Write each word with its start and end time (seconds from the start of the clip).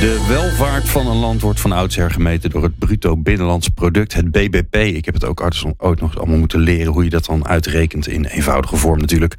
De 0.00 0.24
welvaart 0.28 0.88
van 0.88 1.06
een 1.06 1.16
land 1.16 1.40
wordt 1.40 1.60
van 1.60 1.72
oudsher 1.72 2.10
gemeten 2.10 2.50
door 2.50 2.62
het 2.62 2.78
bruto 2.78 3.16
binnenlands 3.16 3.68
product, 3.68 4.14
het 4.14 4.30
BBP. 4.30 4.76
Ik 4.76 5.04
heb 5.04 5.14
het 5.14 5.24
ook 5.24 5.50
ooit 5.76 6.00
nog 6.00 6.18
allemaal 6.18 6.38
moeten 6.38 6.60
leren 6.60 6.92
hoe 6.92 7.04
je 7.04 7.10
dat 7.10 7.24
dan 7.24 7.46
uitrekent 7.46 8.08
in 8.08 8.24
eenvoudige 8.24 8.76
vorm 8.76 8.98
natuurlijk. 8.98 9.34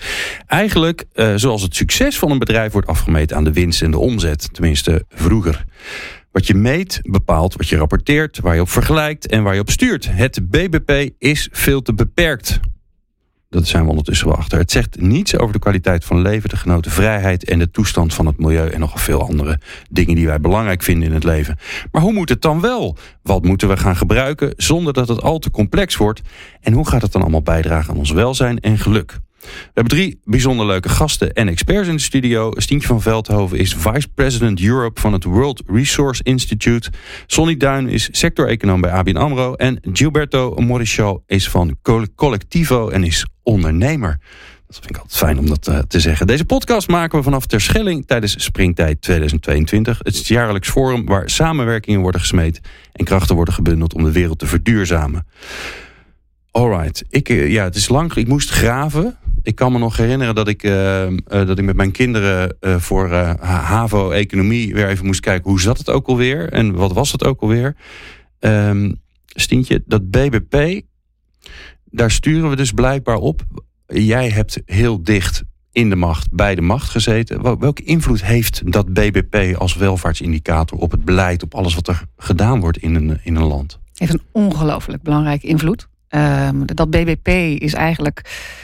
Eigenlijk 0.47 1.05
uh, 1.13 1.33
zoals 1.35 1.61
het 1.61 1.75
succes 1.75 2.19
van 2.19 2.31
een 2.31 2.39
bedrijf 2.39 2.71
wordt 2.71 2.87
afgemeten 2.87 3.37
aan 3.37 3.43
de 3.43 3.53
winst 3.53 3.81
en 3.81 3.91
de 3.91 3.97
omzet, 3.97 4.49
tenminste 4.51 5.05
vroeger. 5.09 5.65
Wat 6.31 6.47
je 6.47 6.53
meet 6.53 6.99
bepaalt 7.03 7.55
wat 7.55 7.67
je 7.67 7.77
rapporteert, 7.77 8.39
waar 8.39 8.55
je 8.55 8.61
op 8.61 8.69
vergelijkt 8.69 9.27
en 9.27 9.43
waar 9.43 9.53
je 9.53 9.61
op 9.61 9.69
stuurt. 9.69 10.07
Het 10.11 10.49
BBP 10.49 11.09
is 11.17 11.49
veel 11.51 11.81
te 11.81 11.93
beperkt. 11.93 12.59
Dat 13.49 13.67
zijn 13.67 13.83
we 13.83 13.89
ondertussen 13.89 14.27
wel 14.27 14.35
achter. 14.35 14.57
Het 14.57 14.71
zegt 14.71 15.01
niets 15.01 15.37
over 15.37 15.53
de 15.53 15.59
kwaliteit 15.59 16.05
van 16.05 16.21
leven, 16.21 16.49
de 16.49 16.57
genoten 16.57 16.91
vrijheid 16.91 17.43
en 17.43 17.59
de 17.59 17.71
toestand 17.71 18.13
van 18.13 18.25
het 18.25 18.37
milieu 18.37 18.69
en 18.69 18.79
nog 18.79 19.01
veel 19.01 19.27
andere 19.27 19.59
dingen 19.89 20.15
die 20.15 20.25
wij 20.25 20.39
belangrijk 20.39 20.83
vinden 20.83 21.07
in 21.07 21.13
het 21.13 21.23
leven. 21.23 21.57
Maar 21.91 22.01
hoe 22.01 22.13
moet 22.13 22.29
het 22.29 22.41
dan 22.41 22.61
wel? 22.61 22.97
Wat 23.23 23.43
moeten 23.43 23.67
we 23.67 23.77
gaan 23.77 23.95
gebruiken 23.95 24.53
zonder 24.57 24.93
dat 24.93 25.07
het 25.07 25.21
al 25.21 25.39
te 25.39 25.51
complex 25.51 25.97
wordt? 25.97 26.21
En 26.61 26.73
hoe 26.73 26.87
gaat 26.87 27.01
het 27.01 27.11
dan 27.11 27.21
allemaal 27.21 27.41
bijdragen 27.41 27.93
aan 27.93 27.99
ons 27.99 28.11
welzijn 28.11 28.59
en 28.59 28.77
geluk? 28.77 29.19
We 29.41 29.71
hebben 29.73 29.93
drie 29.93 30.19
bijzonder 30.23 30.65
leuke 30.65 30.89
gasten 30.89 31.33
en 31.33 31.47
experts 31.47 31.87
in 31.87 31.95
de 31.95 32.01
studio. 32.01 32.51
Stientje 32.55 32.87
van 32.87 33.01
Veldhoven 33.01 33.57
is 33.57 33.73
Vice 33.73 34.07
President 34.07 34.61
Europe 34.61 35.01
van 35.01 35.13
het 35.13 35.23
World 35.23 35.61
Resource 35.67 36.23
Institute. 36.23 36.91
Sonny 37.27 37.57
Duin 37.57 37.87
is 37.87 38.09
sector-econoom 38.11 38.81
bij 38.81 38.91
ABN 38.91 39.15
AMRO. 39.15 39.53
En 39.53 39.79
Gilberto 39.93 40.55
Morichal 40.55 41.23
is 41.27 41.49
van 41.49 41.77
Collectivo 42.15 42.89
en 42.89 43.03
is 43.03 43.25
ondernemer. 43.43 44.19
Dat 44.67 44.77
vind 44.77 44.89
ik 44.89 44.97
altijd 44.97 45.17
fijn 45.17 45.39
om 45.39 45.47
dat 45.47 45.67
uh, 45.67 45.79
te 45.79 45.99
zeggen. 45.99 46.27
Deze 46.27 46.45
podcast 46.45 46.87
maken 46.87 47.17
we 47.17 47.23
vanaf 47.23 47.45
Terschelling 47.45 48.07
tijdens 48.07 48.43
Springtijd 48.43 49.01
2022. 49.01 49.97
Het 49.97 50.13
is 50.13 50.17
het 50.17 50.27
jaarlijks 50.27 50.69
forum 50.69 51.05
waar 51.05 51.29
samenwerkingen 51.29 52.01
worden 52.01 52.21
gesmeed... 52.21 52.61
en 52.93 53.05
krachten 53.05 53.35
worden 53.35 53.53
gebundeld 53.53 53.93
om 53.93 54.03
de 54.03 54.11
wereld 54.11 54.39
te 54.39 54.45
verduurzamen. 54.45 55.27
Alright. 56.51 57.03
Ik, 57.09 57.29
uh, 57.29 57.51
ja, 57.51 57.63
het 57.63 57.75
is 57.75 57.89
lang. 57.89 58.13
Ik 58.13 58.27
moest 58.27 58.49
graven 58.49 59.17
ik 59.41 59.55
kan 59.55 59.71
me 59.71 59.77
nog 59.77 59.97
herinneren 59.97 60.35
dat 60.35 60.47
ik, 60.47 60.63
uh, 60.63 61.07
uh, 61.07 61.17
dat 61.27 61.59
ik 61.59 61.65
met 61.65 61.75
mijn 61.75 61.91
kinderen 61.91 62.57
uh, 62.61 62.75
voor 62.75 63.09
HAVO-economie 63.39 64.73
weer 64.73 64.87
even 64.87 65.05
moest 65.05 65.19
kijken 65.19 65.49
hoe 65.49 65.61
zat 65.61 65.77
het 65.77 65.89
ook 65.89 66.07
alweer 66.07 66.49
en 66.49 66.73
wat 66.73 66.93
was 66.93 67.11
het 67.11 67.23
ook 67.25 67.41
alweer. 67.41 67.75
Um, 68.39 69.01
Stientje, 69.25 69.83
dat 69.85 70.09
BBP, 70.09 70.81
daar 71.85 72.11
sturen 72.11 72.49
we 72.49 72.55
dus 72.55 72.71
blijkbaar 72.71 73.17
op. 73.17 73.41
Jij 73.85 74.29
hebt 74.29 74.61
heel 74.65 75.03
dicht 75.03 75.43
in 75.71 75.89
de 75.89 75.95
macht, 75.95 76.31
bij 76.31 76.55
de 76.55 76.61
macht 76.61 76.89
gezeten. 76.89 77.59
Welke 77.59 77.83
invloed 77.83 78.23
heeft 78.23 78.71
dat 78.71 78.93
BBP 78.93 79.55
als 79.57 79.75
welvaartsindicator 79.75 80.77
op 80.77 80.91
het 80.91 81.05
beleid, 81.05 81.43
op 81.43 81.55
alles 81.55 81.75
wat 81.75 81.87
er 81.87 82.03
gedaan 82.17 82.59
wordt 82.59 82.77
in 82.77 82.95
een, 82.95 83.19
in 83.23 83.35
een 83.35 83.43
land? 83.43 83.79
Heeft 83.93 84.13
een 84.13 84.21
ongelooflijk 84.31 85.01
belangrijke 85.01 85.47
invloed. 85.47 85.88
Um, 86.09 86.65
dat 86.65 86.89
BBP 86.89 87.27
is 87.61 87.73
eigenlijk, 87.73 88.21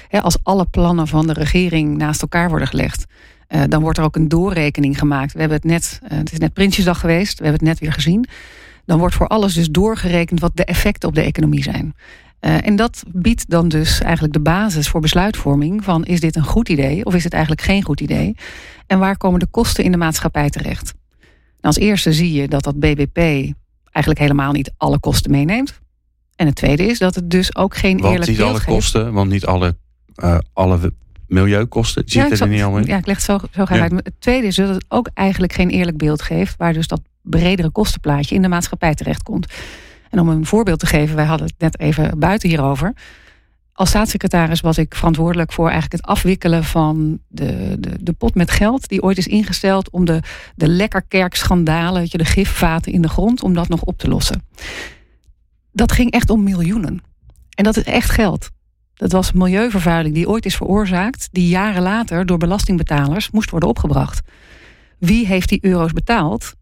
als 0.10 0.38
alle 0.44 0.66
plannen 0.66 1.08
van 1.08 1.28
de 1.28 1.34
regering 1.34 1.98
naast 1.98 2.22
elkaar 2.22 2.50
worden 2.50 2.68
gelegd, 2.68 3.06
uh, 3.50 3.62
dan 3.68 3.82
wordt 3.82 3.98
er 3.98 4.04
ook 4.04 4.16
een 4.16 4.28
doorrekening 4.28 5.00
gemaakt. 5.00 5.34
We 5.34 5.40
hebben 5.40 5.58
het 5.58 5.68
net, 5.68 6.00
uh, 6.04 6.18
het 6.18 6.32
is 6.32 6.40
net 6.40 6.54
Prinsjesdag 6.54 7.00
geweest, 7.00 7.38
we 7.38 7.44
hebben 7.44 7.68
het 7.68 7.70
net 7.70 7.80
weer 7.80 7.94
gezien. 7.94 8.26
Dan 8.86 9.00
wordt 9.00 9.16
voor 9.16 9.28
alles 9.28 9.54
dus 9.54 9.70
doorgerekend 9.70 10.40
wat 10.40 10.52
de 10.54 10.66
effecten 10.66 11.10
op 11.10 11.16
de 11.16 11.22
economie 11.22 11.64
zijn. 11.64 11.96
Uh, 12.42 12.68
en 12.68 12.76
dat 12.76 13.04
biedt 13.08 13.50
dan 13.50 13.68
dus 13.68 14.02
eigenlijk 14.02 14.34
de 14.34 14.40
basis 14.40 14.88
voor 14.88 15.02
besluitvorming 15.02 15.84
van 15.84 16.04
is 16.06 16.20
dit 16.20 16.36
een 16.36 16.44
goed 16.44 16.70
idee 16.70 17.06
of 17.06 17.16
is 17.16 17.24
het 17.24 17.34
eigenlijk 17.34 17.62
geen 17.62 17.84
goed 17.84 18.02
idee? 18.02 18.36
En 18.88 19.00
waar 19.00 19.18
komen 19.18 19.40
de 19.40 19.46
kosten 19.46 19.84
in 19.84 19.92
de 19.92 19.98
maatschappij 19.98 20.50
terecht? 20.50 20.94
Nou, 21.22 21.76
als 21.76 21.78
eerste 21.78 22.14
zie 22.14 22.34
je 22.34 22.48
dat 22.48 22.64
dat 22.64 22.80
BBP 22.80 23.18
eigenlijk 23.92 24.20
helemaal 24.20 24.52
niet 24.52 24.74
alle 24.78 25.00
kosten 25.00 25.32
meeneemt. 25.32 25.80
En 26.36 26.46
het 26.46 26.56
tweede 26.56 26.86
is 26.86 27.00
dat 27.00 27.16
het 27.16 27.30
dus 27.30 27.56
ook 27.56 27.78
geen 27.78 27.98
want 27.98 28.14
eerlijk 28.14 28.32
niet 28.32 28.42
alle 28.42 28.64
kosten, 28.64 29.14
want 29.14 29.30
niet 29.30 29.46
alle, 29.46 29.76
uh, 30.24 30.38
alle 30.54 30.94
milieukosten 31.28 32.04
ja, 32.06 32.22
zitten 32.22 32.48
er 32.48 32.54
niet 32.54 32.62
allemaal 32.62 32.80
in. 32.80 32.88
Ja, 32.88 32.98
ik 32.98 33.06
leg 33.06 33.16
het 33.16 33.26
zo, 33.26 33.38
zo 33.52 33.66
graag 33.66 33.78
ja. 33.78 33.84
uit. 33.84 33.92
Het 33.94 34.14
tweede 34.20 34.48
is 34.48 34.56
dat 34.56 34.70
het 34.70 34.86
ook 34.88 35.10
eigenlijk 35.14 35.54
geen 35.54 35.70
eerlijk 35.70 35.98
beeld 35.98 36.22
geeft... 36.22 36.58
waar 36.58 36.74
dus 36.74 36.88
dat 36.88 37.02
bredere 37.22 37.70
kostenplaatje 37.70 38.36
in 38.36 38.42
de 38.42 38.48
maatschappij 38.48 38.94
terechtkomt. 38.94 39.54
En 40.10 40.20
om 40.20 40.30
een 40.30 40.46
voorbeeld 40.46 40.80
te 40.80 40.86
geven, 40.86 41.16
wij 41.16 41.26
hadden 41.26 41.48
het 41.48 41.60
net 41.60 41.80
even 41.80 42.20
buiten 42.20 42.50
hierover... 42.50 42.94
Als 43.78 43.90
staatssecretaris 43.90 44.62
was 44.62 44.78
ik 44.78 44.96
verantwoordelijk 44.96 45.52
voor 45.52 45.70
eigenlijk 45.70 46.02
het 46.02 46.12
afwikkelen 46.12 46.64
van 46.64 47.20
de, 47.28 47.76
de, 47.80 47.92
de 48.00 48.14
pot 48.14 48.36
met 48.36 48.52
geld 48.52 48.88
die 48.88 49.02
ooit 49.02 49.18
is 49.18 49.28
ingesteld 49.28 49.90
om 49.90 50.06
de, 50.06 50.20
de 50.56 50.68
lekkerkerkschandalen, 50.68 52.10
de 52.10 52.26
gifvaten 52.26 52.92
in 52.92 53.02
de 53.02 53.10
grond, 53.10 53.44
om 53.44 53.54
dat 53.54 53.68
nog 53.68 53.82
op 53.82 53.98
te 53.98 54.08
lossen 54.08 54.44
dat 55.76 55.92
ging 55.92 56.12
echt 56.12 56.30
om 56.30 56.44
miljoenen. 56.44 57.02
En 57.56 57.64
dat 57.64 57.78
is 57.78 57.84
echt 57.84 58.10
geld. 58.10 58.50
Dat 58.94 59.12
was 59.12 59.32
milieuvervuiling 59.32 60.16
die 60.16 60.30
ooit 60.30 60.46
is 60.46 60.56
veroorzaakt, 60.56 61.28
die 61.32 61.48
jaren 61.48 61.82
later 61.82 62.26
door 62.26 62.38
belastingbetalers 62.38 63.32
moest 63.32 63.50
worden 63.50 63.70
opgebracht. 63.70 64.22
Wie 65.00 65.28
heeft 65.28 65.50
die 65.50 65.66
euro's 65.66 65.92
betaald? 65.92 66.54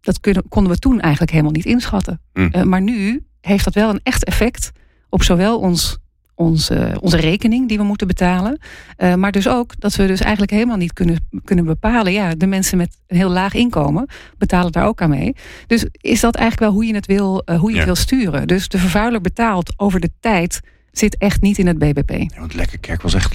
Dat 0.00 0.20
kunnen, 0.20 0.48
konden 0.48 0.72
we 0.72 0.78
toen 0.78 1.00
eigenlijk 1.00 1.30
helemaal 1.30 1.52
niet 1.52 1.64
inschatten. 1.64 2.20
Mm. 2.32 2.48
Uh, 2.52 2.62
maar 2.62 2.82
nu 2.82 3.26
heeft 3.40 3.64
dat 3.64 3.74
wel 3.74 3.90
een 3.90 4.00
echt 4.02 4.24
effect 4.24 4.70
op 5.08 5.22
zowel 5.22 5.58
ons 5.58 5.98
onze, 6.36 6.96
onze 7.00 7.16
rekening 7.16 7.68
die 7.68 7.78
we 7.78 7.84
moeten 7.84 8.06
betalen. 8.06 8.58
Uh, 8.98 9.14
maar 9.14 9.32
dus 9.32 9.48
ook 9.48 9.72
dat 9.78 9.94
we 9.94 10.06
dus 10.06 10.20
eigenlijk 10.20 10.52
helemaal 10.52 10.76
niet 10.76 10.92
kunnen, 10.92 11.28
kunnen 11.44 11.64
bepalen. 11.64 12.12
Ja, 12.12 12.34
de 12.34 12.46
mensen 12.46 12.78
met 12.78 12.98
een 13.06 13.16
heel 13.16 13.30
laag 13.30 13.54
inkomen 13.54 14.08
betalen 14.38 14.72
daar 14.72 14.86
ook 14.86 15.00
aan 15.00 15.10
mee. 15.10 15.34
Dus 15.66 15.86
is 15.92 16.20
dat 16.20 16.34
eigenlijk 16.34 16.70
wel 16.70 16.80
hoe 16.80 16.86
je 16.86 16.94
het 16.94 17.06
wil, 17.06 17.42
uh, 17.46 17.58
hoe 17.58 17.68
je 17.68 17.74
ja. 17.74 17.76
het 17.76 17.86
wil 17.86 18.02
sturen. 18.02 18.46
Dus 18.46 18.68
de 18.68 18.78
vervuiler 18.78 19.20
betaalt 19.20 19.74
over 19.76 20.00
de 20.00 20.10
tijd 20.20 20.60
zit 20.98 21.16
echt 21.16 21.40
niet 21.40 21.58
in 21.58 21.66
het 21.66 21.78
BBP. 21.78 22.10
Ja, 22.10 22.38
want 22.38 22.54
Lekkerkerk 22.54 23.02
was 23.02 23.14
echt. 23.14 23.34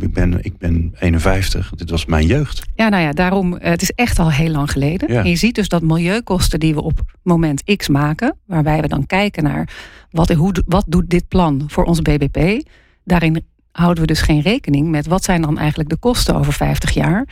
Ik 0.00 0.12
ben, 0.12 0.44
ik 0.44 0.58
ben 0.58 0.92
51. 0.98 1.72
Dit 1.76 1.90
was 1.90 2.06
mijn 2.06 2.26
jeugd. 2.26 2.62
Ja, 2.74 2.88
nou 2.88 3.02
ja, 3.02 3.12
daarom. 3.12 3.56
Het 3.58 3.82
is 3.82 3.90
echt 3.90 4.18
al 4.18 4.30
heel 4.30 4.50
lang 4.50 4.70
geleden. 4.70 5.12
Ja. 5.12 5.22
En 5.22 5.30
je 5.30 5.36
ziet 5.36 5.54
dus 5.54 5.68
dat 5.68 5.82
milieukosten 5.82 6.60
die 6.60 6.74
we 6.74 6.82
op 6.82 7.00
moment 7.22 7.76
X 7.76 7.88
maken, 7.88 8.36
waarbij 8.46 8.80
we 8.80 8.88
dan 8.88 9.06
kijken 9.06 9.42
naar 9.42 9.68
wat, 10.10 10.28
hoe, 10.28 10.54
wat 10.66 10.84
doet 10.88 11.10
dit 11.10 11.28
plan 11.28 11.64
voor 11.66 11.84
ons 11.84 12.02
BBP. 12.02 12.68
Daarin 13.04 13.44
houden 13.72 14.00
we 14.00 14.06
dus 14.06 14.20
geen 14.20 14.40
rekening 14.40 14.88
met 14.88 15.06
wat 15.06 15.24
zijn 15.24 15.42
dan 15.42 15.58
eigenlijk 15.58 15.88
de 15.88 15.96
kosten 15.96 16.34
over 16.34 16.52
50 16.52 16.90
jaar. 16.90 17.28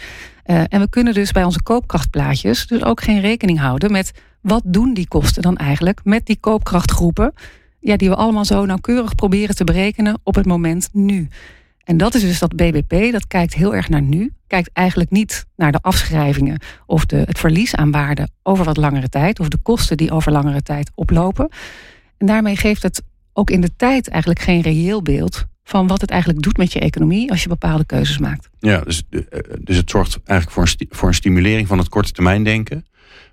Uh, 0.47 0.63
en 0.69 0.81
we 0.81 0.89
kunnen 0.89 1.15
dus 1.15 1.33
bij 1.33 1.45
onze 1.45 1.63
koopkrachtplaatjes 1.63 2.67
dus 2.67 2.85
ook 2.85 3.03
geen 3.03 3.21
rekening 3.21 3.59
houden 3.59 3.93
met 3.93 4.13
wat 4.41 4.63
doen 4.65 4.95
die 4.95 5.09
kosten 5.09 5.43
dan 5.43 5.57
eigenlijk 5.57 6.01
met 6.05 6.27
die 6.27 6.37
koopkrachtgroepen 6.41 7.33
ja, 7.83 7.97
die 7.97 8.09
we 8.09 8.15
allemaal 8.15 8.45
zo 8.45 8.65
nauwkeurig 8.65 9.15
proberen 9.15 9.55
te 9.55 9.65
berekenen 9.65 10.21
op 10.23 10.35
het 10.35 10.47
moment 10.47 10.89
nu. 10.93 11.29
En 11.85 11.97
dat 11.97 12.15
is 12.15 12.21
dus 12.21 12.39
dat 12.39 12.57
BBP, 12.57 13.13
dat 13.13 13.27
kijkt 13.27 13.55
heel 13.55 13.75
erg 13.75 13.89
naar 13.89 14.03
nu. 14.03 14.33
Kijkt 14.47 14.71
eigenlijk 14.73 15.11
niet 15.11 15.47
naar 15.57 15.73
de 15.73 15.81
afschrijvingen 15.81 16.61
of 16.87 17.07
de, 17.07 17.17
het 17.17 17.39
verlies 17.39 17.75
aan 17.75 17.91
waarde 17.91 18.29
over 18.43 18.65
wat 18.65 18.77
langere 18.77 19.09
tijd. 19.09 19.41
Of 19.41 19.49
de 19.49 19.59
kosten 19.63 19.97
die 19.97 20.11
over 20.11 20.33
langere 20.33 20.63
tijd 20.63 20.91
oplopen. 20.95 21.49
En 22.19 22.27
daarmee 22.27 22.57
geeft 22.57 22.83
het 22.83 23.03
ook 23.33 23.51
in 23.51 23.61
de 23.61 23.77
tijd 23.77 24.09
eigenlijk 24.09 24.41
geen 24.41 24.61
reëel 24.61 25.03
beeld 25.03 25.45
van 25.65 25.87
wat 25.87 26.01
het 26.01 26.11
eigenlijk 26.11 26.43
doet 26.43 26.57
met 26.57 26.73
je 26.73 26.81
economie 26.81 27.31
als 27.31 27.43
je 27.43 27.49
bepaalde 27.49 27.85
keuzes 27.85 28.19
maakt. 28.19 28.49
Ja, 28.59 28.81
dus, 28.81 29.03
eh, 29.11 29.21
dus 29.61 29.77
het 29.77 29.91
zorgt 29.91 30.19
eigenlijk 30.25 30.51
voor 30.51 30.79
een, 30.81 30.97
voor 30.97 31.09
een 31.09 31.15
stimulering 31.15 31.69
van 31.69 31.79
het 31.79 31.89
korte 31.89 32.13
termijn 32.13 32.45
denken. 32.45 32.87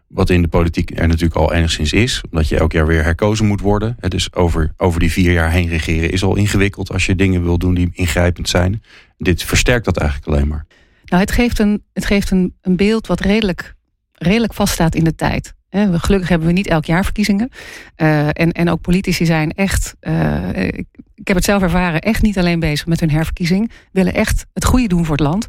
Wat 0.09 0.29
in 0.29 0.41
de 0.41 0.47
politiek 0.47 0.99
er 0.99 1.07
natuurlijk 1.07 1.35
al 1.35 1.53
enigszins 1.53 1.93
is. 1.93 2.21
Omdat 2.31 2.47
je 2.47 2.57
elk 2.57 2.71
jaar 2.71 2.87
weer 2.87 3.03
herkozen 3.03 3.45
moet 3.45 3.61
worden. 3.61 3.97
Dus 4.07 4.33
over, 4.33 4.73
over 4.77 4.99
die 4.99 5.11
vier 5.11 5.31
jaar 5.31 5.51
heen 5.51 5.67
regeren 5.67 6.11
is 6.11 6.23
al 6.23 6.35
ingewikkeld. 6.35 6.91
Als 6.91 7.05
je 7.05 7.15
dingen 7.15 7.43
wil 7.43 7.57
doen 7.57 7.73
die 7.73 7.89
ingrijpend 7.93 8.49
zijn. 8.49 8.83
Dit 9.17 9.43
versterkt 9.43 9.85
dat 9.85 9.97
eigenlijk 9.97 10.31
alleen 10.31 10.47
maar. 10.47 10.65
Nou, 11.05 11.21
het 11.21 11.31
geeft 11.31 11.59
een, 11.59 11.83
het 11.93 12.05
geeft 12.05 12.31
een, 12.31 12.53
een 12.61 12.75
beeld 12.75 13.07
wat 13.07 13.19
redelijk, 13.19 13.75
redelijk 14.11 14.53
vaststaat 14.53 14.95
in 14.95 15.03
de 15.03 15.15
tijd. 15.15 15.53
Gelukkig 15.91 16.29
hebben 16.29 16.47
we 16.47 16.53
niet 16.53 16.67
elk 16.67 16.85
jaar 16.85 17.03
verkiezingen. 17.03 17.49
Uh, 17.97 18.27
en, 18.27 18.51
en 18.51 18.69
ook 18.69 18.81
politici 18.81 19.25
zijn 19.25 19.51
echt, 19.51 19.95
uh, 20.01 20.49
ik, 20.53 20.85
ik 21.15 21.27
heb 21.27 21.35
het 21.35 21.45
zelf 21.45 21.61
ervaren, 21.61 22.01
echt 22.01 22.21
niet 22.21 22.37
alleen 22.37 22.59
bezig 22.59 22.85
met 22.85 22.99
hun 22.99 23.11
herverkiezing. 23.11 23.71
Willen 23.91 24.13
echt 24.13 24.45
het 24.53 24.65
goede 24.65 24.87
doen 24.87 25.05
voor 25.05 25.15
het 25.15 25.25
land. 25.25 25.47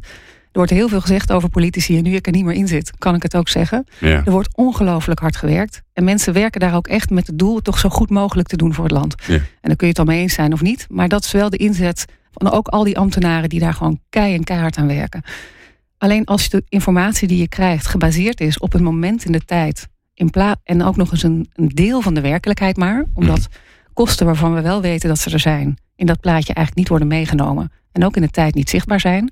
Er 0.51 0.57
wordt 0.57 0.71
heel 0.71 0.89
veel 0.89 1.01
gezegd 1.01 1.31
over 1.31 1.49
politici. 1.49 1.97
En 1.97 2.03
nu 2.03 2.15
ik 2.15 2.25
er 2.25 2.31
niet 2.31 2.45
meer 2.45 2.55
in 2.55 2.67
zit, 2.67 2.91
kan 2.97 3.15
ik 3.15 3.23
het 3.23 3.35
ook 3.35 3.49
zeggen. 3.49 3.85
Ja. 3.99 4.21
Er 4.25 4.31
wordt 4.31 4.57
ongelooflijk 4.57 5.19
hard 5.19 5.35
gewerkt. 5.35 5.81
En 5.93 6.03
mensen 6.03 6.33
werken 6.33 6.59
daar 6.59 6.75
ook 6.75 6.87
echt 6.87 7.09
met 7.09 7.27
het 7.27 7.39
doel 7.39 7.61
toch 7.61 7.79
zo 7.79 7.89
goed 7.89 8.09
mogelijk 8.09 8.47
te 8.47 8.57
doen 8.57 8.73
voor 8.73 8.83
het 8.83 8.93
land. 8.93 9.15
Ja. 9.27 9.33
En 9.33 9.43
daar 9.61 9.75
kun 9.75 9.87
je 9.87 9.93
het 9.93 9.99
al 9.99 10.05
mee 10.05 10.21
eens 10.21 10.33
zijn 10.33 10.53
of 10.53 10.61
niet. 10.61 10.85
Maar 10.89 11.07
dat 11.07 11.23
is 11.23 11.31
wel 11.31 11.49
de 11.49 11.57
inzet 11.57 12.05
Van 12.31 12.51
ook 12.51 12.67
al 12.67 12.83
die 12.83 12.97
ambtenaren 12.97 13.49
die 13.49 13.59
daar 13.59 13.73
gewoon 13.73 13.99
kei 14.09 14.35
en 14.35 14.43
keihard 14.43 14.77
aan 14.77 14.87
werken. 14.87 15.23
Alleen 15.97 16.25
als 16.25 16.49
de 16.49 16.63
informatie 16.69 17.27
die 17.27 17.37
je 17.37 17.47
krijgt 17.47 17.87
gebaseerd 17.87 18.41
is 18.41 18.59
op 18.59 18.73
een 18.73 18.83
moment 18.83 19.25
in 19.25 19.31
de 19.31 19.45
tijd. 19.45 19.89
In 20.13 20.31
en 20.63 20.83
ook 20.83 20.95
nog 20.95 21.11
eens 21.11 21.23
een, 21.23 21.49
een 21.53 21.67
deel 21.67 22.01
van 22.01 22.13
de 22.13 22.21
werkelijkheid 22.21 22.77
maar. 22.77 23.05
Omdat 23.13 23.39
mhm. 23.39 23.49
kosten 23.93 24.25
waarvan 24.25 24.53
we 24.53 24.61
wel 24.61 24.81
weten 24.81 25.09
dat 25.09 25.19
ze 25.19 25.31
er 25.31 25.39
zijn. 25.39 25.77
In 25.95 26.05
dat 26.05 26.19
plaatje 26.19 26.53
eigenlijk 26.53 26.77
niet 26.77 26.87
worden 26.87 27.07
meegenomen. 27.07 27.71
En 27.91 28.05
ook 28.05 28.15
in 28.15 28.21
de 28.21 28.29
tijd 28.29 28.55
niet 28.55 28.69
zichtbaar 28.69 28.99
zijn. 28.99 29.31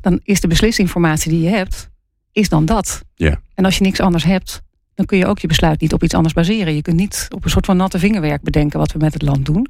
Dan 0.00 0.20
is 0.22 0.40
de 0.40 0.48
beslisinformatie 0.48 1.30
die 1.30 1.40
je 1.40 1.48
hebt, 1.48 1.90
is 2.32 2.48
dan 2.48 2.64
dat. 2.64 3.02
Ja. 3.14 3.40
En 3.54 3.64
als 3.64 3.78
je 3.78 3.84
niks 3.84 4.00
anders 4.00 4.24
hebt, 4.24 4.62
dan 4.94 5.06
kun 5.06 5.18
je 5.18 5.26
ook 5.26 5.38
je 5.38 5.46
besluit 5.46 5.80
niet 5.80 5.92
op 5.92 6.02
iets 6.02 6.14
anders 6.14 6.34
baseren. 6.34 6.74
Je 6.74 6.82
kunt 6.82 6.96
niet 6.96 7.26
op 7.34 7.44
een 7.44 7.50
soort 7.50 7.66
van 7.66 7.76
natte 7.76 7.98
vingerwerk 7.98 8.42
bedenken 8.42 8.78
wat 8.78 8.92
we 8.92 8.98
met 8.98 9.12
het 9.12 9.22
land 9.22 9.46
doen. 9.46 9.68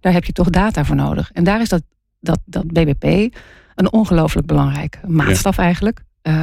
Daar 0.00 0.12
heb 0.12 0.24
je 0.24 0.32
toch 0.32 0.50
data 0.50 0.84
voor 0.84 0.96
nodig. 0.96 1.30
En 1.32 1.44
daar 1.44 1.60
is 1.60 1.68
dat, 1.68 1.82
dat, 2.20 2.40
dat 2.44 2.66
BBP 2.66 3.34
een 3.74 3.92
ongelooflijk 3.92 4.46
belangrijke 4.46 4.98
maatstaf 5.06 5.58
eigenlijk. 5.58 6.00
Uh, 6.22 6.34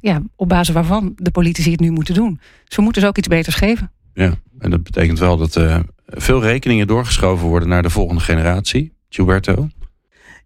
ja, 0.00 0.22
op 0.36 0.48
basis 0.48 0.74
waarvan 0.74 1.12
de 1.16 1.30
politici 1.30 1.70
het 1.70 1.80
nu 1.80 1.90
moeten 1.90 2.14
doen. 2.14 2.40
Dus 2.64 2.76
we 2.76 2.82
moeten 2.82 3.02
ze 3.02 3.08
ook 3.08 3.18
iets 3.18 3.28
beters 3.28 3.56
geven. 3.56 3.90
Ja, 4.14 4.34
en 4.58 4.70
dat 4.70 4.82
betekent 4.82 5.18
wel 5.18 5.36
dat 5.36 5.56
uh, 5.56 5.78
veel 6.06 6.42
rekeningen 6.42 6.86
doorgeschoven 6.86 7.48
worden 7.48 7.68
naar 7.68 7.82
de 7.82 7.90
volgende 7.90 8.20
generatie. 8.20 8.92
Gilberto? 9.08 9.68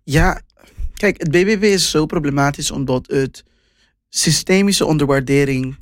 Ja, 0.04 0.40
kijk, 0.98 1.18
het 1.18 1.30
BBB 1.30 1.62
is 1.62 1.90
zo 1.90 2.06
problematisch 2.06 2.70
omdat 2.70 3.06
het 3.06 3.44
systemische 4.08 4.86
onderwaardering 4.86 5.76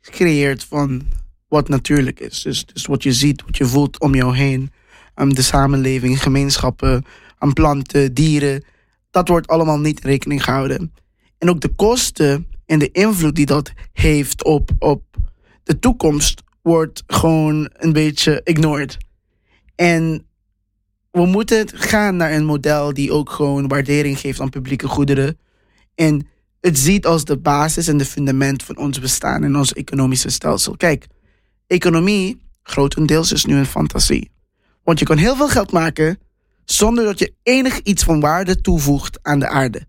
creëert 0.00 0.64
van 0.64 1.02
wat 1.48 1.68
natuurlijk 1.68 2.20
is. 2.20 2.42
Dus, 2.42 2.66
dus 2.66 2.86
wat 2.86 3.02
je 3.02 3.12
ziet, 3.12 3.42
wat 3.42 3.56
je 3.56 3.66
voelt 3.66 4.00
om 4.00 4.14
jou 4.14 4.36
heen. 4.36 4.72
Um, 5.14 5.34
de 5.34 5.42
samenleving, 5.42 6.22
gemeenschappen, 6.22 7.04
aan 7.38 7.52
planten, 7.52 8.14
dieren. 8.14 8.64
Dat 9.10 9.28
wordt 9.28 9.46
allemaal 9.46 9.78
niet 9.78 10.00
in 10.04 10.10
rekening 10.10 10.44
gehouden. 10.44 10.92
En 11.38 11.50
ook 11.50 11.60
de 11.60 11.68
kosten 11.68 12.46
en 12.66 12.78
de 12.78 12.90
invloed 12.90 13.34
die 13.34 13.46
dat 13.46 13.72
heeft 13.92 14.44
op, 14.44 14.70
op 14.78 15.02
de 15.62 15.78
toekomst 15.78 16.42
wordt 16.62 17.02
gewoon 17.06 17.70
een 17.72 17.92
beetje 17.92 18.40
ignored. 18.44 18.96
En 19.74 20.26
we 21.10 21.26
moeten 21.26 21.68
gaan 21.74 22.16
naar 22.16 22.32
een 22.32 22.44
model 22.44 22.94
die 22.94 23.12
ook 23.12 23.30
gewoon 23.30 23.68
waardering 23.68 24.18
geeft 24.18 24.40
aan 24.40 24.50
publieke 24.50 24.88
goederen. 24.88 25.38
En 25.94 26.26
het 26.60 26.78
ziet 26.78 27.06
als 27.06 27.24
de 27.24 27.38
basis 27.38 27.88
en 27.88 27.96
de 27.96 28.04
fundament 28.04 28.62
van 28.62 28.76
ons 28.76 29.00
bestaan 29.00 29.44
en 29.44 29.56
ons 29.56 29.72
economische 29.72 30.30
stelsel. 30.30 30.76
Kijk, 30.76 31.06
economie 31.66 32.40
grotendeels 32.62 33.32
is 33.32 33.44
nu 33.44 33.56
een 33.56 33.66
fantasie. 33.66 34.30
Want 34.84 34.98
je 34.98 35.04
kan 35.04 35.16
heel 35.16 35.36
veel 35.36 35.48
geld 35.48 35.72
maken 35.72 36.18
zonder 36.64 37.04
dat 37.04 37.18
je 37.18 37.34
enig 37.42 37.80
iets 37.80 38.02
van 38.02 38.20
waarde 38.20 38.60
toevoegt 38.60 39.18
aan 39.22 39.38
de 39.38 39.48
aarde 39.48 39.86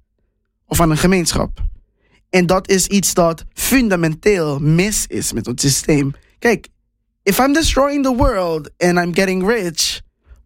of 0.65 0.81
aan 0.81 0.91
een 0.91 0.97
gemeenschap. 0.97 1.63
En 2.29 2.45
dat 2.45 2.69
is 2.69 2.87
iets 2.87 3.13
dat 3.13 3.43
fundamenteel 3.53 4.59
mis 4.59 5.07
is 5.07 5.33
met 5.33 5.45
het 5.45 5.61
systeem. 5.61 6.13
Kijk, 6.39 6.67
if 7.23 7.39
I'm 7.39 7.53
destroying 7.53 8.03
the 8.03 8.15
world 8.15 8.69
and 8.77 8.97
I'm 8.97 9.13
getting 9.13 9.47
rich, 9.47 10.01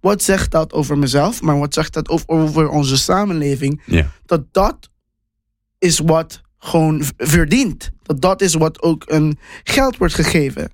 wat 0.05 0.23
zegt 0.23 0.51
dat 0.51 0.73
over 0.73 0.97
mezelf, 0.97 1.41
maar 1.41 1.59
wat 1.59 1.73
zegt 1.73 1.93
dat 1.93 2.27
over 2.27 2.69
onze 2.69 2.97
samenleving? 2.97 3.81
Dat 4.25 4.43
dat 4.51 4.89
is 5.77 5.99
wat 5.99 6.41
gewoon 6.57 7.03
verdient. 7.17 7.91
Dat 8.03 8.21
dat 8.21 8.41
is 8.41 8.53
wat 8.53 8.81
ook 8.81 9.03
een 9.07 9.37
geld 9.63 9.97
wordt 9.97 10.13
gegeven. 10.13 10.71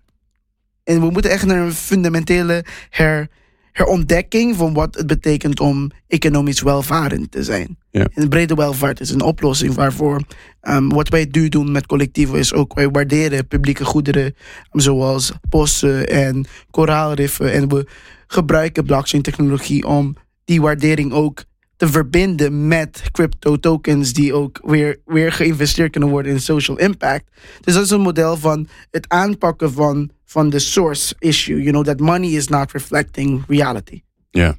En 0.84 1.00
we 1.00 1.10
moeten 1.10 1.32
echt 1.32 1.46
naar 1.46 1.66
een 1.66 1.74
fundamentele 1.74 2.66
her, 2.90 3.30
herontdekking 3.72 4.56
van 4.56 4.74
wat 4.74 4.96
het 4.96 5.08
betekent 5.08 5.60
om 5.60 5.92
economisch 6.08 6.62
welvarend 6.62 7.32
te 7.32 7.44
zijn. 7.44 7.78
Ja. 7.90 8.08
En 8.14 8.30
brede 8.30 8.56
welvaart 8.56 9.00
is 9.00 9.10
een 9.10 9.22
oplossing 9.22 9.74
waarvoor 9.74 10.22
um, 10.62 10.90
wat 10.90 11.10
wij 11.10 11.28
nu 11.32 11.50
doen 11.50 11.72
met 11.72 11.86
collectieven 11.86 12.40
is 12.40 12.54
ook 12.54 12.74
wij 12.74 12.90
waarderen 12.90 13.48
publieke 13.48 13.86
goederen 13.86 14.36
zoals 14.72 15.32
bossen 15.50 16.10
en 16.10 16.46
koraalriffen 16.72 17.52
en 17.52 17.68
we 17.70 17.88
gebruiken 18.32 18.86
blockchain 18.86 19.24
technologie 19.24 19.88
om 19.88 20.16
die 20.46 20.62
waardering 20.62 21.12
ook 21.12 21.44
te 21.76 21.88
verbinden 21.88 22.68
met 22.68 23.04
crypto 23.12 23.60
tokens 23.60 24.14
die 24.14 24.34
ook 24.34 24.62
weer, 24.66 25.00
weer 25.06 25.32
geïnvesteerd 25.32 25.92
kunnen 25.92 26.10
worden 26.10 26.32
in 26.32 26.40
social 26.40 26.78
impact. 26.78 27.24
Dus 27.62 27.74
dat 27.74 27.84
is 27.84 27.90
een 27.90 28.02
model 28.02 28.38
van 28.38 28.68
het 28.92 29.10
aanpakken 29.10 29.72
van, 29.74 30.12
van 30.26 30.50
de 30.50 30.60
source 30.60 31.16
issue. 31.20 31.58
You 31.58 31.72
know, 31.72 31.86
that 31.86 32.00
money 32.00 32.30
is 32.30 32.48
not 32.48 32.72
reflecting 32.72 33.44
reality. 33.48 34.02
Ja. 34.30 34.48
Er 34.48 34.58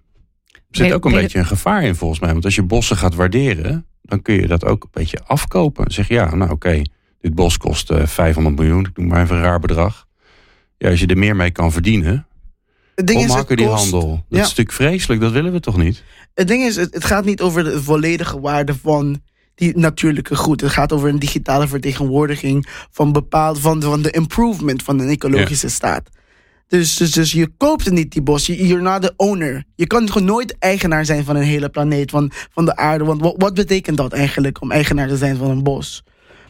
zit 0.70 0.92
ook 0.92 1.04
een 1.04 1.12
beetje 1.12 1.38
een 1.38 1.46
gevaar 1.46 1.84
in 1.84 1.94
volgens 1.94 2.20
mij. 2.20 2.32
Want 2.32 2.44
als 2.44 2.54
je 2.54 2.62
bossen 2.62 2.96
gaat 2.96 3.14
waarderen, 3.14 3.86
dan 4.02 4.22
kun 4.22 4.34
je 4.34 4.46
dat 4.46 4.64
ook 4.64 4.82
een 4.82 4.90
beetje 4.92 5.24
afkopen. 5.24 5.92
Zeg 5.92 6.08
ja, 6.08 6.34
nou 6.34 6.50
oké, 6.50 6.82
dit 7.20 7.34
bos 7.34 7.56
kost 7.56 7.92
500 7.94 8.36
eh, 8.36 8.64
miljoen, 8.64 8.86
ik 8.86 8.96
noem 8.96 9.06
maar 9.06 9.22
even 9.22 9.36
een 9.36 9.42
raar 9.42 9.60
bedrag. 9.60 10.06
Ja, 10.78 10.90
als 10.90 11.00
je 11.00 11.06
er 11.06 11.18
meer 11.18 11.36
mee 11.36 11.50
kan 11.50 11.72
verdienen, 11.72 12.26
het 12.94 13.06
ding 13.06 13.20
is, 13.20 13.56
die 13.56 13.66
handel. 13.66 14.08
Dat 14.28 14.40
is 14.40 14.46
natuurlijk 14.46 14.72
vreselijk, 14.72 15.20
dat 15.20 15.32
willen 15.32 15.52
we 15.52 15.60
toch 15.60 15.76
niet? 15.76 16.02
Het 16.34 16.48
ding 16.48 16.64
is, 16.64 16.76
het, 16.76 17.04
gaat 17.04 17.24
niet 17.24 17.40
over 17.40 17.64
de 17.64 17.82
volledige 17.82 18.40
waarde 18.40 18.74
van 18.82 19.20
die 19.54 19.78
natuurlijke 19.78 20.36
goed. 20.36 20.60
Het 20.60 20.70
gaat 20.70 20.92
over 20.92 21.08
een 21.08 21.18
digitale 21.18 21.68
vertegenwoordiging 21.68 22.68
van 22.90 23.12
bepaald 23.12 23.58
van, 23.58 23.82
van 23.82 24.02
de 24.02 24.10
improvement 24.10 24.82
van 24.82 24.98
een 24.98 25.08
ecologische 25.08 25.68
staat. 25.68 26.08
Dus, 26.66 26.96
dus, 26.96 27.10
dus 27.10 27.32
je 27.32 27.48
koopt 27.56 27.90
niet 27.90 28.12
die 28.12 28.22
bos. 28.22 28.46
You're 28.46 28.82
not 28.82 29.02
the 29.02 29.12
owner. 29.16 29.64
Je 29.74 29.86
kan 29.86 30.10
gewoon 30.10 30.26
nooit 30.26 30.56
eigenaar 30.58 31.04
zijn 31.04 31.24
van 31.24 31.36
een 31.36 31.42
hele 31.42 31.68
planeet, 31.68 32.10
van, 32.10 32.30
van 32.52 32.64
de 32.64 32.76
aarde. 32.76 33.04
Want 33.04 33.20
wat, 33.20 33.34
wat 33.36 33.54
betekent 33.54 33.96
dat 33.96 34.12
eigenlijk 34.12 34.60
om 34.60 34.70
eigenaar 34.70 35.08
te 35.08 35.16
zijn 35.16 35.36
van 35.36 35.50
een 35.50 35.62
bos? 35.62 36.02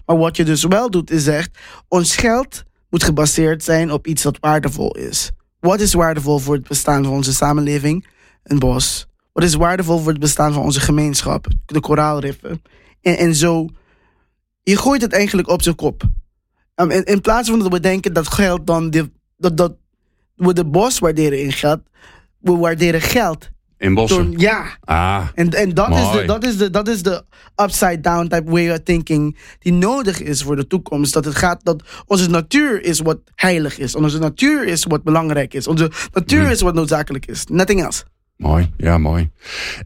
Maar 0.06 0.18
wat 0.18 0.36
je 0.36 0.44
dus 0.44 0.64
wel 0.64 0.90
doet, 0.90 1.10
is 1.10 1.24
zegt: 1.24 1.58
ons 1.88 2.16
geld 2.16 2.62
moet 2.90 3.04
gebaseerd 3.04 3.64
zijn 3.64 3.92
op 3.92 4.06
iets 4.06 4.22
dat 4.22 4.38
waardevol 4.40 4.96
is. 4.96 5.30
Wat 5.62 5.80
is 5.80 5.92
waardevol 5.92 6.38
voor 6.38 6.54
het 6.54 6.68
bestaan 6.68 7.04
van 7.04 7.12
onze 7.12 7.32
samenleving? 7.32 8.06
Een 8.42 8.58
bos. 8.58 9.06
Wat 9.32 9.44
is 9.44 9.54
waardevol 9.54 9.98
voor 9.98 10.10
het 10.10 10.20
bestaan 10.20 10.52
van 10.52 10.62
onze 10.62 10.80
gemeenschap? 10.80 11.46
De 11.66 11.80
koraalriffen. 11.80 12.62
En, 13.00 13.18
en 13.18 13.34
zo, 13.34 13.68
je 14.62 14.76
gooit 14.76 15.02
het 15.02 15.12
eigenlijk 15.12 15.48
op 15.48 15.62
zijn 15.62 15.74
kop. 15.74 16.02
Um, 16.74 16.90
in, 16.90 17.04
in, 17.04 17.20
plaats 17.20 17.48
van 17.48 17.58
dat 17.58 17.72
we 17.72 17.80
denken 17.80 18.12
dat 18.12 18.28
geld 18.28 18.66
dan, 18.66 18.90
de, 18.90 19.10
dat, 19.36 19.56
dat 19.56 19.76
we 20.34 20.52
de 20.52 20.64
bos 20.64 20.98
waarderen 20.98 21.40
in 21.40 21.52
geld, 21.52 21.80
we 22.38 22.56
waarderen 22.56 23.00
geld 23.00 23.50
in 23.82 23.94
bossen? 23.94 24.34
ja. 24.36 24.78
Ah, 24.84 25.26
en 25.34 25.50
en 25.50 25.74
dat, 25.74 25.88
is 25.88 26.10
de, 26.10 26.24
dat, 26.26 26.44
is 26.44 26.56
de, 26.56 26.70
dat 26.70 26.88
is 26.88 27.02
de 27.02 27.24
upside 27.56 28.00
down 28.00 28.28
type 28.28 28.50
way 28.50 28.70
of 28.70 28.78
thinking 28.82 29.38
die 29.58 29.72
nodig 29.72 30.20
is 30.20 30.42
voor 30.42 30.56
de 30.56 30.66
toekomst. 30.66 31.12
Dat 31.12 31.24
het 31.24 31.34
gaat 31.34 31.64
dat 31.64 31.82
onze 32.06 32.30
natuur 32.30 32.84
is 32.84 33.00
wat 33.00 33.18
heilig 33.34 33.78
is. 33.78 33.94
Onze 33.94 34.18
natuur 34.18 34.66
is 34.66 34.84
wat 34.84 35.02
belangrijk 35.02 35.54
is. 35.54 35.66
Onze 35.66 35.90
natuur 36.12 36.42
hmm. 36.42 36.50
is 36.50 36.60
wat 36.60 36.74
noodzakelijk 36.74 37.26
is. 37.26 37.44
Nothing 37.46 37.82
else. 37.82 38.04
Mooi, 38.36 38.70
ja 38.76 38.98
mooi. 38.98 39.30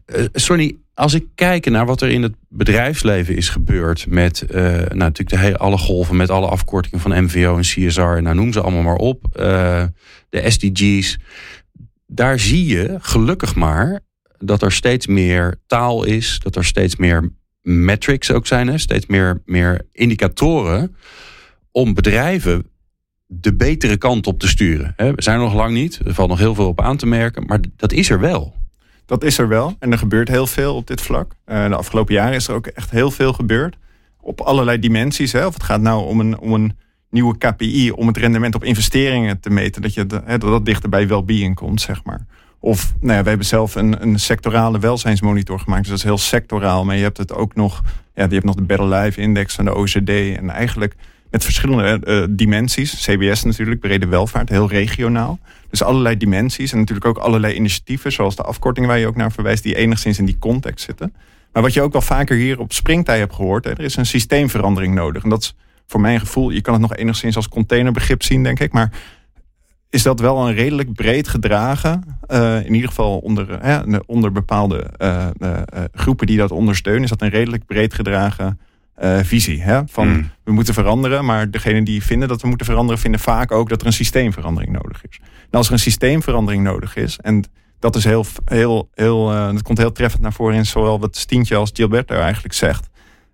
Uh, 0.05 0.25
Sonny, 0.33 0.77
als 0.93 1.13
ik 1.13 1.25
kijk 1.35 1.69
naar 1.69 1.85
wat 1.85 2.01
er 2.01 2.09
in 2.09 2.23
het 2.23 2.35
bedrijfsleven 2.49 3.35
is 3.35 3.49
gebeurd 3.49 4.05
met 4.09 4.45
uh, 4.49 4.61
nou, 4.61 4.95
natuurlijk 4.95 5.29
de 5.29 5.37
hele, 5.37 5.57
alle 5.57 5.77
golven, 5.77 6.15
met 6.15 6.29
alle 6.29 6.47
afkortingen 6.47 6.99
van 6.99 7.23
MVO 7.23 7.55
en 7.55 7.61
CSR, 7.61 8.01
nou 8.01 8.35
noem 8.35 8.53
ze 8.53 8.61
allemaal 8.61 8.81
maar 8.81 8.95
op, 8.95 9.25
uh, 9.39 9.83
de 10.29 10.49
SDG's 10.51 11.17
daar 12.07 12.39
zie 12.39 12.65
je 12.65 12.97
gelukkig 12.99 13.55
maar 13.55 13.99
dat 14.37 14.61
er 14.61 14.71
steeds 14.71 15.07
meer 15.07 15.55
taal 15.67 16.03
is, 16.03 16.39
dat 16.39 16.55
er 16.55 16.65
steeds 16.65 16.95
meer 16.95 17.29
metrics 17.61 18.31
ook 18.31 18.47
zijn, 18.47 18.79
steeds 18.79 19.05
meer, 19.05 19.41
meer 19.45 19.87
indicatoren 19.91 20.95
om 21.71 21.93
bedrijven 21.93 22.65
de 23.25 23.55
betere 23.55 23.97
kant 23.97 24.27
op 24.27 24.39
te 24.39 24.47
sturen. 24.47 24.93
We 24.95 25.13
zijn 25.15 25.37
er 25.37 25.43
nog 25.43 25.53
lang 25.53 25.73
niet, 25.73 25.99
er 26.05 26.13
valt 26.13 26.29
nog 26.29 26.39
heel 26.39 26.55
veel 26.55 26.67
op 26.67 26.81
aan 26.81 26.97
te 26.97 27.05
merken, 27.05 27.45
maar 27.45 27.59
dat 27.75 27.91
is 27.91 28.09
er 28.09 28.19
wel. 28.19 28.55
Dat 29.05 29.23
is 29.23 29.37
er 29.37 29.47
wel 29.47 29.75
en 29.79 29.91
er 29.91 29.97
gebeurt 29.97 30.27
heel 30.27 30.47
veel 30.47 30.75
op 30.75 30.87
dit 30.87 31.01
vlak. 31.01 31.31
Eh, 31.45 31.67
de 31.67 31.75
afgelopen 31.75 32.13
jaren 32.13 32.35
is 32.35 32.47
er 32.47 32.55
ook 32.55 32.67
echt 32.67 32.89
heel 32.89 33.11
veel 33.11 33.33
gebeurd. 33.33 33.77
Op 34.19 34.41
allerlei 34.41 34.79
dimensies. 34.79 35.31
Hè? 35.31 35.45
Of 35.45 35.53
het 35.53 35.63
gaat 35.63 35.81
nou 35.81 36.05
om 36.05 36.19
een, 36.19 36.39
om 36.39 36.53
een 36.53 36.77
nieuwe 37.17 37.37
KPI 37.37 37.91
om 37.91 38.07
het 38.07 38.17
rendement 38.17 38.55
op 38.55 38.63
investeringen 38.63 39.39
te 39.39 39.49
meten. 39.49 39.81
Dat, 39.81 39.93
je, 39.93 40.05
dat 40.05 40.41
dat 40.41 40.65
dichter 40.65 40.89
bij 40.89 41.07
well-being 41.07 41.55
komt, 41.55 41.81
zeg 41.81 42.03
maar. 42.03 42.25
Of 42.59 42.93
nou 42.99 43.13
ja, 43.13 43.23
we 43.23 43.29
hebben 43.29 43.47
zelf 43.47 43.75
een, 43.75 44.01
een 44.01 44.19
sectorale 44.19 44.79
welzijnsmonitor 44.79 45.59
gemaakt. 45.59 45.81
Dus 45.81 45.89
dat 45.89 45.97
is 45.97 46.03
heel 46.03 46.17
sectoraal. 46.17 46.85
Maar 46.85 46.95
je 46.95 47.03
hebt 47.03 47.17
het 47.17 47.33
ook 47.33 47.55
nog, 47.55 47.83
ja, 48.15 48.23
je 48.23 48.33
hebt 48.33 48.45
nog 48.45 48.55
de 48.55 48.61
Better 48.61 48.87
Life 48.87 49.21
Index 49.21 49.55
van 49.55 49.65
de 49.65 49.75
OCD. 49.75 50.09
En 50.09 50.49
eigenlijk 50.49 50.95
met 51.29 51.43
verschillende 51.43 52.01
uh, 52.03 52.25
dimensies. 52.29 53.05
CBS 53.05 53.43
natuurlijk, 53.43 53.79
brede 53.79 54.07
welvaart, 54.07 54.49
heel 54.49 54.69
regionaal. 54.69 55.39
Dus 55.69 55.83
allerlei 55.83 56.17
dimensies 56.17 56.71
en 56.71 56.77
natuurlijk 56.77 57.05
ook 57.05 57.17
allerlei 57.17 57.53
initiatieven, 57.53 58.11
zoals 58.11 58.35
de 58.35 58.43
afkorting 58.43 58.87
waar 58.87 58.97
je 58.97 59.07
ook 59.07 59.15
naar 59.15 59.31
verwijst, 59.31 59.63
die 59.63 59.75
enigszins 59.75 60.19
in 60.19 60.25
die 60.25 60.39
context 60.39 60.85
zitten. 60.85 61.13
Maar 61.53 61.63
wat 61.63 61.73
je 61.73 61.81
ook 61.81 61.91
wel 61.91 62.01
vaker 62.01 62.37
hier 62.37 62.59
op 62.59 62.73
springtij 62.73 63.19
hebt 63.19 63.33
gehoord, 63.33 63.63
hè, 63.63 63.71
er 63.71 63.83
is 63.83 63.95
een 63.95 64.05
systeemverandering 64.05 64.95
nodig. 64.95 65.23
En 65.23 65.29
dat 65.29 65.41
is 65.41 65.55
voor 65.87 66.01
mijn 66.01 66.19
gevoel, 66.19 66.49
je 66.49 66.61
kan 66.61 66.73
het 66.73 66.81
nog 66.81 66.95
enigszins 66.95 67.35
als 67.35 67.49
containerbegrip 67.49 68.23
zien, 68.23 68.43
denk 68.43 68.59
ik. 68.59 68.71
Maar 68.71 68.91
is 69.89 70.03
dat 70.03 70.19
wel 70.19 70.47
een 70.47 70.53
redelijk 70.53 70.93
breed 70.93 71.27
gedragen. 71.27 72.19
Uh, 72.27 72.65
in 72.65 72.73
ieder 72.73 72.89
geval 72.89 73.17
onder, 73.17 73.65
uh, 73.65 73.99
onder 74.05 74.31
bepaalde 74.31 74.89
uh, 74.97 75.27
groepen 75.91 76.27
die 76.27 76.37
dat 76.37 76.51
ondersteunen, 76.51 77.03
is 77.03 77.09
dat 77.09 77.21
een 77.21 77.29
redelijk 77.29 77.65
breed 77.65 77.93
gedragen 77.93 78.59
visie. 79.21 79.61
Hè? 79.61 79.81
Van 79.87 80.07
mm. 80.07 80.29
we 80.43 80.51
moeten 80.51 80.73
veranderen, 80.73 81.25
maar 81.25 81.51
degenen 81.51 81.83
die 81.83 82.03
vinden 82.03 82.27
dat 82.27 82.41
we 82.41 82.47
moeten 82.47 82.65
veranderen, 82.65 83.01
vinden 83.01 83.19
vaak 83.19 83.51
ook 83.51 83.69
dat 83.69 83.81
er 83.81 83.87
een 83.87 83.93
systeemverandering 83.93 84.71
nodig 84.71 85.05
is. 85.09 85.19
En 85.21 85.57
als 85.57 85.67
er 85.67 85.73
een 85.73 85.79
systeemverandering 85.79 86.63
nodig 86.63 86.95
is, 86.95 87.17
en 87.17 87.43
dat 87.79 87.95
is 87.95 88.03
heel, 88.03 88.25
heel, 88.45 88.89
heel 88.93 89.27
dat 89.27 89.61
komt 89.61 89.77
heel 89.77 89.91
treffend 89.91 90.21
naar 90.21 90.33
voren 90.33 90.55
in 90.55 90.65
zowel 90.65 90.99
wat 90.99 91.17
Stientje 91.17 91.55
als 91.55 91.71
Gilberto 91.73 92.15
eigenlijk 92.15 92.53
zegt. 92.53 92.89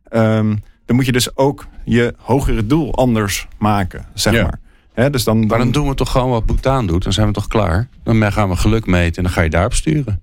Um, 0.10 0.64
dan 0.86 0.96
moet 0.96 1.06
je 1.06 1.12
dus 1.12 1.38
ook 1.38 1.66
je 1.84 2.14
hogere 2.18 2.68
doel 2.68 2.96
anders 2.96 3.48
maken, 3.58 4.06
zeg 4.14 4.34
maar 4.34 4.62
dus 4.94 5.24
dan, 5.24 5.40
dan... 5.40 5.48
Maar 5.48 5.58
dan 5.58 5.72
doen 5.72 5.88
we 5.88 5.96
toch 5.96 6.12
gewoon 6.12 6.30
wat 6.30 6.46
Bhutan 6.46 6.88
doet. 6.88 7.04
Dan 7.04 7.14
zijn 7.14 7.28
we 7.28 7.34
toch 7.34 7.48
klaar. 7.48 7.88
Dan 8.04 8.32
gaan 8.32 8.50
we 8.50 8.56
geluk 8.56 8.86
meten 8.86 9.16
en 9.18 9.24
dan 9.24 9.32
ga 9.32 9.42
je 9.42 9.50
daarop 9.50 9.74
sturen. 9.74 10.22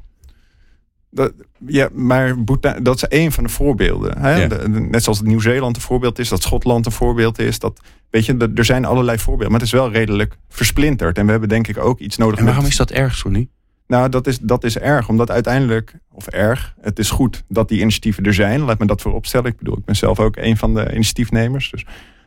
Dat, 1.11 1.33
ja, 1.67 1.89
maar 1.93 2.39
Bhutan, 2.39 2.83
dat 2.83 2.97
is 2.97 3.05
een 3.09 3.33
van 3.33 3.45
de 3.45 3.51
voorbeelden. 3.51 4.19
Hè? 4.19 4.69
net 4.69 5.03
zoals 5.03 5.23
Nieuw-Zeeland 5.23 5.77
een 5.77 5.83
voorbeeld 5.83 6.19
is, 6.19 6.29
dat 6.29 6.43
Schotland 6.43 6.87
een 6.87 6.93
voorbeeld 6.93 7.39
is. 7.39 7.59
Dat, 7.59 7.81
weet 8.11 8.27
je, 8.27 8.51
er 8.55 8.65
zijn 8.65 8.85
allerlei 8.85 9.19
voorbeelden. 9.19 9.51
Maar 9.51 9.61
het 9.61 9.69
is 9.69 9.75
wel 9.75 9.91
redelijk 9.91 10.37
versplinterd. 10.49 11.19
En 11.19 11.25
we 11.25 11.31
hebben 11.31 11.49
denk 11.49 11.69
ik 11.69 11.79
ook 11.79 11.99
iets 11.99 12.17
nodig. 12.17 12.39
En 12.39 12.45
waarom 12.45 12.65
is 12.65 12.77
dat 12.77 12.91
erg, 12.91 13.15
Sonny? 13.15 13.49
Nou, 13.91 14.09
dat 14.09 14.27
is, 14.27 14.39
dat 14.39 14.65
is 14.65 14.79
erg. 14.79 15.09
Omdat 15.09 15.31
uiteindelijk, 15.31 15.95
of 16.13 16.27
erg, 16.27 16.75
het 16.81 16.99
is 16.99 17.11
goed 17.11 17.43
dat 17.49 17.69
die 17.69 17.81
initiatieven 17.81 18.25
er 18.25 18.35
zijn. 18.35 18.61
Laat 18.61 18.79
me 18.79 18.87
dat 18.87 19.01
vooropstellen. 19.01 19.51
Ik 19.51 19.57
bedoel, 19.57 19.79
ik 19.79 19.85
ben 19.85 19.97
zelf 19.97 20.21
ook 20.21 20.37
een 20.37 20.57
van 20.57 20.75
de 20.75 20.93
initiatiefnemers. 20.93 21.71
Dus. 21.71 21.87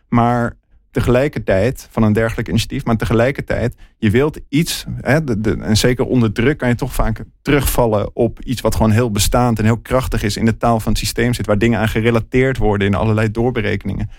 Maar 0.09 0.53
tegelijkertijd 0.91 1.87
van 1.91 2.03
een 2.03 2.13
dergelijk 2.13 2.47
initiatief, 2.47 2.85
maar 2.85 2.97
tegelijkertijd, 2.97 3.75
je 3.97 4.09
wilt 4.09 4.39
iets, 4.49 4.85
hè, 5.01 5.19
en 5.61 5.77
zeker 5.77 6.05
onder 6.05 6.31
druk 6.31 6.57
kan 6.57 6.69
je 6.69 6.75
toch 6.75 6.93
vaak 6.93 7.23
terugvallen 7.41 8.15
op 8.15 8.39
iets 8.41 8.61
wat 8.61 8.75
gewoon 8.75 8.91
heel 8.91 9.11
bestaand 9.11 9.59
en 9.59 9.65
heel 9.65 9.77
krachtig 9.77 10.23
is 10.23 10.37
in 10.37 10.45
de 10.45 10.57
taal 10.57 10.79
van 10.79 10.91
het 10.91 11.01
systeem 11.01 11.33
zit, 11.33 11.45
waar 11.45 11.57
dingen 11.57 11.79
aan 11.79 11.89
gerelateerd 11.89 12.57
worden 12.57 12.87
in 12.87 12.95
allerlei 12.95 13.31
doorberekeningen. 13.31 14.09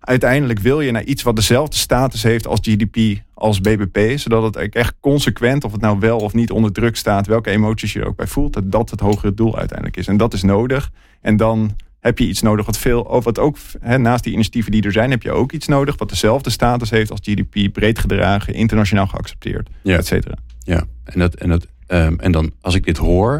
Uiteindelijk 0.00 0.58
wil 0.58 0.80
je 0.80 0.90
naar 0.90 1.04
iets 1.04 1.22
wat 1.22 1.36
dezelfde 1.36 1.76
status 1.76 2.22
heeft 2.22 2.46
als 2.46 2.60
GDP, 2.62 3.20
als 3.34 3.60
BBP, 3.60 4.18
zodat 4.18 4.54
het 4.54 4.74
echt 4.74 4.94
consequent, 5.00 5.64
of 5.64 5.72
het 5.72 5.80
nou 5.80 5.98
wel 5.98 6.18
of 6.18 6.34
niet 6.34 6.50
onder 6.50 6.72
druk 6.72 6.96
staat, 6.96 7.26
welke 7.26 7.50
emoties 7.50 7.92
je 7.92 8.00
er 8.00 8.06
ook 8.06 8.16
bij 8.16 8.26
voelt, 8.26 8.52
dat 8.52 8.72
dat 8.72 8.90
het 8.90 9.00
hogere 9.00 9.34
doel 9.34 9.58
uiteindelijk 9.58 9.96
is. 9.96 10.06
En 10.06 10.16
dat 10.16 10.32
is 10.32 10.42
nodig. 10.42 10.90
En 11.20 11.36
dan 11.36 11.76
heb 12.00 12.18
je 12.18 12.26
iets 12.26 12.42
nodig 12.42 12.66
wat 12.66 12.78
veel, 12.78 13.20
wat 13.22 13.38
ook 13.38 13.56
naast 13.80 14.24
die 14.24 14.32
initiatieven 14.32 14.72
die 14.72 14.82
er 14.82 14.92
zijn, 14.92 15.10
heb 15.10 15.22
je 15.22 15.32
ook 15.32 15.52
iets 15.52 15.66
nodig 15.66 15.98
wat 15.98 16.08
dezelfde 16.08 16.50
status 16.50 16.90
heeft 16.90 17.10
als 17.10 17.20
GDP, 17.22 17.72
breed 17.72 17.98
gedragen, 17.98 18.54
internationaal 18.54 19.06
geaccepteerd, 19.06 19.68
ja. 19.82 19.96
et 19.96 20.06
cetera. 20.06 20.34
Ja, 20.58 20.84
en, 21.04 21.18
dat, 21.18 21.34
en, 21.34 21.48
dat, 21.48 21.66
um, 21.88 22.20
en 22.20 22.32
dan 22.32 22.52
als 22.60 22.74
ik 22.74 22.84
dit 22.84 22.96
hoor, 22.96 23.36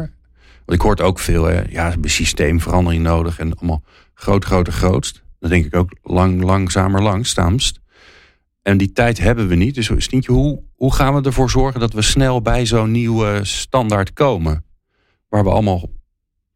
want 0.65 0.79
ik 0.79 0.81
hoor 0.81 0.91
het 0.91 1.01
ook 1.01 1.19
veel, 1.19 1.43
hè, 1.43 1.61
ja, 1.69 1.93
systeemverandering 2.01 3.03
nodig 3.03 3.39
en 3.39 3.57
allemaal 3.57 3.83
groot, 4.13 4.45
groter, 4.45 4.73
grootst. 4.73 5.23
Dan 5.39 5.49
denk 5.49 5.65
ik 5.65 5.75
ook 5.75 5.91
lang, 6.03 6.41
langzamer, 6.41 7.01
langzaamst. 7.01 7.79
En 8.61 8.77
die 8.77 8.91
tijd 8.91 9.17
hebben 9.17 9.47
we 9.47 9.55
niet. 9.55 9.75
Dus 9.75 9.91
Stientje, 9.97 10.31
hoe, 10.31 10.61
hoe 10.75 10.93
gaan 10.93 11.15
we 11.15 11.21
ervoor 11.21 11.49
zorgen 11.49 11.79
dat 11.79 11.93
we 11.93 12.01
snel 12.01 12.41
bij 12.41 12.65
zo'n 12.65 12.91
nieuwe 12.91 13.39
standaard 13.43 14.13
komen? 14.13 14.65
Waar 15.29 15.43
we 15.43 15.49
allemaal 15.49 15.89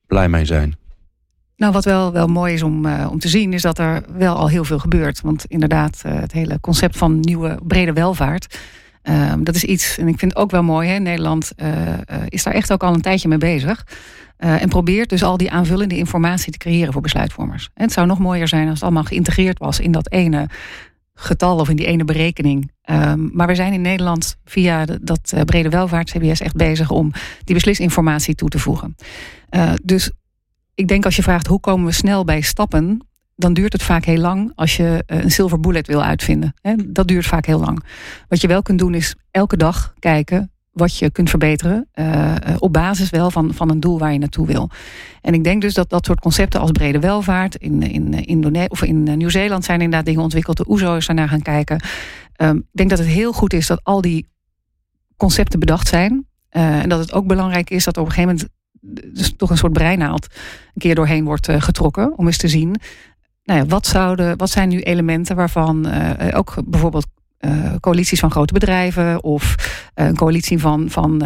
blij 0.08 0.30
mee 0.30 0.46
zijn. 0.46 0.76
Nou, 1.56 1.74
wat 1.74 1.86
wel, 1.86 2.12
wel 2.12 2.28
mooi 2.28 2.54
is 2.54 2.64
om, 2.64 2.86
uh, 2.86 3.08
om 3.12 3.20
te 3.20 3.28
zien, 3.28 3.54
is 3.54 3.62
dat 3.62 3.78
er 3.78 4.04
wel 4.18 4.36
al 4.36 4.50
heel 4.50 4.64
veel 4.64 4.80
gebeurt. 4.80 5.22
Want 5.22 5.46
inderdaad, 5.46 6.02
uh, 6.06 6.20
het 6.20 6.32
hele 6.32 6.60
concept 6.60 6.98
van 6.98 7.20
nieuwe 7.20 7.60
brede 7.64 7.94
welvaart. 7.94 8.60
Uh, 9.04 9.34
dat 9.40 9.56
is 9.56 9.64
iets, 9.64 9.98
en 9.98 10.08
ik 10.08 10.20
vind 10.20 10.34
het 10.34 10.42
ook 10.42 10.52
wel 10.52 10.64
mooi, 10.64 10.90
hè, 10.90 11.00
Nederland 11.00 11.52
uh, 11.58 11.68
is 12.28 12.44
daar 12.44 12.54
echt 12.54 12.72
ook 12.72 12.84
al 12.84 12.94
een 12.94 13.02
tijdje 13.02 13.28
mee 13.28 13.38
bezig. 13.38 13.86
en 14.38 14.70
probeert 14.70 15.10
dus 15.10 15.24
al 15.24 15.38
die 15.38 15.52
aanvullende 15.52 15.98
informatie 15.98 16.52
te 16.52 16.58
creëren 16.58 16.94
voor 16.94 17.02
besluitvormers. 17.02 17.70
Het 17.74 17.92
zou 17.92 18.08
nog 18.08 18.20
mooier 18.20 18.48
zijn 18.48 18.64
als 18.64 18.74
het 18.74 18.84
allemaal 18.84 19.04
geïntegreerd 19.04 19.60
was 19.60 19.80
in 19.80 19.92
dat 19.92 20.12
ene 20.12 20.50
getal 21.14 21.60
of 21.60 21.70
in 21.70 21.76
die 21.76 21.86
ene 21.86 22.04
berekening. 22.04 22.72
Um, 22.86 23.30
maar 23.34 23.48
we 23.48 23.56
zijn 23.56 23.74
in 23.74 23.82
Nederland 23.82 24.38
via 24.46 24.86
dat 25.02 25.34
brede 25.46 25.70
welvaart 25.70 26.12
CBS 26.12 26.42
echt 26.42 26.56
bezig 26.56 26.90
om 26.90 27.12
die 27.44 27.56
beslisinformatie 27.56 28.36
toe 28.36 28.50
te 28.50 28.60
voegen. 28.60 28.96
dus 29.84 30.12
ik 30.76 30.88
denk 30.88 31.06
als 31.06 31.16
je 31.16 31.24
vraagt 31.24 31.48
hoe 31.48 31.60
komen 31.60 31.86
we 31.86 31.92
snel 31.92 32.24
bij 32.24 32.42
stappen, 32.42 33.02
dan 33.42 33.54
duurt 33.54 33.74
het 33.74 33.84
vaak 33.84 34.06
heel 34.06 34.18
lang 34.18 34.52
als 34.56 34.78
je 34.78 35.04
eh, 35.06 35.24
een 35.24 35.32
silver 35.32 35.60
bullet 35.60 35.88
wil 35.88 36.04
uitvinden. 36.04 36.54
Dat 36.88 37.08
duurt 37.08 37.26
vaak 37.26 37.46
heel 37.46 37.60
lang. 37.60 37.84
Wat 38.28 38.42
je 38.42 38.48
wel 38.48 38.62
kunt 38.62 38.80
doen 38.80 38.94
is 38.94 39.16
elke 39.32 39.58
dag 39.58 39.94
kijken 40.00 40.52
wat 40.72 40.98
je 40.98 41.12
kunt 41.12 41.30
verbeteren. 41.30 41.88
Uh, 41.96 42.36
op 42.58 42.74
basis 42.74 43.10
wel 43.10 43.32
van, 43.32 43.54
van 43.54 43.70
een 43.70 43.80
doel 43.80 44.00
waar 44.00 44.14
je 44.14 44.20
naartoe 44.20 44.48
wil. 44.48 44.70
En 45.22 45.34
ik 45.34 45.44
denk 45.44 45.62
dus 45.62 45.74
dat 45.74 45.90
dat 45.90 46.06
soort 46.06 46.20
concepten 46.20 46.60
als 46.60 46.72
brede 46.72 47.00
welvaart 47.00 47.56
in, 47.56 47.82
in, 47.82 48.14
Indonesië 48.14 48.68
of 48.68 48.84
in 48.84 49.18
Nieuw-Zeeland 49.18 49.66
zijn 49.66 49.82
inderdaad 49.82 50.06
dingen 50.06 50.22
ontwikkeld. 50.22 50.58
De 50.58 50.70
OESO 50.70 50.96
is 50.96 51.06
daarnaar 51.06 51.30
gaan 51.30 51.42
kijken. 51.42 51.82
Um, 52.38 52.58
ik 52.58 52.64
denk 52.72 52.90
dat 52.90 53.00
het 53.00 53.08
heel 53.08 53.34
goed 53.34 53.54
is 53.54 53.68
dat 53.68 53.80
al 53.84 54.02
die 54.02 54.28
concepten 55.18 55.60
bedacht 55.60 55.88
zijn. 55.88 56.26
En 56.50 56.90
dat 56.90 57.00
het 57.00 57.14
ook 57.14 57.28
belangrijk 57.28 57.70
is 57.70 57.84
dat 57.84 57.98
op 57.98 58.06
een 58.06 58.12
gegeven 58.12 58.36
moment 58.36 58.50
dus 59.14 59.34
toch 59.38 59.50
een 59.50 59.58
soort 59.58 59.74
breinaald 59.74 60.28
een 60.74 60.82
keer 60.82 60.96
doorheen 60.96 61.24
wordt 61.24 61.48
eh, 61.48 61.62
getrokken. 61.62 62.18
Om 62.18 62.26
eens 62.26 62.38
te 62.38 62.48
zien, 62.48 62.76
nou 63.44 63.60
ja, 63.60 63.66
wat, 63.66 63.88
zouden, 63.88 64.38
wat 64.38 64.50
zijn 64.50 64.70
nu 64.70 64.82
elementen 64.82 65.36
waarvan 65.36 65.88
uh, 65.88 66.10
ook 66.32 66.54
bijvoorbeeld 66.66 67.08
uh, 67.40 67.74
coalities 67.80 68.20
van 68.20 68.32
grote 68.32 68.54
bedrijven 68.54 69.24
of 69.24 69.56
een 69.94 70.16
coalitie 70.16 70.60
van, 70.60 70.90
van 70.90 71.24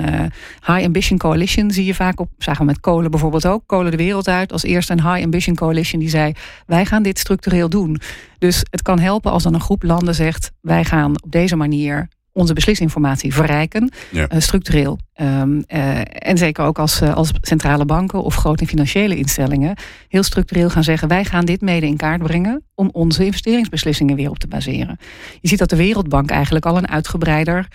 High 0.66 0.86
Ambition 0.86 1.18
Coalition 1.18 1.72
zie 1.72 1.86
je 1.86 1.96
vaak 1.96 2.20
op, 2.20 2.30
zagen 2.38 2.60
we 2.60 2.66
met 2.66 2.80
kolen 2.80 3.12
bijvoorbeeld 3.12 3.48
ook, 3.48 3.64
kolen 3.66 3.92
de 3.92 3.98
wereld 3.98 4.28
uit 4.28 4.52
als 4.52 4.64
eerste 4.64 4.92
een 4.94 5.12
High 5.12 5.24
Ambition 5.24 5.56
Coalition 5.56 6.00
die 6.00 6.10
zei 6.10 6.34
wij 6.66 6.86
gaan 6.86 7.04
dit 7.04 7.20
structureel 7.20 7.70
doen. 7.70 8.00
Dus 8.38 8.66
het 8.70 8.82
kan 8.82 9.00
helpen 9.00 9.32
als 9.32 9.44
dan 9.44 9.54
een 9.54 9.62
groep 9.62 9.84
landen 9.84 10.16
zegt 10.16 10.52
wij 10.62 10.86
gaan 10.86 11.24
op 11.24 11.32
deze 11.32 11.56
manier 11.56 12.08
onze 12.36 12.54
beslisinformatie 12.54 13.34
verrijken, 13.34 13.92
ja. 14.12 14.32
uh, 14.32 14.39
structureel. 14.39 15.00
Um, 15.22 15.63
uh, 15.68 16.00
en 16.08 16.38
zeker 16.38 16.65
ook 16.65 16.80
als, 16.80 17.01
uh, 17.01 17.13
als 17.13 17.32
centrale 17.42 17.86
banken 17.86 18.24
of 18.24 18.36
grote 18.36 18.68
financiële 18.68 19.15
instellingen 19.15 19.75
heel 20.08 20.24
structureel 20.24 20.70
gaan 20.70 20.84
zeggen: 20.84 21.08
wij 21.08 21.25
gaan 21.25 21.46
dit 21.46 21.62
mede 21.62 21.86
in 21.86 21.98
kaart 21.98 22.24
brengen 22.24 22.63
om 22.74 22.89
onze 22.92 23.25
investeringsbeslissingen 23.25 24.15
weer 24.15 24.30
op 24.30 24.39
te 24.39 24.48
baseren. 24.48 24.98
Je 25.42 25.48
ziet 25.48 25.60
dat 25.60 25.70
de 25.70 25.75
Wereldbank 25.75 26.30
eigenlijk 26.30 26.65
al 26.65 26.77
een 26.77 26.88
uitgebreider 26.88 27.68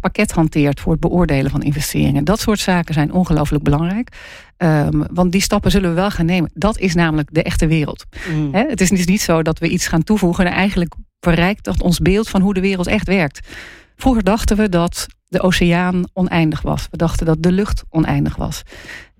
pakket 0.00 0.32
hanteert 0.32 0.80
voor 0.80 0.92
het 0.92 1.00
beoordelen 1.00 1.50
van 1.50 1.62
investeringen. 1.62 2.24
Dat 2.24 2.40
soort 2.40 2.58
zaken 2.58 2.94
zijn 2.94 3.12
ongelooflijk 3.12 3.64
belangrijk. 3.64 4.08
Um, 4.56 5.06
want 5.12 5.32
die 5.32 5.40
stappen 5.40 5.70
zullen 5.70 5.88
we 5.88 5.96
wel 5.96 6.10
gaan 6.10 6.26
nemen. 6.26 6.50
Dat 6.54 6.78
is 6.78 6.94
namelijk 6.94 7.28
de 7.32 7.42
echte 7.42 7.66
wereld. 7.66 8.04
Mm. 8.32 8.54
het 8.54 8.80
is 8.80 8.88
dus 8.88 9.06
niet 9.06 9.20
zo 9.20 9.42
dat 9.42 9.58
we 9.58 9.68
iets 9.68 9.86
gaan 9.86 10.04
toevoegen 10.04 10.46
en 10.46 10.52
eigenlijk 10.52 10.94
verrijkt 11.20 11.64
dat 11.64 11.82
ons 11.82 11.98
beeld 11.98 12.28
van 12.28 12.40
hoe 12.40 12.54
de 12.54 12.60
wereld 12.60 12.86
echt 12.86 13.06
werkt. 13.06 13.48
Vroeger 13.96 14.22
dachten 14.22 14.56
we 14.56 14.68
dat 14.68 15.06
de 15.28 15.40
oceaan 15.40 16.04
oneindig 16.12 16.62
was. 16.62 16.86
We 16.90 16.96
dachten 16.96 17.26
dat 17.26 17.42
de 17.42 17.52
lucht 17.52 17.82
oneindig 17.88 18.36
was. 18.36 18.62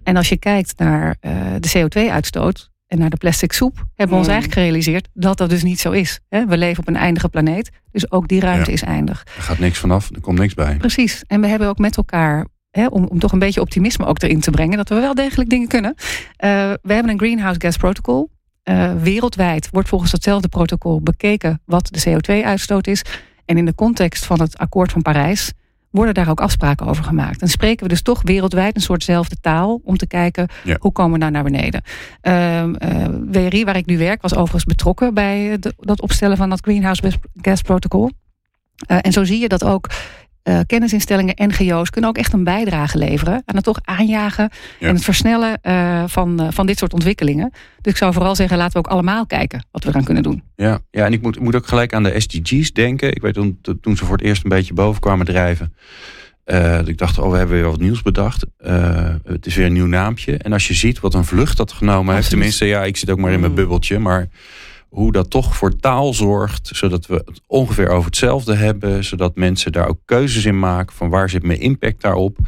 En 0.02 0.16
als 0.16 0.28
je 0.28 0.36
kijkt 0.36 0.78
naar 0.78 1.16
uh, 1.20 1.32
de 1.60 1.68
CO2-uitstoot 1.78 2.70
en 2.86 2.98
naar 2.98 3.10
de 3.10 3.16
plastic 3.16 3.52
soep, 3.52 3.74
hebben 3.76 4.08
we 4.08 4.14
ons 4.14 4.26
mm. 4.26 4.32
eigenlijk 4.32 4.60
gerealiseerd 4.60 5.08
dat 5.12 5.36
dat 5.38 5.50
dus 5.50 5.62
niet 5.62 5.80
zo 5.80 5.90
is. 5.90 6.20
We 6.28 6.58
leven 6.58 6.78
op 6.78 6.88
een 6.88 6.96
eindige 6.96 7.28
planeet, 7.28 7.70
dus 7.90 8.10
ook 8.10 8.28
die 8.28 8.40
ruimte 8.40 8.72
is 8.72 8.82
eindig. 8.82 9.26
Er 9.36 9.42
gaat 9.42 9.58
niks 9.58 9.78
vanaf, 9.78 10.10
er 10.10 10.20
komt 10.20 10.38
niks 10.38 10.54
bij. 10.54 10.76
Precies. 10.76 11.22
En 11.26 11.40
we 11.40 11.46
hebben 11.46 11.68
ook 11.68 11.78
met 11.78 11.96
elkaar 11.96 12.46
om, 12.72 13.04
om, 13.04 13.18
toch 13.18 13.32
een 13.32 13.38
beetje 13.38 13.60
optimisme 13.60 14.06
ook 14.06 14.22
erin 14.22 14.40
te 14.40 14.50
brengen, 14.50 14.76
dat 14.76 14.88
we 14.88 14.94
wel 14.94 15.14
degelijk 15.14 15.50
dingen 15.50 15.68
kunnen. 15.68 15.94
Uh, 15.96 16.04
we 16.82 16.92
hebben 16.92 17.12
een 17.12 17.18
Greenhouse 17.18 17.60
Gas 17.60 17.76
Protocol. 17.76 18.30
Uh, 18.64 18.92
wereldwijd 18.94 19.68
wordt 19.70 19.88
volgens 19.88 20.10
datzelfde 20.10 20.48
protocol 20.48 21.00
bekeken 21.00 21.60
wat 21.64 21.88
de 21.90 22.10
CO2-uitstoot 22.10 22.86
is. 22.86 23.02
En 23.52 23.58
in 23.58 23.64
de 23.64 23.74
context 23.74 24.24
van 24.24 24.40
het 24.40 24.58
akkoord 24.58 24.92
van 24.92 25.02
Parijs 25.02 25.52
worden 25.90 26.14
daar 26.14 26.28
ook 26.28 26.40
afspraken 26.40 26.86
over 26.86 27.04
gemaakt. 27.04 27.42
En 27.42 27.48
spreken 27.48 27.82
we 27.82 27.88
dus 27.88 28.02
toch 28.02 28.22
wereldwijd 28.22 28.74
een 28.74 28.82
soortzelfde 28.82 29.36
taal 29.40 29.80
om 29.84 29.96
te 29.96 30.06
kijken 30.06 30.48
hoe 30.78 30.92
komen 30.92 31.12
we 31.12 31.18
daar 31.18 31.30
naar 31.30 31.42
beneden. 31.42 31.82
Uh, 32.22 32.58
ehm, 32.58 32.74
uh, 32.82 33.04
eh, 33.04 33.12
WRI, 33.30 33.64
waar 33.64 33.76
ik 33.76 33.86
nu 33.86 33.98
werk, 33.98 34.22
was 34.22 34.34
overigens 34.34 34.64
betrokken 34.64 35.14
bij 35.14 35.58
dat 35.76 36.00
opstellen 36.00 36.36
van 36.36 36.48
dat 36.48 36.60
Greenhouse 36.60 37.12
Gas 37.40 37.62
Protocol. 37.62 38.10
Uh, 38.90 38.98
en 39.00 39.12
zo 39.12 39.24
zie 39.24 39.40
je 39.40 39.48
dat 39.48 39.64
ook 39.64 39.90
uh, 40.44 40.60
kennisinstellingen, 40.66 41.34
NGO's 41.36 41.90
kunnen 41.90 42.10
ook 42.10 42.16
echt 42.16 42.32
een 42.32 42.44
bijdrage 42.44 42.98
leveren 42.98 43.42
aan 43.44 43.54
het 43.54 43.64
toch 43.64 43.80
aanjagen 43.84 44.50
en 44.80 44.94
het 44.94 45.04
versnellen 45.04 45.58
uh, 45.62 46.04
van, 46.06 46.42
uh, 46.42 46.48
van 46.50 46.66
dit 46.66 46.78
soort 46.78 46.92
ontwikkelingen. 46.92 47.50
Dus 47.80 47.92
ik 47.92 47.98
zou 47.98 48.12
vooral 48.12 48.34
zeggen, 48.34 48.56
laten 48.56 48.72
we 48.72 48.78
ook 48.78 48.92
allemaal 48.92 49.26
kijken 49.26 49.66
wat 49.70 49.84
we 49.84 49.90
eraan 49.90 50.04
kunnen 50.04 50.22
doen. 50.22 50.42
Ja, 50.56 50.80
ja 50.90 51.04
en 51.04 51.12
ik 51.12 51.22
moet, 51.22 51.40
moet 51.40 51.56
ook 51.56 51.66
gelijk 51.66 51.94
aan 51.94 52.02
de 52.02 52.20
SDG's 52.20 52.72
denken. 52.72 53.08
Ik 53.08 53.22
weet 53.22 53.34
toen, 53.34 53.60
toen 53.80 53.96
ze 53.96 54.04
voor 54.04 54.16
het 54.16 54.26
eerst 54.26 54.44
een 54.44 54.50
beetje 54.50 54.74
boven 54.74 55.00
kwamen 55.00 55.26
drijven. 55.26 55.74
ik 56.84 56.98
dacht, 56.98 57.18
oh, 57.18 57.30
we 57.30 57.36
hebben 57.36 57.56
weer 57.56 57.70
wat 57.70 57.80
nieuws 57.80 58.02
bedacht. 58.02 58.46
het 59.24 59.46
is 59.46 59.54
weer 59.54 59.66
een 59.66 59.72
nieuw 59.72 59.86
naampje. 59.86 60.36
En 60.36 60.52
als 60.52 60.68
je 60.68 60.74
ziet 60.74 61.00
wat 61.00 61.14
een 61.14 61.24
vlucht 61.24 61.56
dat 61.56 61.72
genomen 61.72 62.14
heeft, 62.14 62.28
tenminste, 62.28 62.64
ja, 62.64 62.84
ik 62.84 62.96
zit 62.96 63.10
ook 63.10 63.18
maar 63.18 63.32
in 63.32 63.40
mijn 63.40 63.50
mm. 63.50 63.56
bubbeltje, 63.56 63.98
maar 63.98 64.28
hoe 64.92 65.12
dat 65.12 65.30
toch 65.30 65.56
voor 65.56 65.76
taal 65.76 66.14
zorgt, 66.14 66.70
zodat 66.72 67.06
we 67.06 67.14
het 67.14 67.40
ongeveer 67.46 67.88
over 67.88 68.06
hetzelfde 68.06 68.54
hebben, 68.54 69.04
zodat 69.04 69.36
mensen 69.36 69.72
daar 69.72 69.88
ook 69.88 69.98
keuzes 70.04 70.44
in 70.44 70.58
maken 70.58 70.96
van 70.96 71.08
waar 71.08 71.30
zit 71.30 71.42
mijn 71.42 71.60
impact 71.60 72.00
daarop. 72.00 72.38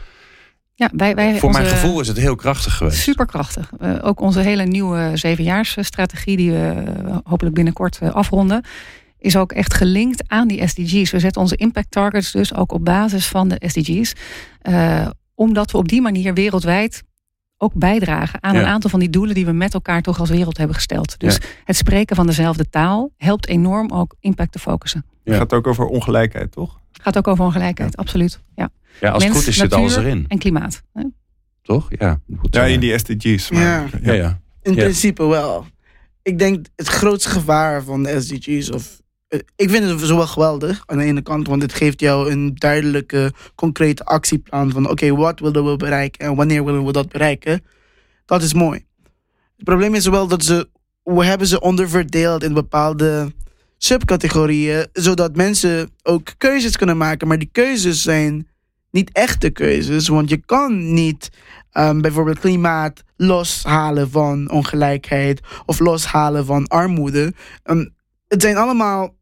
Ja, 0.74 0.90
wij, 0.92 1.14
wij, 1.14 1.38
Voor 1.38 1.50
mijn 1.50 1.66
gevoel 1.66 2.00
is 2.00 2.08
het 2.08 2.16
heel 2.16 2.34
krachtig 2.34 2.76
geweest. 2.76 3.02
Superkrachtig. 3.02 3.70
Ook 4.02 4.20
onze 4.20 4.40
hele 4.40 4.64
nieuwe 4.64 5.10
zevenjaarsstrategie, 5.14 6.36
die 6.36 6.50
we 6.50 6.84
eh, 7.06 7.16
hopelijk 7.24 7.54
binnenkort 7.54 7.98
eh, 8.00 8.10
afronden, 8.14 8.64
is 9.18 9.36
ook 9.36 9.52
echt 9.52 9.74
gelinkt 9.74 10.24
aan 10.26 10.48
die 10.48 10.68
SDG's. 10.68 11.10
We 11.10 11.18
zetten 11.18 11.40
onze 11.42 11.56
impact 11.56 11.90
targets 11.90 12.32
dus 12.32 12.54
ook 12.54 12.72
op 12.72 12.84
basis 12.84 13.26
van 13.26 13.48
de 13.48 13.62
SDG's. 13.66 14.12
eh, 14.60 15.06
omdat 15.34 15.70
we 15.70 15.78
op 15.78 15.88
die 15.88 16.02
manier 16.02 16.34
wereldwijd 16.34 17.02
ook 17.58 17.74
bijdragen 17.74 18.42
aan 18.42 18.54
Ja. 18.54 18.60
een 18.60 18.66
aantal 18.66 18.90
van 18.90 19.00
die 19.00 19.10
doelen 19.10 19.34
die 19.34 19.46
we 19.46 19.52
met 19.52 19.74
elkaar 19.74 20.02
toch 20.02 20.20
als 20.20 20.30
wereld 20.30 20.56
hebben 20.58 20.76
gesteld. 20.76 21.18
Dus 21.18 21.34
Ja. 21.34 21.40
het 21.64 21.76
spreken 21.76 22.16
van 22.16 22.26
dezelfde 22.26 22.68
taal 22.70 23.10
helpt 23.16 23.46
enorm 23.48 23.90
ook 23.92 24.14
impact 24.20 24.52
te 24.52 24.58
focussen. 24.58 25.04
Ja. 25.22 25.30
Het 25.32 25.40
gaat 25.40 25.52
ook 25.52 25.66
over 25.66 25.86
ongelijkheid, 25.86 26.52
toch? 26.52 26.80
Het 26.92 27.02
gaat 27.02 27.16
ook 27.18 27.28
over 27.28 27.44
ongelijkheid, 27.44 27.96
absoluut. 27.96 28.40
Ja. 28.54 28.68
Ja, 29.00 29.10
als 29.10 29.22
het 29.22 29.32
Mens, 29.32 29.44
goed 29.44 29.48
is 29.48 29.54
zit 29.58 29.70
natuur 29.70 29.78
alles 29.86 29.96
erin, 29.96 30.24
En 30.28 30.38
klimaat. 30.38 30.82
hè? 30.92 31.02
toch? 31.62 31.86
Ja, 31.98 32.20
goed 32.38 32.54
Ja, 32.54 32.66
zo. 32.66 32.72
in 32.72 32.80
die 32.80 32.98
SDG's. 32.98 33.50
Maar, 33.50 33.62
Ja. 33.62 33.86
ja, 34.02 34.12
ja. 34.12 34.40
In 34.62 34.74
Ja. 34.74 34.82
principe 34.82 35.26
wel. 35.26 35.66
Ik 36.22 36.38
denk 36.38 36.66
het 36.76 36.88
grootste 36.88 37.28
gevaar 37.30 37.82
van 37.82 38.02
de 38.02 38.20
SDG's, 38.20 38.70
of 38.70 38.86
eh, 38.86 39.03
ik 39.56 39.70
vind 39.70 39.84
het 39.84 40.00
zo 40.00 40.16
wel 40.16 40.26
geweldig 40.26 40.82
aan 40.86 40.98
de 40.98 41.04
ene 41.04 41.22
kant, 41.22 41.46
want 41.46 41.62
het 41.62 41.72
geeft 41.72 42.00
jou 42.00 42.30
een 42.30 42.54
duidelijke, 42.54 43.32
concrete 43.54 44.04
actieplan 44.04 44.70
van 44.70 44.90
oké, 44.90 45.14
wat 45.14 45.40
willen 45.40 45.70
we 45.70 45.76
bereiken 45.76 46.26
en 46.26 46.34
wanneer 46.34 46.64
willen 46.64 46.84
we 46.84 46.92
dat 46.92 47.08
bereiken. 47.08 47.64
Dat 48.26 48.42
is 48.42 48.54
mooi. 48.54 48.84
Het 49.56 49.64
probleem 49.64 49.94
is 49.94 50.06
wel 50.06 50.26
dat 50.26 50.44
ze, 50.44 50.68
we 51.02 51.24
hebben 51.24 51.46
ze 51.46 51.60
onderverdeeld 51.60 52.42
in 52.42 52.54
bepaalde 52.54 53.32
subcategorieën, 53.78 54.86
zodat 54.92 55.36
mensen 55.36 55.90
ook 56.02 56.32
keuzes 56.38 56.76
kunnen 56.76 56.96
maken, 56.96 57.28
maar 57.28 57.38
die 57.38 57.48
keuzes 57.52 58.02
zijn 58.02 58.48
niet 58.90 59.12
echte 59.12 59.50
keuzes, 59.50 60.08
want 60.08 60.28
je 60.28 60.36
kan 60.36 60.94
niet 60.94 61.30
um, 61.72 62.00
bijvoorbeeld 62.00 62.38
klimaat 62.38 63.02
loshalen 63.16 64.10
van 64.10 64.50
ongelijkheid 64.50 65.40
of 65.66 65.78
loshalen 65.78 66.44
van 66.44 66.66
armoede. 66.66 67.32
Um, 67.64 67.94
het 68.28 68.42
zijn 68.42 68.56
allemaal 68.56 69.14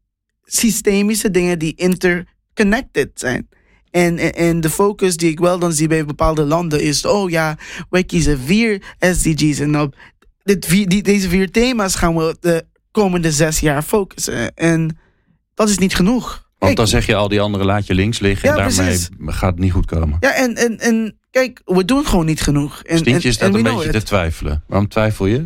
systemische 0.45 1.31
dingen 1.31 1.59
die 1.59 1.75
interconnected 1.75 3.09
zijn. 3.13 3.47
En, 3.91 4.17
en, 4.17 4.33
en 4.33 4.61
de 4.61 4.69
focus 4.69 5.17
die 5.17 5.29
ik 5.29 5.39
wel 5.39 5.59
dan 5.59 5.73
zie 5.73 5.87
bij 5.87 6.05
bepaalde 6.05 6.43
landen 6.43 6.81
is: 6.81 7.05
oh 7.05 7.29
ja, 7.29 7.57
wij 7.89 8.03
kiezen 8.03 8.39
vier 8.39 8.81
SDG's 8.99 9.59
en 9.59 9.79
op 9.79 9.95
dit 10.43 10.65
vier, 10.65 10.87
die, 10.87 11.03
deze 11.03 11.29
vier 11.29 11.51
thema's 11.51 11.95
gaan 11.95 12.15
we 12.15 12.37
de 12.39 12.65
komende 12.91 13.31
zes 13.31 13.59
jaar 13.59 13.81
focussen. 13.81 14.55
En 14.55 14.97
dat 15.53 15.69
is 15.69 15.77
niet 15.77 15.95
genoeg. 15.95 16.43
Want 16.57 16.77
dan 16.77 16.87
zeg 16.87 17.05
je 17.05 17.15
al 17.15 17.27
die 17.27 17.41
andere 17.41 17.63
laat 17.63 17.87
je 17.87 17.93
links 17.93 18.19
liggen 18.19 18.49
en 18.49 18.55
daarmee 18.55 18.75
precies. 18.75 19.09
gaat 19.25 19.51
het 19.51 19.59
niet 19.59 19.71
goed 19.71 19.85
komen. 19.85 20.17
Ja, 20.19 20.35
en, 20.35 20.55
en, 20.55 20.79
en 20.79 21.17
kijk, 21.31 21.61
we 21.65 21.85
doen 21.85 22.05
gewoon 22.05 22.25
niet 22.25 22.41
genoeg. 22.41 22.83
En, 22.83 22.97
Stientje 22.97 23.27
en, 23.27 23.33
staat 23.33 23.49
en 23.49 23.55
een 23.55 23.63
beetje 23.63 23.85
it. 23.85 23.91
te 23.91 24.03
twijfelen. 24.03 24.63
Waarom 24.67 24.87
twijfel 24.87 25.25
je? 25.25 25.43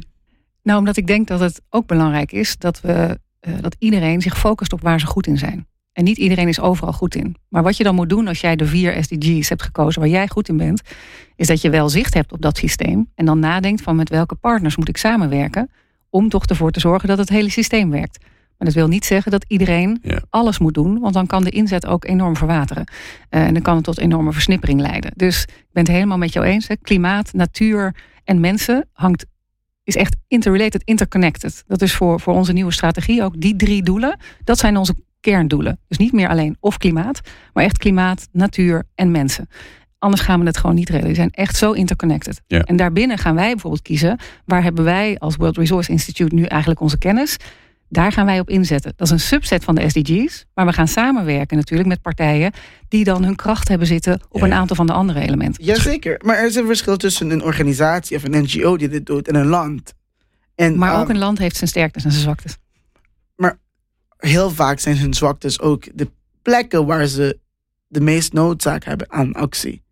Nou, 0.64 0.80
omdat 0.80 0.98
ik 0.98 1.08
denk 1.08 1.28
dat 1.28 1.40
het 1.40 1.62
ook 1.70 1.88
belangrijk 1.88 2.32
is 2.32 2.58
dat, 2.58 2.82
we, 2.82 3.20
dat 3.62 3.76
iedereen 3.80 4.22
zich 4.22 4.38
focust 4.38 4.74
op 4.74 4.82
waar 4.82 5.00
ze 5.00 5.06
goed 5.06 5.28
in 5.28 5.38
zijn. 5.38 5.68
En 5.94 6.04
niet 6.04 6.18
iedereen 6.18 6.48
is 6.48 6.60
overal 6.60 6.94
goed 6.94 7.16
in. 7.16 7.36
Maar 7.50 7.64
wat 7.64 7.78
je 7.78 7.84
dan 7.84 7.96
moet 7.96 8.10
doen 8.10 8.28
als 8.28 8.42
jij 8.42 8.56
de 8.56 8.66
vier 8.66 9.04
SDG's 9.04 9.50
hebt 9.50 9.62
gekozen 9.64 10.02
waar 10.02 10.10
jij 10.10 10.28
goed 10.28 10.50
in 10.50 10.58
bent, 10.58 10.82
is 11.36 11.48
dat 11.48 11.62
je 11.62 11.70
wel 11.70 11.90
zicht 11.90 12.14
hebt 12.14 12.32
op 12.32 12.42
dat 12.42 12.58
systeem. 12.58 13.12
En 13.16 13.26
dan 13.26 13.40
nadenkt 13.40 13.82
van 13.82 13.96
met 13.96 14.10
welke 14.10 14.36
partners 14.36 14.76
moet 14.76 14.90
ik 14.90 14.98
samenwerken 14.98 15.70
om 16.10 16.30
toch 16.30 16.46
ervoor 16.46 16.72
te 16.72 16.80
zorgen 16.80 17.08
dat 17.08 17.18
het 17.18 17.30
hele 17.30 17.50
systeem 17.50 17.90
werkt. 17.90 18.20
Maar 18.58 18.68
dat 18.68 18.74
wil 18.78 18.88
niet 18.88 19.06
zeggen 19.06 19.32
dat 19.32 19.46
iedereen 19.48 20.00
Ja. 20.02 20.22
alles 20.30 20.60
moet 20.60 20.74
doen, 20.74 21.00
want 21.00 21.14
dan 21.14 21.28
kan 21.28 21.44
de 21.44 21.50
inzet 21.50 21.86
ook 21.86 22.06
enorm 22.06 22.36
verwateren. 22.36 22.84
Eh, 23.30 23.46
en 23.46 23.54
dan 23.54 23.62
kan 23.62 23.76
het 23.76 23.84
tot 23.84 23.98
enorme 24.00 24.32
versnippering 24.34 24.80
leiden. 24.82 25.12
Dus 25.16 25.42
ik 25.44 25.66
ben 25.72 25.84
het 25.84 25.92
helemaal 25.92 26.18
met 26.18 26.34
jou 26.34 26.46
eens. 26.46 26.68
Hè. 26.68 26.76
Klimaat, 26.82 27.34
natuur 27.34 27.96
en 28.24 28.40
mensen 28.40 28.90
hangt 28.94 29.26
is 29.88 29.96
echt 29.96 30.16
interrelated, 30.28 30.82
interconnected. 30.84 31.64
Dat 31.68 31.82
is 31.82 31.94
voor, 31.94 32.20
voor 32.20 32.34
onze 32.34 32.54
nieuwe 32.54 32.72
strategie 32.72 33.24
ook. 33.24 33.42
Die 33.42 33.56
drie 33.56 33.84
doelen, 33.84 34.20
dat 34.44 34.58
zijn 34.58 34.78
onze 34.78 34.96
kerndoelen. 35.20 35.80
Dus 35.88 35.98
niet 35.98 36.12
meer 36.12 36.30
alleen 36.30 36.58
of 36.60 36.78
klimaat, 36.78 37.22
maar 37.54 37.64
echt 37.64 37.78
klimaat, 37.78 38.28
natuur 38.32 38.84
en 38.96 39.12
mensen. 39.12 39.50
Anders 40.00 40.22
gaan 40.22 40.40
we 40.40 40.46
het 40.46 40.58
gewoon 40.58 40.76
niet 40.76 40.90
redden. 40.90 41.08
Die 41.08 41.16
zijn 41.16 41.32
echt 41.32 41.56
zo 41.56 41.72
interconnected. 41.72 42.42
Ja. 42.48 42.62
En 42.62 42.76
daarbinnen 42.76 43.18
gaan 43.18 43.36
wij 43.36 43.52
bijvoorbeeld 43.52 43.82
kiezen... 43.82 44.20
waar 44.46 44.64
hebben 44.64 44.84
wij 44.84 45.18
als 45.18 45.36
World 45.36 45.58
Resource 45.58 45.92
Institute 45.92 46.36
nu 46.36 46.44
eigenlijk 46.44 46.82
onze 46.82 46.98
kennis... 46.98 47.38
Daar 47.90 48.12
gaan 48.12 48.26
wij 48.26 48.40
op 48.40 48.50
inzetten. 48.50 48.94
Dat 48.96 49.08
is 49.08 49.14
een 49.14 49.20
subset 49.20 49.64
van 49.64 49.76
de 49.76 49.90
SDG's. 49.90 50.46
Maar 50.54 50.66
we 50.66 50.74
gaan 50.74 50.88
samenwerken 50.88 51.58
natuurlijk 51.58 51.90
met 51.90 52.02
partijen... 52.02 52.52
die 52.88 53.04
dan 53.04 53.24
hun 53.24 53.36
kracht 53.36 53.68
hebben 53.68 53.88
zitten 53.88 54.22
op 54.30 54.40
Ja, 54.40 54.46
een 54.46 54.54
aantal 54.54 54.76
van 54.76 54.88
de 54.88 54.94
andere 54.94 55.20
elementen. 55.20 55.64
Jazeker, 55.64 56.22
maar 56.26 56.38
er 56.38 56.46
is 56.46 56.56
een 56.56 56.66
verschil 56.66 56.98
tussen 56.98 57.30
een 57.30 57.44
organisatie 57.44 58.18
of 58.18 58.24
een 58.24 58.42
NGO 58.42 58.78
die 58.78 58.90
dit 58.90 59.06
doet 59.06 59.28
en 59.28 59.36
een 59.36 59.46
land. 59.48 59.94
En, 60.56 60.78
Maar 60.78 60.96
ook 60.96 61.02
ehm, 61.02 61.10
een 61.12 61.18
land 61.18 61.38
heeft 61.38 61.56
zijn 61.56 61.70
sterktes 61.70 62.04
en 62.04 62.12
zijn 62.12 62.24
zwaktes. 62.24 62.58
heel 64.18 64.50
vaak 64.52 64.80
zijn 64.80 64.98
hun 64.98 65.14
zwaktes 65.14 65.60
ook 65.60 65.88
de 65.94 66.12
plekken 66.42 66.86
waar 66.86 67.06
ze 67.06 67.40
de 67.88 68.02
meest 68.02 68.34
noodzaak 68.34 68.84
hebben 68.84 69.12
aan 69.12 69.34
actie. 69.34 69.84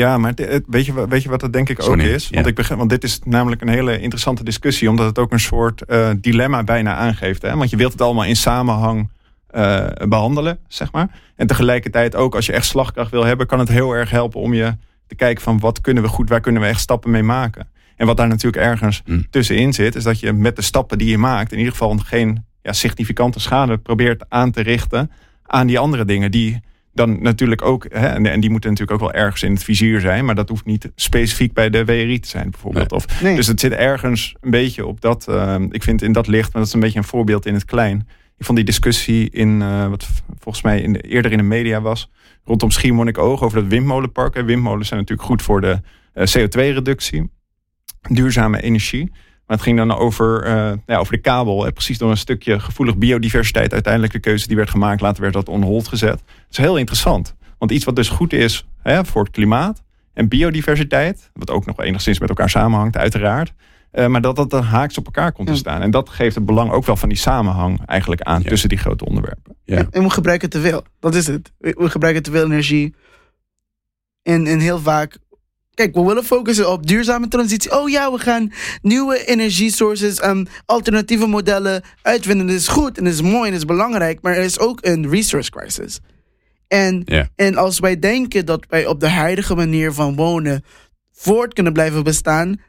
Ja, 0.00 0.18
maar 0.18 0.34
weet, 0.66 0.86
je, 0.86 1.08
weet 1.08 1.22
je 1.22 1.28
wat 1.28 1.40
dat 1.40 1.52
denk 1.52 1.68
ik 1.68 1.82
ook 1.82 1.96
is? 1.96 2.28
Want, 2.28 2.44
ja. 2.44 2.50
ik 2.50 2.54
begrijp, 2.54 2.78
want 2.78 2.90
dit 2.90 3.04
is 3.04 3.20
namelijk 3.24 3.60
een 3.60 3.68
hele 3.68 4.00
interessante 4.00 4.44
discussie, 4.44 4.90
omdat 4.90 5.06
het 5.06 5.18
ook 5.18 5.32
een 5.32 5.40
soort 5.40 5.84
eh, 5.84 6.10
dilemma 6.16 6.64
bijna 6.64 6.94
aangeeft. 6.94 7.42
Hè? 7.42 7.56
Want 7.56 7.70
je 7.70 7.76
wilt 7.76 7.92
het 7.92 8.00
allemaal 8.00 8.24
in 8.24 8.36
samenhang 8.36 9.10
eh, 9.46 9.86
behandelen, 10.08 10.58
zeg 10.68 10.92
maar. 10.92 11.08
En 11.36 11.46
tegelijkertijd 11.46 12.14
ook, 12.16 12.34
als 12.34 12.46
je 12.46 12.52
echt 12.52 12.64
slagkracht 12.66 13.10
wil 13.10 13.24
hebben, 13.24 13.46
kan 13.46 13.58
het 13.58 13.68
heel 13.68 13.92
erg 13.92 14.10
helpen 14.10 14.40
om 14.40 14.54
je 14.54 14.76
te 15.06 15.14
kijken 15.14 15.42
van 15.42 15.58
wat 15.58 15.80
kunnen 15.80 16.02
we 16.02 16.08
goed, 16.08 16.28
waar 16.28 16.40
kunnen 16.40 16.62
we 16.62 16.68
echt 16.68 16.80
stappen 16.80 17.10
mee 17.10 17.22
maken. 17.22 17.68
En 17.96 18.06
wat 18.06 18.16
daar 18.16 18.28
natuurlijk 18.28 18.64
ergens 18.64 19.02
Hm. 19.04 19.20
tussenin 19.30 19.72
zit, 19.72 19.94
is 19.94 20.04
dat 20.04 20.20
je 20.20 20.32
met 20.32 20.56
de 20.56 20.62
stappen 20.62 20.98
die 20.98 21.08
je 21.08 21.18
maakt, 21.18 21.52
in 21.52 21.58
ieder 21.58 21.72
geval 21.72 21.98
geen 21.98 22.44
ja, 22.62 22.72
significante 22.72 23.40
schade 23.40 23.78
probeert 23.78 24.24
aan 24.28 24.50
te 24.50 24.62
richten 24.62 25.10
aan 25.42 25.66
die 25.66 25.78
andere 25.78 26.04
dingen 26.04 26.30
die 26.30 26.60
dan 26.92 27.22
natuurlijk 27.22 27.62
ook, 27.62 27.86
hè, 27.88 28.06
en, 28.06 28.26
en 28.26 28.40
die 28.40 28.50
moeten 28.50 28.70
natuurlijk 28.70 29.02
ook 29.02 29.12
wel 29.12 29.22
ergens 29.22 29.42
in 29.42 29.52
het 29.52 29.64
vizier 29.64 30.00
zijn, 30.00 30.24
maar 30.24 30.34
dat 30.34 30.48
hoeft 30.48 30.64
niet 30.64 30.90
specifiek 30.94 31.52
bij 31.52 31.70
de 31.70 31.84
WRI 31.84 32.20
te 32.20 32.28
zijn 32.28 32.50
bijvoorbeeld. 32.50 32.92
Of, 32.92 33.22
Nee. 33.22 33.36
Dus 33.36 33.46
het 33.46 33.60
zit 33.60 33.72
ergens 33.72 34.34
een 34.40 34.50
beetje 34.50 34.86
op 34.86 35.00
dat, 35.00 35.28
eh, 35.28 35.56
ik 35.70 35.82
vind 35.82 36.02
in 36.02 36.12
dat 36.12 36.26
licht, 36.26 36.52
maar 36.52 36.62
dat 36.62 36.66
is 36.66 36.72
een 36.72 36.80
beetje 36.80 36.98
een 36.98 37.04
voorbeeld 37.04 37.46
in 37.46 37.54
het 37.54 37.64
klein. 37.64 38.08
Ik 38.38 38.46
vond 38.46 38.58
die 38.58 38.66
discussie 38.66 39.30
in, 39.30 39.62
eh, 39.62 39.88
wat 39.88 40.08
volgens 40.38 40.64
mij 40.64 40.80
in 40.80 40.92
de, 40.92 41.00
eerder 41.00 41.32
in 41.32 41.38
de 41.38 41.44
media 41.44 41.80
was, 41.80 42.10
rondom 42.44 42.70
Schiermonnikoog 42.70 43.42
over 43.42 43.60
dat 43.60 43.70
windmolenpark. 43.70 44.34
Hè. 44.34 44.44
Windmolens 44.44 44.88
zijn 44.88 45.00
natuurlijk 45.00 45.28
goed 45.28 45.42
voor 45.42 45.60
de 45.60 45.80
eh, 46.12 46.26
CO2-reductie, 46.26 47.30
duurzame 48.08 48.62
energie. 48.62 49.12
Maar 49.50 49.58
het 49.58 49.68
ging 49.68 49.78
dan 49.78 49.98
over, 49.98 50.42
eh, 50.42 50.72
ja, 50.86 50.96
over 50.96 51.12
de 51.12 51.20
kabel. 51.20 51.66
En 51.66 51.72
precies 51.72 51.98
door 51.98 52.10
een 52.10 52.16
stukje 52.16 52.60
gevoelig 52.60 52.96
biodiversiteit. 52.96 53.72
Uiteindelijk 53.72 54.12
de 54.12 54.18
keuze 54.18 54.46
die 54.46 54.56
werd 54.56 54.70
gemaakt. 54.70 55.00
Later 55.00 55.22
werd 55.22 55.34
dat 55.34 55.48
on 55.48 55.62
hold 55.62 55.88
gezet. 55.88 56.10
Het 56.20 56.46
is 56.50 56.56
heel 56.56 56.76
interessant. 56.76 57.34
Want 57.58 57.70
iets 57.70 57.84
wat 57.84 57.96
dus 57.96 58.08
goed 58.08 58.32
is 58.32 58.66
hè, 58.82 59.04
voor 59.04 59.22
het 59.22 59.32
klimaat 59.32 59.82
en 60.14 60.28
biodiversiteit. 60.28 61.30
Wat 61.34 61.50
ook 61.50 61.66
nog 61.66 61.80
enigszins 61.80 62.18
met 62.18 62.28
elkaar 62.28 62.50
samenhangt 62.50 62.96
uiteraard. 62.96 63.52
eh, 63.90 64.06
maar 64.06 64.20
dat 64.20 64.36
dat 64.36 64.50
dan 64.50 64.62
haaks 64.62 64.98
op 64.98 65.04
elkaar 65.06 65.32
komt 65.32 65.48
te 65.48 65.54
staan. 65.56 65.82
En 65.82 65.90
dat 65.90 66.08
geeft 66.08 66.34
het 66.34 66.46
belang 66.46 66.70
ook 66.70 66.86
wel 66.86 66.96
van 66.96 67.08
die 67.08 67.18
samenhang 67.18 67.80
eigenlijk 67.86 68.20
aan 68.20 68.42
Ja. 68.42 68.48
tussen 68.48 68.68
die 68.68 68.78
grote 68.78 69.04
onderwerpen. 69.04 69.56
Ja. 69.64 69.76
En, 69.76 69.88
en 69.90 70.02
we 70.02 70.10
gebruiken 70.10 70.50
te 70.50 70.60
veel. 70.60 70.84
Dat 71.00 71.14
is 71.14 71.26
het. 71.26 71.52
We, 71.58 71.74
we 71.78 71.90
gebruiken 71.90 72.22
te 72.22 72.30
veel 72.30 72.44
energie. 72.44 72.94
En, 74.22 74.46
en 74.46 74.58
heel 74.58 74.78
vaak. 74.78 75.18
Kijk, 75.80 75.94
we 75.94 76.04
willen 76.04 76.24
focussen 76.24 76.70
op 76.70 76.86
duurzame 76.86 77.28
transitie. 77.28 77.78
Oh 77.80 77.88
ja, 77.88 78.12
we 78.12 78.18
gaan 78.18 78.52
nieuwe 78.82 79.24
energiesources 79.24 80.18
en 80.18 80.48
alternatieve 80.66 81.26
modellen 81.26 81.82
uitvinden. 82.02 82.46
Dat 82.46 82.56
is 82.56 82.68
goed 82.68 82.98
en 82.98 83.04
dat 83.04 83.12
is 83.12 83.22
mooi 83.22 83.44
en 83.44 83.50
dat 83.50 83.60
is 83.60 83.64
belangrijk. 83.64 84.18
Maar 84.22 84.36
er 84.36 84.42
is 84.42 84.58
ook 84.58 84.78
een 84.82 85.10
resource 85.10 85.50
crisis. 85.50 86.00
En, 86.68 87.04
en 87.36 87.56
als 87.56 87.78
wij 87.78 87.98
denken 87.98 88.46
dat 88.46 88.66
wij 88.68 88.86
op 88.86 89.00
de 89.00 89.08
huidige 89.08 89.54
manier 89.54 89.92
van 89.92 90.16
wonen 90.16 90.64
voort 91.12 91.54
kunnen 91.54 91.72
blijven 91.72 92.04
bestaan. 92.04 92.60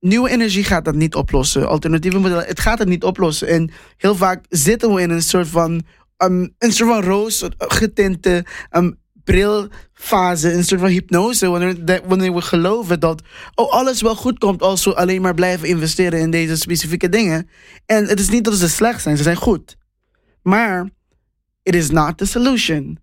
Nieuwe 0.00 0.30
energie 0.30 0.64
gaat 0.64 0.84
dat 0.84 0.94
niet 0.94 1.14
oplossen. 1.14 1.68
Alternatieve 1.68 2.18
modellen, 2.18 2.46
het 2.46 2.60
gaat 2.60 2.78
het 2.78 2.88
niet 2.88 3.04
oplossen. 3.04 3.48
En 3.48 3.70
heel 3.96 4.14
vaak 4.14 4.44
zitten 4.48 4.94
we 4.94 5.00
in 5.00 5.10
een 5.10 5.22
soort 5.22 5.48
van, 5.48 5.82
um, 6.18 6.54
een 6.58 6.72
soort 6.72 6.90
van 6.90 7.02
roos 7.02 7.48
getinte 7.58 8.44
um, 8.70 8.98
brilfase, 9.26 10.52
een 10.52 10.64
soort 10.64 10.80
van 10.80 10.90
hypnose. 10.90 11.48
Wanneer, 11.48 11.84
de- 11.84 12.02
wanneer 12.06 12.34
we 12.34 12.40
geloven 12.40 13.00
dat 13.00 13.22
oh, 13.54 13.72
alles 13.72 14.02
wel 14.02 14.16
goed 14.16 14.38
komt 14.38 14.62
als 14.62 14.84
we 14.84 14.94
alleen 14.96 15.22
maar 15.22 15.34
blijven 15.34 15.68
investeren 15.68 16.20
in 16.20 16.30
deze 16.30 16.56
specifieke 16.56 17.08
dingen. 17.08 17.48
En 17.86 18.06
het 18.06 18.20
is 18.20 18.28
niet 18.28 18.44
dat 18.44 18.54
ze 18.54 18.68
slecht 18.68 19.02
zijn, 19.02 19.16
ze 19.16 19.22
zijn 19.22 19.36
goed. 19.36 19.76
Maar 20.42 20.88
it 21.62 21.74
is 21.74 21.90
not 21.90 22.18
the 22.18 22.26
solution. 22.26 22.98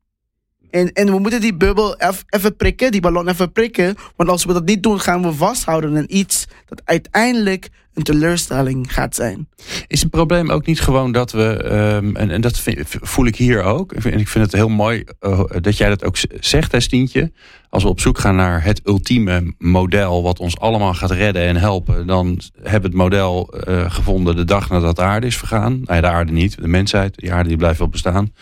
En, 0.70 0.94
en 0.94 1.06
we 1.12 1.20
moeten 1.20 1.42
die 1.42 1.58
bubbel 1.58 1.98
even 2.30 2.56
prikken, 2.56 2.92
die 2.92 3.02
ballon 3.02 3.28
even 3.28 3.52
prikken. 3.52 3.96
Want 4.16 4.30
als 4.30 4.46
we 4.46 4.54
dat 4.54 4.66
niet 4.66 4.84
doen, 4.84 5.00
gaan 5.00 5.22
we 5.22 5.34
vasthouden 5.34 5.98
aan 5.98 6.06
iets 6.08 6.46
dat 6.66 6.82
uiteindelijk 6.86 7.70
een 7.94 8.04
teleurstelling 8.04 8.94
gaat 8.94 9.16
zijn. 9.16 9.48
Is 9.88 10.02
het 10.02 10.10
probleem 10.10 10.50
ook 10.50 10.66
niet 10.66 10.82
gewoon 10.82 11.12
dat 11.12 11.32
we, 11.32 11.64
ehm, 11.64 12.16
en, 12.16 12.30
en 12.30 12.42
dat 12.42 12.64
voel 12.86 13.26
ik 13.26 13.36
hier 13.36 13.64
ook, 13.64 13.94
en 13.94 14.20
ik 14.20 14.28
vind 14.28 14.46
het 14.46 14.54
heel 14.54 14.70
mooi 14.70 15.04
uh, 15.22 15.44
dat 15.62 15.78
jij 15.78 15.90
dat 15.90 16.04
ook 16.04 16.18
zegt, 16.40 16.72
hè, 16.72 16.80
Stientje. 16.80 17.32
Als 17.70 17.84
we 17.84 17.90
op 17.90 18.00
zoek 18.00 18.18
gaan 18.18 18.36
naar 18.36 18.64
het 18.64 18.82
ultieme 18.84 19.54
model 19.58 20.24
wat 20.24 20.40
ons 20.40 20.60
allemaal 20.60 20.94
gaat 20.94 21.12
redden 21.12 21.42
en 21.42 21.56
helpen, 21.56 22.08
dan 22.08 22.40
hebben 22.62 22.82
we 22.82 22.88
het 22.88 22.96
model 22.96 23.54
uh, 23.68 23.92
gevonden 23.92 24.36
de 24.36 24.44
dag 24.44 24.70
nadat 24.70 24.96
de 24.96 25.02
aarde 25.02 25.28
is 25.28 25.38
vergaan. 25.38 25.82
Ja, 25.84 26.02
de 26.02 26.08
aarde 26.08 26.32
niet, 26.32 26.62
de 26.62 26.68
mensheid, 26.68 27.16
de 27.16 27.32
aarde 27.32 27.50
die 27.50 27.58
blijft 27.58 27.80
wel 27.80 27.90
bestaan. 27.90 28.34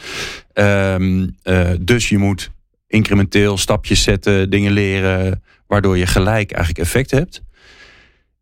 Um, 0.53 1.37
uh, 1.43 1.69
dus 1.81 2.09
je 2.09 2.17
moet 2.17 2.51
incrementeel 2.87 3.57
stapjes 3.57 4.03
zetten, 4.03 4.49
dingen 4.49 4.71
leren, 4.71 5.43
waardoor 5.67 5.97
je 5.97 6.05
gelijk 6.05 6.51
eigenlijk 6.51 6.85
effect 6.85 7.11
hebt. 7.11 7.41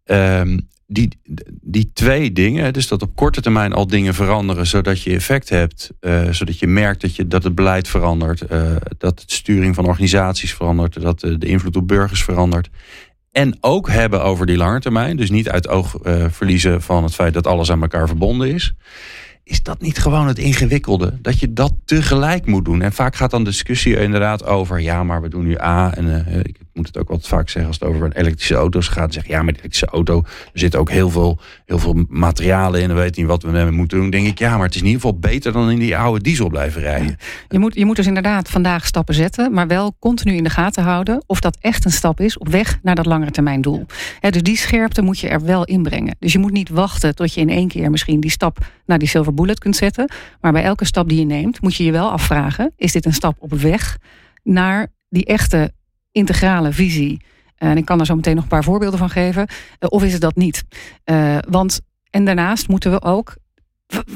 Um, 0.05 0.67
die, 0.91 1.19
die 1.61 1.91
twee 1.93 2.31
dingen, 2.31 2.73
dus 2.73 2.87
dat 2.87 3.01
op 3.01 3.15
korte 3.15 3.41
termijn 3.41 3.73
al 3.73 3.87
dingen 3.87 4.13
veranderen, 4.13 4.67
zodat 4.67 5.01
je 5.01 5.13
effect 5.13 5.49
hebt, 5.49 5.91
uh, 6.01 6.31
zodat 6.31 6.59
je 6.59 6.67
merkt 6.67 7.01
dat, 7.01 7.15
je, 7.15 7.27
dat 7.27 7.43
het 7.43 7.55
beleid 7.55 7.87
verandert, 7.87 8.51
uh, 8.51 8.75
dat 8.97 9.17
de 9.17 9.23
sturing 9.33 9.75
van 9.75 9.85
organisaties 9.85 10.53
verandert, 10.53 11.01
dat 11.01 11.19
de, 11.19 11.37
de, 11.37 11.45
invloed 11.45 11.75
op 11.75 11.87
burgers 11.87 12.23
verandert. 12.23 12.69
En 13.31 13.57
ook 13.61 13.89
hebben 13.89 14.23
over 14.23 14.45
die 14.45 14.57
lange 14.57 14.79
termijn, 14.79 15.17
dus 15.17 15.29
niet 15.29 15.49
uit 15.49 15.67
oog 15.67 15.97
uh, 16.03 16.25
verliezen 16.29 16.81
van 16.81 17.03
het 17.03 17.15
feit 17.15 17.33
dat 17.33 17.47
alles 17.47 17.71
aan 17.71 17.81
elkaar 17.81 18.07
verbonden 18.07 18.53
is. 18.53 18.73
Is 19.43 19.63
dat 19.63 19.81
niet 19.81 19.97
gewoon 19.97 20.27
het 20.27 20.39
ingewikkelde? 20.39 21.17
Dat 21.21 21.39
je 21.39 21.53
dat 21.53 21.73
tegelijk 21.85 22.45
moet 22.45 22.65
doen. 22.65 22.81
En 22.81 22.93
vaak 22.93 23.15
gaat 23.15 23.31
dan 23.31 23.43
discussie 23.43 23.99
inderdaad 23.99 24.45
over... 24.45 24.79
ja, 24.79 25.03
maar 25.03 25.21
we 25.21 25.29
doen 25.29 25.45
nu 25.45 25.59
A. 25.59 25.95
En 25.95 26.25
ik 26.43 26.57
moet 26.73 26.87
het 26.87 26.97
ook 26.97 27.09
wat 27.09 27.27
vaak 27.27 27.49
zeggen 27.49 27.71
als 27.71 27.79
het 27.79 27.89
over 27.89 28.11
elektrische 28.15 28.55
auto's 28.55 28.87
gaat. 28.87 29.13
Zeg 29.13 29.27
ja, 29.27 29.43
met 29.43 29.53
de 29.53 29.59
elektrische 29.59 29.95
auto 29.95 30.23
zitten 30.53 30.79
ook 30.79 30.89
heel 30.89 31.09
veel, 31.09 31.39
heel 31.65 31.79
veel 31.79 32.05
materialen 32.09 32.81
in. 32.81 32.89
En 32.89 32.95
weet 32.95 33.17
niet 33.17 33.25
wat 33.25 33.43
we 33.43 33.47
ermee 33.47 33.71
moeten 33.71 33.97
doen. 33.97 34.09
denk 34.09 34.27
ik, 34.27 34.39
ja, 34.39 34.57
maar 34.57 34.65
het 34.65 34.75
is 34.75 34.81
in 34.81 34.87
ieder 34.87 35.01
geval 35.01 35.19
beter 35.19 35.51
dan 35.51 35.71
in 35.71 35.79
die 35.79 35.97
oude 35.97 36.23
diesel 36.23 36.49
blijven 36.49 36.81
rijden. 36.81 37.17
Je 37.49 37.59
moet, 37.59 37.75
je 37.75 37.85
moet 37.85 37.95
dus 37.95 38.07
inderdaad 38.07 38.49
vandaag 38.49 38.85
stappen 38.85 39.15
zetten. 39.15 39.53
Maar 39.53 39.67
wel 39.67 39.95
continu 39.99 40.33
in 40.35 40.43
de 40.43 40.49
gaten 40.49 40.83
houden 40.83 41.23
of 41.25 41.39
dat 41.39 41.57
echt 41.61 41.85
een 41.85 41.91
stap 41.91 42.19
is 42.19 42.37
op 42.37 42.47
weg 42.47 42.79
naar 42.81 42.95
dat 42.95 43.05
langere 43.05 43.31
termijn 43.31 43.61
doel. 43.61 43.85
Dus 44.19 44.43
die 44.43 44.57
scherpte 44.57 45.01
moet 45.01 45.19
je 45.19 45.27
er 45.27 45.41
wel 45.41 45.65
inbrengen. 45.65 46.15
Dus 46.19 46.31
je 46.31 46.39
moet 46.39 46.51
niet 46.51 46.69
wachten 46.69 47.15
tot 47.15 47.33
je 47.33 47.41
in 47.41 47.49
één 47.49 47.67
keer 47.67 47.91
misschien 47.91 48.19
die 48.19 48.31
stap 48.31 48.57
naar 48.85 48.99
die 48.99 49.07
silver 49.07 49.33
bullet 49.33 49.59
kunt 49.59 49.75
zetten. 49.75 50.11
Maar 50.41 50.51
bij 50.51 50.63
elke 50.63 50.85
stap 50.85 51.09
die 51.09 51.19
je 51.19 51.25
neemt 51.25 51.61
moet 51.61 51.75
je 51.75 51.83
je 51.83 51.91
wel 51.91 52.11
afvragen. 52.11 52.73
Is 52.75 52.91
dit 52.91 53.05
een 53.05 53.13
stap 53.13 53.35
op 53.39 53.53
weg 53.53 53.97
naar 54.43 54.87
die 55.09 55.25
echte 55.25 55.73
integrale 56.19 56.71
visie. 56.71 57.21
En 57.55 57.77
ik 57.77 57.85
kan 57.85 57.99
er 57.99 58.05
zo 58.05 58.15
meteen 58.15 58.35
nog 58.35 58.43
een 58.43 58.49
paar 58.49 58.63
voorbeelden 58.63 58.99
van 58.99 59.09
geven. 59.09 59.47
Of 59.79 60.03
is 60.03 60.11
het 60.11 60.21
dat 60.21 60.35
niet? 60.35 60.63
Uh, 61.05 61.37
want, 61.49 61.81
en 62.09 62.25
daarnaast 62.25 62.67
moeten 62.67 62.91
we 62.91 63.01
ook. 63.01 63.35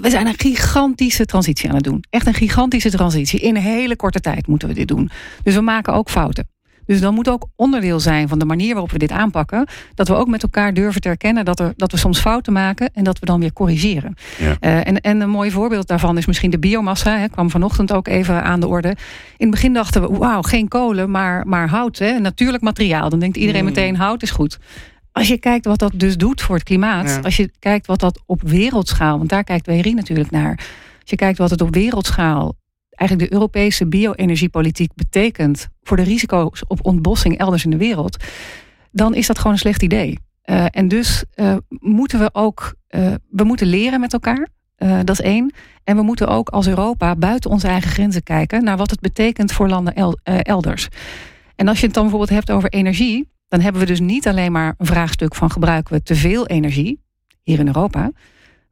We 0.02 0.10
zijn 0.10 0.28
een 0.28 0.38
gigantische 0.38 1.26
transitie 1.26 1.70
aan 1.70 1.76
het 1.76 1.84
doen. 1.84 2.04
Echt 2.10 2.28
een 2.28 2.34
gigantische 2.34 2.90
transitie. 2.90 3.40
In 3.40 3.56
een 3.56 3.62
hele 3.62 3.96
korte 3.96 4.20
tijd 4.20 4.48
moeten 4.48 4.68
we 4.68 4.74
dit 4.74 4.88
doen. 4.88 5.10
Dus 5.44 5.56
we 5.56 5.62
maken 5.62 5.94
ook 5.94 6.10
fouten. 6.10 6.48
Dus 6.86 7.02
dan 7.02 7.14
moet 7.14 7.30
ook 7.30 7.48
onderdeel 7.56 8.00
zijn 8.00 8.28
van 8.28 8.40
de 8.40 8.46
manier 8.46 8.72
waarop 8.72 8.92
we 8.92 8.98
dit 8.98 9.12
aanpakken. 9.12 9.68
Dat 9.96 10.08
we 10.08 10.14
ook 10.14 10.28
met 10.28 10.44
elkaar 10.44 10.74
durven 10.74 11.02
te 11.02 11.10
erkennen 11.10 11.46
dat, 11.46 11.60
er, 11.60 11.74
dat 11.76 11.92
we 11.92 11.98
soms 11.98 12.20
fouten 12.20 12.54
maken 12.54 12.90
en 12.94 13.04
dat 13.04 13.20
we 13.20 13.26
dan 13.26 13.40
weer 13.40 13.54
corrigeren. 13.54 14.16
Ja. 14.38 14.46
Uh, 14.46 14.88
en, 14.88 15.02
en 15.02 15.22
een 15.22 15.30
mooi 15.30 15.52
voorbeeld 15.52 15.88
daarvan 15.88 16.18
is 16.18 16.26
misschien 16.26 16.52
de 16.52 16.60
biomassa. 16.60 17.18
Hè, 17.18 17.28
kwam 17.28 17.50
vanochtend 17.50 17.94
ook 17.94 18.08
even 18.08 18.44
aan 18.44 18.60
de 18.60 18.68
orde. 18.68 18.90
In 18.90 18.96
het 19.38 19.50
begin 19.50 19.74
dachten 19.74 20.02
we, 20.02 20.18
wauw, 20.18 20.42
geen 20.42 20.68
kolen, 20.68 21.12
maar, 21.12 21.48
maar 21.48 21.70
hout. 21.70 21.98
Hè, 21.98 22.20
natuurlijk 22.20 22.64
materiaal. 22.64 23.10
Dan 23.10 23.20
denkt 23.20 23.38
iedereen 23.38 23.64
mm. 23.64 23.68
meteen, 23.68 23.96
hout 23.96 24.22
is 24.22 24.32
goed. 24.32 24.60
Als 25.12 25.28
je 25.28 25.38
kijkt 25.38 25.66
wat 25.66 25.80
dat 25.80 25.92
dus 25.96 26.18
doet 26.18 26.42
voor 26.42 26.56
het 26.56 26.64
klimaat. 26.64 27.10
Ja. 27.10 27.20
Als 27.20 27.38
je 27.38 27.52
kijkt 27.60 27.88
wat 27.88 28.00
dat 28.00 28.22
op 28.26 28.42
wereldschaal, 28.42 29.18
want 29.18 29.30
daar 29.30 29.44
kijkt 29.44 29.66
WRI 29.66 29.94
natuurlijk 29.94 30.32
naar. 30.32 30.58
Als 31.02 31.10
je 31.10 31.16
kijkt 31.16 31.38
wat 31.38 31.50
het 31.50 31.62
op 31.62 31.74
wereldschaal 31.74 32.56
eigenlijk 33.08 33.30
de 33.30 33.38
Europese 33.38 33.88
bio-energiepolitiek 33.88 34.92
betekent 34.96 35.68
voor 35.84 35.98
de 35.98 36.04
risico's 36.04 36.64
op 36.68 36.86
ontbossing 36.86 37.38
elders 37.38 37.64
in 37.64 37.70
de 37.70 37.78
wereld, 37.78 38.24
dan 38.92 39.16
is 39.16 39.28
dat 39.28 39.38
gewoon 39.38 39.54
een 39.54 39.60
slecht 39.60 39.84
idee. 39.84 40.20
Uh, 40.46 40.66
en 40.70 40.88
dus 40.88 41.24
uh, 41.36 41.56
moeten 41.70 42.20
we 42.20 42.30
ook, 42.34 42.76
uh, 42.90 43.14
we 43.30 43.44
moeten 43.44 43.68
leren 43.68 44.00
met 44.00 44.14
elkaar. 44.14 44.48
dat 44.78 45.10
is 45.10 45.22
één. 45.22 45.54
En 45.84 45.96
we 45.96 46.02
moeten 46.02 46.28
ook 46.28 46.50
als 46.50 46.68
Europa 46.68 47.16
buiten 47.16 47.50
onze 47.50 47.68
eigen 47.68 47.92
grenzen 47.92 48.24
kijken 48.24 48.64
naar 48.64 48.78
wat 48.78 48.90
het 48.90 49.00
betekent 49.00 49.52
voor 49.52 49.70
landen 49.70 49.96
el 49.96 50.20
elders. 50.24 50.88
En 51.56 51.68
als 51.68 51.80
je 51.80 51.86
het 51.86 51.94
dan 51.94 52.04
bijvoorbeeld 52.04 52.38
hebt 52.38 52.52
over 52.52 52.70
energie, 52.70 53.30
dan 53.48 53.60
hebben 53.60 53.82
we 53.82 53.88
dus 53.88 54.00
niet 54.00 54.28
alleen 54.28 54.52
maar 54.52 54.76
een 54.78 54.86
vraagstuk 54.86 55.36
van 55.36 55.52
gebruiken 55.52 55.94
we 55.94 56.04
te 56.04 56.16
veel 56.16 56.48
energie 56.48 57.00
hier 57.42 57.60
in 57.60 57.68
Europa. 57.68 58.12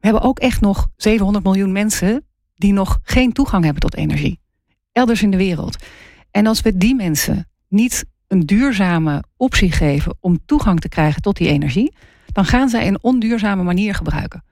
We 0.02 0.08
hebben 0.08 0.22
ook 0.22 0.38
echt 0.38 0.60
nog 0.60 0.88
700 0.96 1.44
miljoen 1.44 1.72
mensen 1.72 2.24
die 2.62 2.72
nog 2.72 2.98
geen 3.02 3.32
toegang 3.32 3.64
hebben 3.64 3.82
tot 3.82 3.96
energie. 3.96 4.40
Elders 4.92 5.22
in 5.22 5.30
de 5.30 5.36
wereld. 5.36 5.76
En 6.30 6.46
als 6.46 6.60
we 6.60 6.76
die 6.76 6.94
mensen 6.94 7.48
niet 7.68 8.04
een 8.28 8.46
duurzame 8.46 9.24
optie 9.36 9.72
geven 9.72 10.16
om 10.20 10.38
toegang 10.46 10.80
te 10.80 10.88
krijgen 10.88 11.22
tot 11.22 11.36
die 11.36 11.48
energie, 11.48 11.94
dan 12.26 12.44
gaan 12.44 12.68
zij 12.68 12.86
een 12.86 13.02
onduurzame 13.02 13.62
manier 13.62 13.94
gebruiken. 13.94 14.44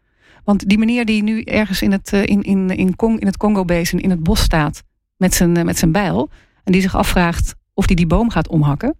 Want 0.44 0.68
die 0.68 0.78
meneer 0.78 1.04
die 1.04 1.22
nu 1.22 1.42
ergens 1.42 1.82
in 1.82 1.92
het, 1.92 2.12
eh, 2.12 2.22
in, 2.22 2.42
in, 2.42 2.70
in, 2.70 2.94
in 2.96 3.26
het 3.26 3.36
Congo-basin 3.36 4.00
in 4.00 4.10
het 4.10 4.22
bos 4.22 4.40
staat 4.40 4.82
met 5.16 5.34
zijn, 5.34 5.56
eh, 5.56 5.64
met 5.64 5.78
zijn 5.78 5.92
bijl, 5.92 6.30
en 6.64 6.72
die 6.72 6.80
zich 6.80 6.96
afvraagt 6.96 7.54
of 7.74 7.86
hij 7.86 7.94
die, 7.94 8.06
die 8.06 8.16
boom 8.16 8.30
gaat 8.30 8.48
omhakken, 8.48 8.96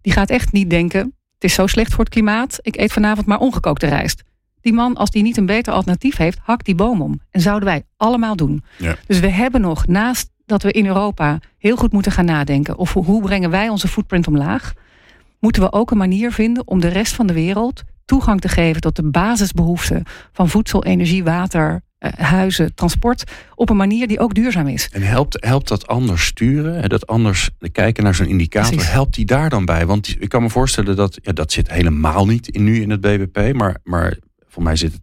die 0.00 0.12
gaat 0.12 0.30
echt 0.30 0.52
niet 0.52 0.70
denken: 0.70 1.00
het 1.34 1.44
is 1.44 1.54
zo 1.54 1.66
slecht 1.66 1.90
voor 1.90 2.04
het 2.04 2.12
klimaat, 2.12 2.58
ik 2.60 2.76
eet 2.76 2.92
vanavond 2.92 3.26
maar 3.26 3.38
ongekookte 3.38 3.86
rijst. 3.86 4.22
Die 4.64 4.72
man, 4.72 4.96
als 4.96 5.10
die 5.10 5.22
niet 5.22 5.36
een 5.36 5.46
beter 5.46 5.72
alternatief 5.72 6.16
heeft, 6.16 6.38
hakt 6.42 6.64
die 6.64 6.74
boom 6.74 7.02
om. 7.02 7.20
En 7.30 7.40
zouden 7.40 7.68
wij 7.68 7.84
allemaal 7.96 8.36
doen. 8.36 8.64
Ja. 8.78 8.96
Dus 9.06 9.20
we 9.20 9.28
hebben 9.28 9.60
nog, 9.60 9.86
naast 9.86 10.30
dat 10.46 10.62
we 10.62 10.72
in 10.72 10.86
Europa 10.86 11.38
heel 11.58 11.76
goed 11.76 11.92
moeten 11.92 12.12
gaan 12.12 12.24
nadenken... 12.24 12.76
of 12.76 12.92
hoe 12.92 13.22
brengen 13.22 13.50
wij 13.50 13.68
onze 13.68 13.88
footprint 13.88 14.26
omlaag... 14.26 14.72
moeten 15.40 15.62
we 15.62 15.72
ook 15.72 15.90
een 15.90 15.96
manier 15.96 16.32
vinden 16.32 16.66
om 16.66 16.80
de 16.80 16.88
rest 16.88 17.14
van 17.14 17.26
de 17.26 17.32
wereld 17.32 17.82
toegang 18.04 18.40
te 18.40 18.48
geven 18.48 18.80
tot 18.80 18.96
de 18.96 19.10
basisbehoeften 19.10 20.02
van 20.32 20.48
voedsel, 20.48 20.84
energie, 20.84 21.24
water, 21.24 21.82
eh, 21.98 22.12
huizen, 22.12 22.74
transport 22.74 23.24
op 23.54 23.70
een 23.70 23.76
manier 23.76 24.06
die 24.06 24.18
ook 24.18 24.34
duurzaam 24.34 24.66
is. 24.66 24.88
En 24.92 25.02
helpt, 25.02 25.44
helpt 25.44 25.68
dat 25.68 25.86
anders 25.86 26.24
sturen? 26.24 26.88
Dat 26.88 27.06
anders 27.06 27.50
kijken 27.72 28.04
naar 28.04 28.14
zo'n 28.14 28.26
indicator, 28.26 28.70
Precies. 28.70 28.92
helpt 28.92 29.14
die 29.14 29.24
daar 29.24 29.50
dan 29.50 29.64
bij? 29.64 29.86
Want 29.86 30.16
ik 30.18 30.28
kan 30.28 30.42
me 30.42 30.50
voorstellen 30.50 30.96
dat 30.96 31.18
ja, 31.22 31.32
dat 31.32 31.52
zit 31.52 31.70
helemaal 31.70 32.26
niet 32.26 32.48
in, 32.48 32.64
nu 32.64 32.80
in 32.80 32.90
het 32.90 33.00
BBP, 33.00 33.54
maar, 33.54 33.76
maar 33.82 34.16
voor 34.54 34.62
mij 34.62 34.76
zit 34.76 34.92
het 34.92 35.02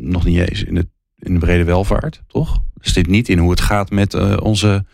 nog 0.00 0.24
niet 0.24 0.48
eens 0.48 0.64
in, 0.64 0.76
het, 0.76 0.86
in 1.18 1.32
de 1.32 1.38
brede 1.38 1.64
welvaart, 1.64 2.22
toch? 2.26 2.62
Zit 2.80 2.94
dit 2.94 3.06
niet 3.06 3.28
in 3.28 3.38
hoe 3.38 3.50
het 3.50 3.60
gaat 3.60 3.90
met 3.90 4.14
uh, 4.14 4.36
onze 4.42 4.84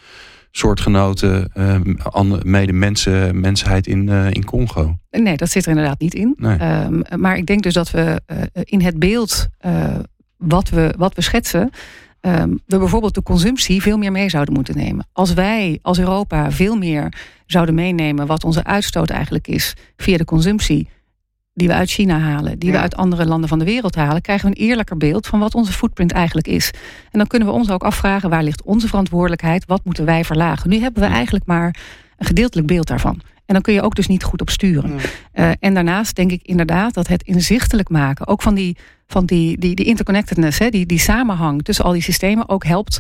soortgenoten, 0.51 1.51
uh, 1.55 2.43
mede 2.43 2.73
mensen, 2.73 3.41
mensheid 3.41 3.87
in, 3.87 4.09
uh, 4.09 4.31
in 4.31 4.45
Congo? 4.45 4.99
Nee, 5.11 5.37
dat 5.37 5.51
zit 5.51 5.65
er 5.65 5.71
inderdaad 5.71 6.01
niet 6.01 6.15
in. 6.15 6.35
Nee. 6.37 6.85
Um, 6.85 7.03
maar 7.17 7.37
ik 7.37 7.47
denk 7.47 7.63
dus 7.63 7.75
dat 7.75 7.91
we 7.91 8.21
in 8.65 8.81
het 8.81 8.99
beeld 8.99 9.49
wat, 10.37 10.69
we, 10.69 10.95
wat 10.97 11.15
we 11.15 11.23
schetsen, 11.23 11.71
um, 12.21 12.61
we 12.67 12.79
bijvoorbeeld 12.79 13.15
de 13.15 13.23
consumptie 13.23 13.83
veel 13.83 13.99
meer 13.99 14.13
mee 14.13 14.29
zouden 14.29 14.55
moeten 14.55 14.77
nemen. 14.77 15.07
Als 15.13 15.35
wij 15.35 15.79
als 15.83 15.99
Europa 15.99 16.51
veel 16.51 16.77
meer 16.77 17.13
zouden 17.47 17.75
meenemen 17.75 18.27
wat 18.27 18.45
onze 18.45 18.65
uitstoot 18.65 19.11
eigenlijk 19.11 19.49
is 19.49 19.77
via 19.97 20.17
de 20.17 20.25
consumptie, 20.25 20.89
die 21.55 21.69
we 21.69 21.75
uit 21.75 21.91
China 21.91 22.19
halen, 22.19 22.59
die 22.59 22.71
ja. 22.71 22.75
we 22.75 22.83
uit 22.83 22.97
andere 22.97 23.27
landen 23.27 23.49
van 23.49 23.59
de 23.59 23.65
wereld 23.65 23.95
halen, 23.95 24.23
krijgen 24.23 24.51
we 24.51 24.57
een 24.57 24.67
eerlijker 24.67 24.97
beeld 24.97 25.27
van 25.27 25.39
wat 25.39 25.55
onze 25.55 25.73
footprint 25.73 26.13
eigenlijk 26.13 26.47
is. 26.47 26.71
En 27.11 27.19
dan 27.19 27.27
kunnen 27.27 27.49
we 27.49 27.55
ons 27.55 27.71
ook 27.71 27.85
afvragen 27.85 28.31
waar 28.31 28.43
ligt 28.43 28.63
onze 28.63 28.89
verantwoordelijkheid, 28.89 29.67
wat 29.67 29.85
moeten 29.85 30.05
wij 30.05 30.25
verlagen. 30.25 30.71
Nu 30.71 30.79
hebben 30.79 31.03
we 31.03 31.09
eigenlijk 31.09 31.47
maar 31.47 31.77
een 32.17 32.27
gedeeltelijk 32.27 32.67
beeld 32.67 32.87
daarvan. 32.87 33.21
En 33.47 33.55
dan 33.55 33.63
kun 33.63 33.75
je 33.75 33.83
ook 33.83 33.95
dus 33.95 34.07
niet 34.07 34.25
goed 34.25 34.41
op 34.41 34.51
sturen. 34.51 34.91
Ja. 34.91 35.49
Uh, 35.49 35.55
en 35.61 35.75
daarnaast 35.75 36.17
denk 36.17 36.31
ik 36.31 36.43
inderdaad 36.43 36.95
dat 36.95 37.07
het 37.07 37.23
inzichtelijk 37.23 37.89
maken, 37.89 38.27
ook 38.27 38.43
van 38.43 38.55
die, 38.55 38.77
van 39.07 39.27
die, 39.27 39.59
die, 39.59 39.75
die 39.75 39.87
interconnectedness, 39.87 40.59
hè, 40.59 40.69
die, 40.69 40.87
die 40.87 40.99
samenhang 40.99 41.63
tussen 41.63 41.85
al 41.85 41.93
die 41.93 42.03
systemen, 42.03 42.49
ook 42.49 42.65
helpt 42.65 42.99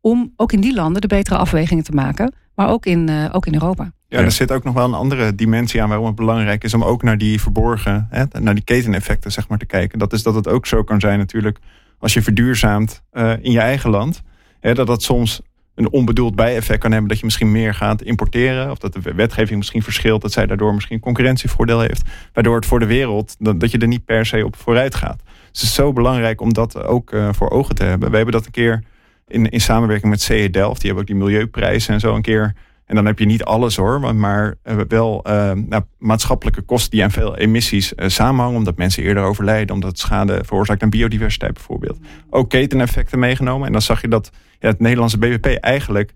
om 0.00 0.32
ook 0.36 0.52
in 0.52 0.60
die 0.60 0.74
landen 0.74 1.00
de 1.00 1.06
betere 1.06 1.36
afwegingen 1.36 1.84
te 1.84 1.92
maken, 1.92 2.34
maar 2.54 2.68
ook 2.68 2.86
in, 2.86 3.10
uh, 3.10 3.28
ook 3.32 3.46
in 3.46 3.54
Europa. 3.54 3.92
Ja, 4.18 4.24
er 4.24 4.32
zit 4.32 4.52
ook 4.52 4.64
nog 4.64 4.74
wel 4.74 4.84
een 4.84 4.94
andere 4.94 5.34
dimensie 5.34 5.82
aan 5.82 5.88
waarom 5.88 6.06
het 6.06 6.14
belangrijk 6.14 6.64
is 6.64 6.74
om 6.74 6.84
ook 6.84 7.02
naar 7.02 7.18
die 7.18 7.40
verborgen, 7.40 8.06
hè, 8.10 8.24
naar 8.40 8.54
die 8.54 8.64
keteneffecten 8.64 9.32
zeg 9.32 9.48
maar 9.48 9.58
te 9.58 9.66
kijken. 9.66 9.98
Dat 9.98 10.12
is 10.12 10.22
dat 10.22 10.34
het 10.34 10.48
ook 10.48 10.66
zo 10.66 10.82
kan 10.82 11.00
zijn 11.00 11.18
natuurlijk 11.18 11.58
als 11.98 12.14
je 12.14 12.22
verduurzaamt 12.22 13.02
uh, 13.12 13.32
in 13.40 13.50
je 13.50 13.60
eigen 13.60 13.90
land. 13.90 14.22
Hè, 14.60 14.74
dat 14.74 14.86
dat 14.86 15.02
soms 15.02 15.40
een 15.74 15.90
onbedoeld 15.90 16.34
bijeffect 16.34 16.80
kan 16.80 16.90
hebben 16.90 17.08
dat 17.08 17.18
je 17.18 17.24
misschien 17.24 17.52
meer 17.52 17.74
gaat 17.74 18.02
importeren. 18.02 18.70
Of 18.70 18.78
dat 18.78 18.92
de 18.92 19.14
wetgeving 19.14 19.58
misschien 19.58 19.82
verschilt, 19.82 20.22
dat 20.22 20.32
zij 20.32 20.46
daardoor 20.46 20.74
misschien 20.74 21.00
concurrentievoordeel 21.00 21.80
heeft. 21.80 22.02
Waardoor 22.32 22.56
het 22.56 22.66
voor 22.66 22.78
de 22.78 22.86
wereld, 22.86 23.36
dat 23.38 23.70
je 23.70 23.78
er 23.78 23.86
niet 23.86 24.04
per 24.04 24.26
se 24.26 24.44
op 24.44 24.56
vooruit 24.56 24.94
gaat. 24.94 25.22
Dus 25.24 25.60
het 25.60 25.62
is 25.62 25.74
zo 25.74 25.92
belangrijk 25.92 26.40
om 26.40 26.52
dat 26.52 26.84
ook 26.84 27.12
uh, 27.12 27.28
voor 27.32 27.50
ogen 27.50 27.74
te 27.74 27.84
hebben. 27.84 28.10
We 28.10 28.16
hebben 28.16 28.34
dat 28.34 28.46
een 28.46 28.52
keer 28.52 28.82
in, 29.26 29.48
in 29.48 29.60
samenwerking 29.60 30.10
met 30.10 30.20
CE 30.20 30.50
Delft, 30.50 30.80
die 30.80 30.90
hebben 30.90 31.00
ook 31.00 31.18
die 31.18 31.26
milieuprijs 31.26 31.88
en 31.88 32.00
zo 32.00 32.14
een 32.14 32.22
keer 32.22 32.54
En 32.86 32.94
dan 32.94 33.06
heb 33.06 33.18
je 33.18 33.26
niet 33.26 33.44
alles 33.44 33.76
hoor, 33.76 34.00
maar, 34.00 34.14
maar 34.14 34.54
eh, 34.62 34.76
wel 34.88 35.24
uh, 35.26 35.52
nou, 35.52 35.82
maatschappelijke 35.98 36.62
kosten 36.62 36.90
die 36.90 37.02
aan 37.02 37.10
veel 37.10 37.36
emissies 37.36 37.92
uh, 37.96 38.08
samenhangen. 38.08 38.58
Omdat 38.58 38.76
mensen 38.76 39.02
eerder 39.02 39.22
overlijden, 39.22 39.74
omdat 39.74 39.90
het 39.90 39.98
schade 39.98 40.42
veroorzaakt 40.44 40.82
aan 40.82 40.90
biodiversiteit 40.90 41.52
bijvoorbeeld. 41.52 41.98
Ook 42.30 42.50
keteneffecten 42.50 43.18
meegenomen. 43.18 43.66
En 43.66 43.72
dan 43.72 43.82
zag 43.82 44.00
je 44.00 44.08
dat 44.08 44.30
ja, 44.60 44.68
het 44.68 44.80
Nederlandse 44.80 45.18
BBP 45.18 45.46
eigenlijk, 45.46 46.12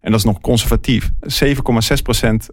en 0.00 0.10
dat 0.10 0.20
is 0.20 0.26
nog 0.26 0.40
conservatief, 0.40 1.10
7,6% 1.44 1.50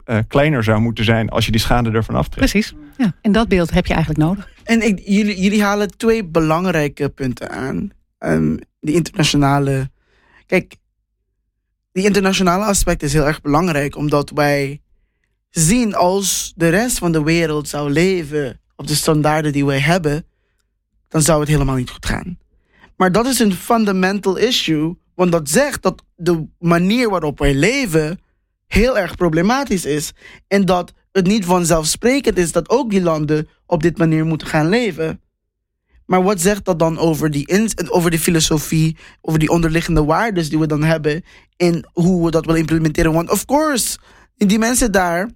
uh, 0.06 0.18
kleiner 0.28 0.64
zou 0.64 0.80
moeten 0.80 1.04
zijn 1.04 1.30
als 1.30 1.46
je 1.46 1.52
die 1.52 1.62
schade 1.62 1.92
ervan 1.92 2.16
aftrekt. 2.16 2.52
Precies. 2.52 2.76
Ja. 2.98 3.14
En 3.22 3.32
dat 3.32 3.48
beeld 3.48 3.72
heb 3.72 3.86
je 3.86 3.94
eigenlijk 3.94 4.24
nodig. 4.26 4.50
En 4.64 4.82
ik, 4.82 5.02
jullie, 5.06 5.42
jullie 5.42 5.64
halen 5.64 5.98
twee 5.98 6.26
belangrijke 6.26 7.10
punten 7.10 7.50
aan. 7.50 7.90
Um, 8.20 8.60
die 8.80 8.96
internationale. 8.96 9.90
Kijk, 10.46 10.76
die 11.96 12.04
internationale 12.04 12.66
aspect 12.66 13.04
is 13.04 13.14
heel 13.14 13.26
erg 13.26 13.42
belangrijk, 13.42 13.96
omdat 13.96 14.30
wij 14.30 14.82
zien 15.50 15.96
als 15.96 16.54
de 16.56 16.70
rest 16.70 16.98
van 16.98 17.12
de 17.12 17.24
wereld 17.24 17.68
zou 17.68 17.92
leven 17.92 18.60
op 18.76 18.88
de 18.88 18.96
standaarden 18.96 19.52
die 19.52 19.66
wij 19.66 19.80
hebben, 19.80 20.26
dan 21.08 21.22
zou 21.22 21.40
het 21.40 21.50
helemaal 21.50 21.76
niet 21.76 21.90
goed 21.90 22.06
gaan. 22.06 22.38
Maar 22.98 23.12
dat 23.12 23.26
is 23.26 23.40
een 23.40 23.54
fundamental 23.54 24.36
issue, 24.36 24.98
want 25.14 25.32
dat 25.32 25.50
zegt 25.50 25.82
dat 25.82 26.04
de 26.16 26.48
manier 26.60 27.10
waarop 27.10 27.40
wij 27.40 27.54
leven 27.54 28.20
heel 28.68 28.98
erg 28.98 29.16
problematisch 29.16 29.86
is. 29.86 30.12
En 30.48 30.66
dat 30.66 30.94
het 31.12 31.28
niet 31.28 31.46
vanzelfsprekend 31.46 32.38
is 32.38 32.52
dat 32.52 32.70
ook 32.70 32.90
die 32.90 33.02
landen 33.02 33.48
op 33.66 33.82
dit 33.82 33.98
manier 33.98 34.26
moeten 34.26 34.48
gaan 34.48 34.70
leven. 34.70 35.22
Maar 36.06 36.24
wat 36.24 36.42
zegt 36.42 36.66
dat 36.66 36.80
dan 36.80 36.98
over 36.98 37.32
die, 37.32 37.70
over 37.90 38.10
die 38.10 38.20
filosofie, 38.20 38.98
over 39.22 39.40
die 39.40 39.50
onderliggende 39.50 40.04
waarden 40.04 40.50
die 40.50 40.60
we 40.60 40.68
dan 40.68 40.84
hebben 40.84 41.24
en 41.58 41.90
hoe 41.94 42.26
we 42.26 42.32
dat 42.32 42.46
willen 42.46 42.60
implementeren? 42.60 43.14
Want 43.14 43.32
of 43.32 43.46
course, 43.46 43.98
die 44.38 44.60
mensen 44.60 44.92
daar, 44.92 45.30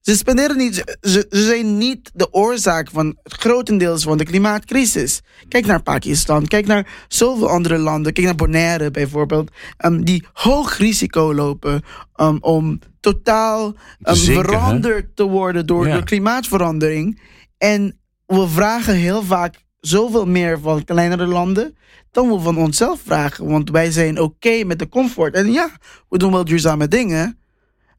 ze 0.00 0.16
spenderen 0.16 0.56
niet, 0.56 0.96
ze, 1.00 1.26
ze 1.30 1.44
zijn 1.44 1.78
niet 1.78 2.10
de 2.14 2.32
oorzaak 2.32 2.90
van 2.90 3.16
grotendeels 3.22 4.02
van 4.02 4.18
de 4.18 4.24
klimaatcrisis. 4.24 5.20
Kijk 5.48 5.66
naar 5.66 5.82
Pakistan, 5.82 6.46
kijk 6.46 6.66
naar 6.66 7.04
zoveel 7.08 7.48
andere 7.48 7.78
landen, 7.78 8.12
kijk 8.12 8.26
naar 8.26 8.34
Bonaire 8.34 8.90
bijvoorbeeld, 8.90 9.50
um, 9.84 10.04
die 10.04 10.24
hoog 10.32 10.78
risico 10.78 11.34
lopen 11.34 11.82
um, 12.16 12.38
om 12.40 12.78
totaal 13.00 13.66
um, 14.02 14.14
Zinken, 14.14 14.44
veranderd 14.44 15.04
hè? 15.04 15.14
te 15.14 15.24
worden 15.24 15.66
door, 15.66 15.86
ja. 15.86 15.92
door 15.92 16.04
klimaatverandering. 16.04 17.20
En 17.58 17.98
we 18.26 18.48
vragen 18.48 18.94
heel 18.94 19.22
vaak 19.22 19.66
zoveel 19.88 20.26
meer 20.26 20.60
van 20.60 20.84
kleinere 20.84 21.26
landen 21.26 21.76
dan 22.10 22.28
we 22.28 22.38
van 22.38 22.58
onszelf 22.58 23.00
vragen. 23.04 23.46
Want 23.46 23.70
wij 23.70 23.90
zijn 23.90 24.20
oké 24.20 24.64
met 24.64 24.78
de 24.78 24.88
comfort. 24.88 25.34
En 25.34 25.52
ja, 25.52 25.70
we 26.08 26.18
doen 26.18 26.32
wel 26.32 26.44
duurzame 26.44 26.88
dingen. 26.88 27.38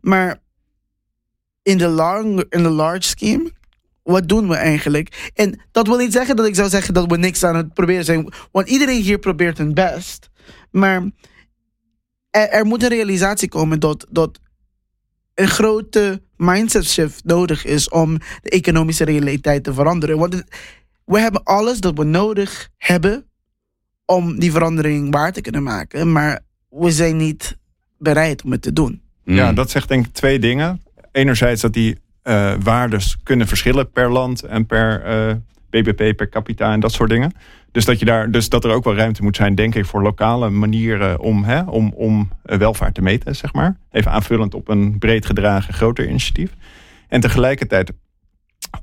Maar 0.02 0.42
in 1.62 1.78
de, 1.78 1.88
long, 1.88 2.44
in 2.50 2.64
de 2.64 2.70
large 2.70 3.08
scheme, 3.08 3.52
wat 4.04 4.28
doen 4.28 4.48
we 4.48 4.56
eigenlijk? 4.56 5.32
En 5.34 5.62
dat 5.72 5.88
wil 5.88 5.98
niet 5.98 6.14
zeggen 6.14 6.36
dat 6.36 6.46
ik 6.46 6.56
zou 6.56 6.70
zeggen 6.70 6.94
dat 6.94 7.12
we 7.12 7.18
niks 7.18 7.44
aan 7.44 7.56
het 7.56 7.74
proberen 7.74 8.06
zijn. 8.06 8.34
Want 8.52 8.70
iedereen 8.70 9.02
hier 9.02 9.20
probeert 9.20 9.58
hun 9.58 9.74
best. 9.74 10.30
Maar 10.72 11.12
er, 12.30 12.66
moet 12.66 12.84
een 12.84 12.90
realisatie 12.90 13.50
komen 13.50 13.80
dat, 13.80 14.06
dat 14.10 14.40
een 15.34 15.48
grote 15.48 16.22
mindset 16.38 16.86
shift 16.86 17.24
nodig 17.24 17.66
is 17.66 17.90
om 17.90 18.18
de 18.42 18.50
economische 18.50 19.04
realiteit 19.04 19.64
te 19.64 19.74
veranderen. 19.74 20.18
Want 20.18 20.44
we 21.10 21.20
hebben 21.20 21.44
alles 21.44 21.80
dat 21.80 21.98
we 21.98 22.04
nodig 22.04 22.70
hebben 22.78 23.26
om 24.06 24.40
die 24.40 24.52
verandering 24.52 25.14
waar 25.14 25.34
te 25.34 25.42
kunnen 25.42 25.64
maken. 25.64 26.12
Maar 26.12 26.40
we 26.70 26.92
zijn 26.92 27.18
niet 27.18 27.58
bereid 27.98 28.44
om 28.44 28.52
het 28.52 28.62
te 28.62 28.74
doen. 28.74 29.02
Ja, 29.24 29.54
dat 29.54 29.70
zegt 29.70 29.88
denk 29.88 30.06
ik 30.06 30.14
twee 30.14 30.40
dingen. 30.40 30.82
Enerzijds 31.12 31.62
dat 31.62 31.74
die 31.74 31.98
uh, 32.24 32.54
waardes 32.64 33.18
kunnen 33.24 33.48
verschillen 33.48 33.92
per 33.92 34.12
land 34.12 34.44
en 34.44 34.66
per 34.66 35.04
uh, 35.08 35.36
BBP, 35.70 36.18
per 36.18 36.30
capita 36.30 36.74
en 36.74 36.80
dat 36.80 36.92
soort 36.92 37.10
dingen. 37.10 37.32
Dus 37.72 37.86
dat, 37.86 38.00
je 38.00 38.06
daar, 38.06 38.32
dus 38.32 38.50
dat 38.50 38.64
er 38.64 38.72
ook 38.72 38.84
wel 38.84 38.96
ruimte 38.96 39.24
moet 39.24 39.36
zijn, 39.36 39.56
denk 39.56 39.76
ik, 39.76 39.86
voor 39.86 40.02
lokale 40.02 40.50
manieren 40.50 41.20
om, 41.20 41.44
hè, 41.44 41.62
om, 41.62 41.94
om 41.96 42.30
welvaart 42.42 42.94
te 42.94 43.02
meten, 43.02 43.36
zeg 43.36 43.54
maar. 43.54 43.78
Even 43.92 44.12
aanvullend 44.12 44.54
op 44.54 44.68
een 44.68 45.00
breed 45.00 45.26
gedragen 45.26 45.74
groter 45.74 46.08
initiatief. 46.08 46.52
En 47.08 47.22
tegelijkertijd 47.22 47.92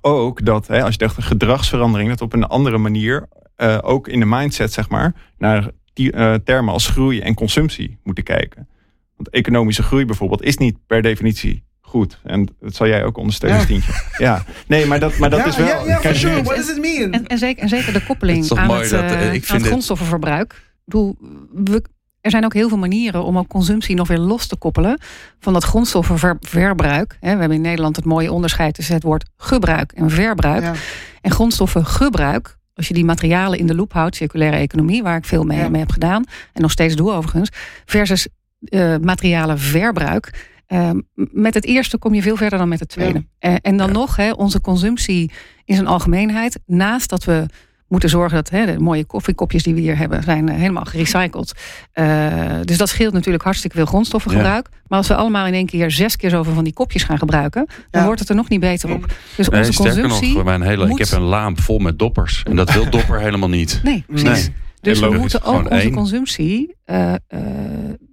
ook 0.00 0.44
dat 0.44 0.66
hè, 0.66 0.82
als 0.82 0.92
je 0.92 0.98
dacht 0.98 1.16
een 1.16 1.22
gedragsverandering, 1.22 2.08
dat 2.10 2.20
op 2.20 2.32
een 2.32 2.44
andere 2.44 2.78
manier 2.78 3.28
uh, 3.56 3.78
ook 3.82 4.08
in 4.08 4.20
de 4.20 4.26
mindset, 4.26 4.72
zeg 4.72 4.88
maar, 4.88 5.14
naar 5.38 5.70
die, 5.92 6.12
uh, 6.12 6.34
termen 6.34 6.72
als 6.72 6.88
groei 6.88 7.20
en 7.20 7.34
consumptie 7.34 7.98
moeten 8.02 8.24
kijken. 8.24 8.68
Want 9.16 9.28
economische 9.30 9.82
groei 9.82 10.04
bijvoorbeeld 10.04 10.42
is 10.42 10.56
niet 10.56 10.76
per 10.86 11.02
definitie 11.02 11.64
goed. 11.80 12.20
En 12.24 12.48
dat 12.60 12.74
zal 12.74 12.86
jij 12.86 13.04
ook 13.04 13.16
ondersteunen, 13.16 13.58
ja. 13.58 13.64
Stientje. 13.64 13.92
Ja, 14.18 14.44
nee, 14.66 14.86
maar 14.86 15.00
dat, 15.00 15.18
maar 15.18 15.30
dat 15.30 15.38
ja, 15.38 15.46
is 15.46 15.56
wel. 15.56 15.86
Ja, 15.86 16.14
sure. 16.14 16.42
What 16.42 16.56
does 16.56 16.70
it 16.70 16.78
mean? 16.80 17.12
En, 17.12 17.26
en, 17.26 17.38
zeker, 17.38 17.62
en 17.62 17.68
zeker 17.68 17.92
de 17.92 18.04
koppeling 18.04 18.50
aan, 18.52 18.66
mooi 18.66 18.80
het, 18.80 18.90
dat, 18.90 19.00
uh, 19.02 19.10
ik 19.10 19.18
aan 19.20 19.30
vind 19.30 19.42
het 19.46 19.52
het- 19.52 19.66
grondstoffenverbruik. 19.66 20.52
Ik 20.52 20.82
bedoel, 20.84 21.16
we, 21.64 21.82
er 22.26 22.32
zijn 22.32 22.44
ook 22.44 22.54
heel 22.54 22.68
veel 22.68 22.78
manieren 22.78 23.24
om 23.24 23.38
ook 23.38 23.48
consumptie 23.48 23.96
nog 23.96 24.08
weer 24.08 24.18
los 24.18 24.46
te 24.46 24.56
koppelen 24.56 24.98
van 25.40 25.52
dat 25.52 25.64
grondstoffenverbruik. 25.64 27.16
We 27.20 27.26
hebben 27.26 27.50
in 27.52 27.60
Nederland 27.60 27.96
het 27.96 28.04
mooie 28.04 28.32
onderscheid 28.32 28.74
tussen 28.74 28.94
het 28.94 29.02
woord 29.02 29.30
gebruik 29.36 29.92
en 29.92 30.10
verbruik. 30.10 30.62
Ja. 30.62 30.72
En 31.20 31.30
grondstoffengebruik, 31.30 32.56
als 32.74 32.88
je 32.88 32.94
die 32.94 33.04
materialen 33.04 33.58
in 33.58 33.66
de 33.66 33.74
loop 33.74 33.92
houdt, 33.92 34.16
circulaire 34.16 34.56
economie, 34.56 35.02
waar 35.02 35.16
ik 35.16 35.24
veel 35.24 35.44
mee, 35.44 35.58
Ja. 35.58 35.68
mee 35.68 35.80
heb 35.80 35.90
gedaan 35.90 36.24
en 36.52 36.62
nog 36.62 36.70
steeds 36.70 36.96
doe 36.96 37.12
overigens, 37.12 37.50
versus 37.84 38.28
eh 38.64 38.96
materialen 39.02 39.58
verbruik. 39.58 40.54
Eh, 40.66 40.90
met 41.14 41.54
het 41.54 41.64
eerste 41.64 41.98
kom 41.98 42.14
je 42.14 42.22
veel 42.22 42.36
verder 42.36 42.58
dan 42.58 42.68
met 42.68 42.80
het 42.80 42.88
tweede. 42.88 43.24
En 43.62 43.76
dan 43.76 43.92
nog, 43.92 44.16
hè, 44.16 44.30
onze 44.30 44.60
consumptie 44.60 45.30
in 45.64 45.74
zijn 45.74 45.86
algemeenheid, 45.86 46.58
naast 46.66 47.10
dat 47.10 47.24
we 47.24 47.46
moeten 47.88 48.08
zorgen 48.08 48.34
dat 48.36 48.50
hè, 48.50 48.66
de 48.66 48.78
mooie 48.78 49.04
koffiekopjes 49.04 49.62
die 49.62 49.74
we 49.74 49.80
hier 49.80 49.98
hebben, 49.98 50.22
zijn 50.22 50.48
eh, 50.48 50.56
helemaal 50.56 50.84
gerecycled. 50.84 51.52
Eh, 51.92 52.32
dus 52.62 52.76
dat 52.78 52.88
scheelt 52.88 53.12
natuurlijk 53.12 53.44
hartstikke 53.44 53.76
veel 53.76 53.86
grondstoffengebruik. 53.86 54.68
Maar 54.88 54.98
als 54.98 55.08
we 55.08 55.14
allemaal 55.14 55.46
in 55.46 55.54
één 55.54 55.66
keer 55.66 55.90
zes 55.90 56.16
keer 56.16 56.30
zoveel 56.30 56.54
van 56.54 56.64
die 56.64 56.72
kopjes 56.72 57.02
gaan 57.02 57.18
gebruiken, 57.18 57.66
dan 57.66 58.00
Ja. 58.00 58.04
wordt 58.06 58.20
het 58.20 58.28
er 58.28 58.34
nog 58.36 58.48
niet 58.48 58.60
beter 58.60 58.92
op. 58.92 59.06
Dus 59.36 59.48
Nee, 59.48 59.60
onze 59.66 59.82
nog, 59.82 59.92
consumptie. 59.92 60.44
mijn 60.44 60.62
hele, 60.62 60.86
moet- 60.86 61.00
ik 61.00 61.08
heb 61.08 61.18
een 61.18 61.24
laam 61.26 61.58
vol 61.58 61.78
met 61.78 61.98
doppers. 61.98 62.42
En 62.42 62.56
dat 62.56 62.72
wil 62.72 62.90
dopper 62.90 63.20
helemaal 63.20 63.48
niet. 63.48 63.80
Nee, 63.82 64.04
precies. 64.06 64.28
Nee. 64.46 64.54
Dus 64.80 65.00
we 65.00 65.10
moeten 65.18 65.42
ook 65.42 65.56
onze 65.56 65.68
één. 65.68 65.92
consumptie, 65.92 66.74
eh, 66.84 67.12
eh, 67.14 67.18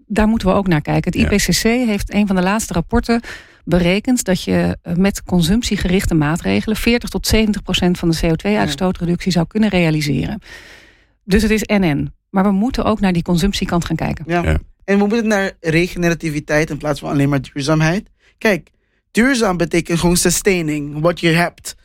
daar 0.07 0.27
moeten 0.27 0.47
we 0.47 0.53
ook 0.53 0.67
naar 0.67 0.81
kijken. 0.81 1.11
Het 1.11 1.21
Ja. 1.21 1.29
IPCC 1.31 1.87
heeft 1.87 2.13
een 2.13 2.27
van 2.27 2.35
de 2.35 2.41
laatste 2.41 2.73
rapporten 2.73 3.21
berekend 3.65 4.23
dat 4.23 4.43
je 4.43 4.77
eh, 4.81 4.95
met 4.95 5.23
consumptiegerichte 5.23 6.13
maatregelen 6.13 6.77
40 6.77 7.09
tot 7.09 7.27
70 7.27 7.61
procent 7.61 7.99
van 7.99 8.09
de 8.09 8.17
CO2-uitstootreductie 8.17 9.31
zou 9.31 9.47
kunnen 9.47 9.69
realiseren. 9.69 10.41
Dus 11.23 11.41
het 11.41 11.51
is 11.51 11.63
NN. 11.63 12.13
Maar 12.29 12.43
we 12.43 12.51
moeten 12.51 12.83
ook 12.85 12.99
naar 12.99 13.13
die 13.13 13.23
consumptiekant 13.23 13.85
gaan 13.85 13.95
kijken. 13.95 14.25
Ja. 14.27 14.43
Ja. 14.43 14.59
En 14.85 14.97
we 14.97 15.05
moeten 15.07 15.27
naar 15.27 15.51
regenerativiteit 15.59 16.69
in 16.69 16.77
plaats 16.77 16.99
van 16.99 17.09
alleen 17.09 17.29
maar 17.29 17.41
duurzaamheid. 17.41 18.09
Kijk, 18.37 18.69
duurzaam 19.11 19.57
betekent 19.57 19.99
gewoon 19.99 20.17
sustaining, 20.17 21.01
wat 21.01 21.19
je 21.19 21.29
hebt. 21.29 21.75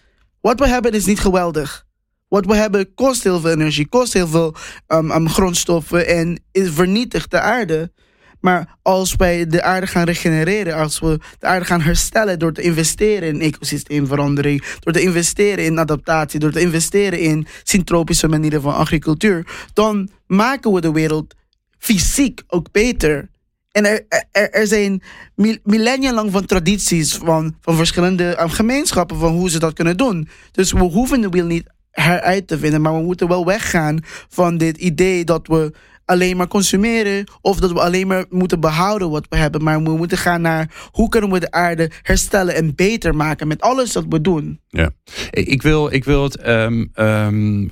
Wat 0.41 0.59
we 0.59 0.69
hebben 0.69 0.93
is 0.93 1.07
niet 1.07 1.21
geweldig. 1.21 1.87
Wat 2.29 2.47
we 2.47 2.55
hebben 2.55 2.95
kost 2.95 3.23
heel 3.23 3.41
veel 3.41 3.51
energie, 3.51 3.89
kost 3.89 4.13
heel 4.13 4.29
veel 4.29 4.55
um, 4.89 5.11
um, 5.11 5.29
grondstoffen 5.29 6.07
en 6.07 6.41
is 6.53 6.71
vernietigt 6.71 7.31
de 7.31 7.41
aarde. 7.41 7.93
Maar 8.41 8.77
als 8.83 9.17
wij 9.17 9.47
de 9.47 9.63
aarde 9.63 9.87
gaan 9.87 10.05
regenereren, 10.05 10.75
als 10.75 11.01
we 11.01 11.19
de 11.39 11.47
aarde 11.47 11.65
gaan 11.65 11.81
herstellen 11.81 12.39
door 12.39 12.53
te 12.53 12.63
investeren 12.63 13.29
in 13.29 13.41
ecosysteemverandering, 13.41 14.65
door 14.81 14.93
te 14.93 15.03
investeren 15.03 15.65
in 15.65 15.79
adaptatie, 15.79 16.41
door 16.41 16.53
te 16.53 16.61
investeren 16.61 17.19
in 17.19 17.47
syntropische 17.63 18.29
manieren 18.29 18.63
van 18.63 18.75
agricultuur, 18.75 19.47
dan 19.73 20.11
maken 20.27 20.73
we 20.73 20.81
de 20.81 20.93
wereld 20.93 21.35
fysiek 21.79 22.43
ook 22.47 22.73
beter. 22.73 23.29
En 23.73 23.85
er, 23.85 24.07
er, 24.31 24.67
zijn 24.67 25.03
mil- 25.35 25.59
millennia 25.63 26.13
lang 26.13 26.33
van 26.33 26.45
tradities 26.47 27.15
van, 27.15 27.57
van 27.61 27.77
verschillende 27.77 28.41
um, 28.41 28.51
gemeenschappen 28.51 29.19
van 29.19 29.33
hoe 29.33 29.51
ze 29.51 29.59
dat 29.59 29.73
kunnen 29.73 29.97
doen. 29.97 30.29
Dus 30.53 30.73
we 30.73 30.81
hoeven 30.83 31.21
de 31.21 31.29
wiel 31.29 31.47
niet 31.47 31.67
heruit 31.91 32.47
te 32.47 32.59
vinden, 32.59 32.81
maar 32.81 32.95
we 32.95 33.03
moeten 33.03 33.29
wel 33.29 33.45
weggaan 33.47 33.99
van 34.29 34.59
dit 34.59 34.77
idee 34.77 35.25
dat 35.25 35.47
we 35.47 35.73
alleen 36.09 36.37
maar 36.37 36.49
consumeren 36.49 37.31
of 37.41 37.61
dat 37.61 37.73
we 37.73 37.81
alleen 37.81 38.07
maar 38.07 38.25
moeten 38.31 38.61
behouden 38.61 39.11
wat 39.11 39.27
we 39.29 39.37
hebben. 39.37 39.63
Maar 39.63 39.83
we 39.83 39.97
moeten 39.97 40.19
gaan 40.19 40.41
naar 40.41 40.89
hoe 40.91 41.09
kunnen 41.09 41.31
we 41.31 41.41
de 41.41 41.51
aarde 41.51 41.91
herstellen 42.03 42.55
en 42.55 42.75
beter 42.75 43.15
maken 43.15 43.49
met 43.49 43.61
alles 43.61 43.95
wat 43.95 44.05
we 44.09 44.21
doen. 44.21 44.61
Ja. 44.69 44.91
Ik 45.31 45.63
wil, 45.63 45.93
ik 45.93 46.05
wil 46.05 46.23
het. 46.23 46.37
ehm, 46.37 46.87
ehm, 46.95 47.69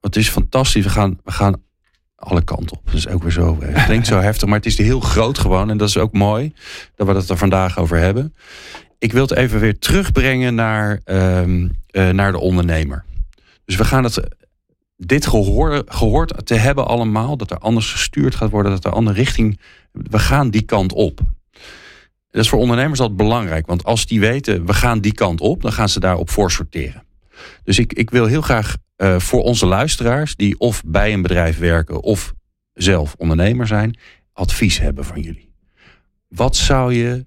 het 0.00 0.16
is 0.16 0.28
fantastisch. 0.28 0.84
We 0.84 0.90
gaan, 0.90 1.20
we 1.24 1.32
gaan 1.32 1.62
alle 2.16 2.42
kanten 2.44 2.76
op. 2.76 2.92
Dat 2.92 3.08
ook 3.08 3.22
weer 3.22 3.32
zo. 3.32 3.58
Het 3.60 3.84
klinkt 3.84 4.06
zo 4.06 4.18
heftig, 4.20 4.48
maar 4.48 4.56
het 4.56 4.66
is 4.66 4.78
heel 4.78 5.00
groot 5.00 5.38
gewoon. 5.38 5.70
En 5.70 5.76
dat 5.76 5.88
is 5.88 5.96
ook 5.96 6.12
mooi 6.12 6.52
dat 6.94 7.06
we 7.06 7.14
het 7.14 7.28
er 7.28 7.36
vandaag 7.36 7.78
over 7.78 7.98
hebben. 7.98 8.34
Ik 8.98 9.12
wil 9.12 9.22
het 9.22 9.36
even 9.36 9.60
weer 9.60 9.78
terugbrengen 9.78 10.54
naar, 10.54 11.00
ehm, 11.04 11.68
eh, 11.86 12.08
naar 12.08 12.32
de 12.32 12.38
ondernemer. 12.38 13.04
Dus 13.64 13.76
we 13.76 13.84
gaan 13.84 14.04
het. 14.04 14.20
Dit 14.96 15.26
gehoor, 15.26 15.82
gehoord 15.86 16.46
te 16.46 16.54
hebben 16.54 16.86
allemaal, 16.86 17.36
dat 17.36 17.50
er 17.50 17.58
anders 17.58 17.92
gestuurd 17.92 18.34
gaat 18.34 18.50
worden, 18.50 18.72
dat 18.72 18.84
er 18.84 18.92
andere 18.92 19.16
richting. 19.16 19.60
We 19.92 20.18
gaan 20.18 20.50
die 20.50 20.62
kant 20.62 20.92
op. 20.92 21.20
Dat 22.30 22.42
is 22.42 22.48
voor 22.48 22.58
ondernemers 22.58 23.00
altijd 23.00 23.18
belangrijk. 23.18 23.66
Want 23.66 23.84
als 23.84 24.06
die 24.06 24.20
weten, 24.20 24.66
we 24.66 24.74
gaan 24.74 25.00
die 25.00 25.14
kant 25.14 25.40
op, 25.40 25.62
dan 25.62 25.72
gaan 25.72 25.88
ze 25.88 26.00
daarop 26.00 26.30
voor 26.30 26.50
sorteren. 26.50 27.04
Dus 27.64 27.78
ik, 27.78 27.92
ik 27.92 28.10
wil 28.10 28.26
heel 28.26 28.42
graag 28.42 28.76
uh, 28.96 29.18
voor 29.18 29.42
onze 29.42 29.66
luisteraars, 29.66 30.36
die 30.36 30.58
of 30.58 30.82
bij 30.86 31.12
een 31.12 31.22
bedrijf 31.22 31.58
werken 31.58 32.02
of 32.02 32.34
zelf 32.72 33.14
ondernemer 33.18 33.66
zijn, 33.66 33.98
advies 34.32 34.78
hebben 34.78 35.04
van 35.04 35.20
jullie. 35.20 35.52
Wat 36.28 36.56
zou 36.56 36.94
je, 36.94 37.26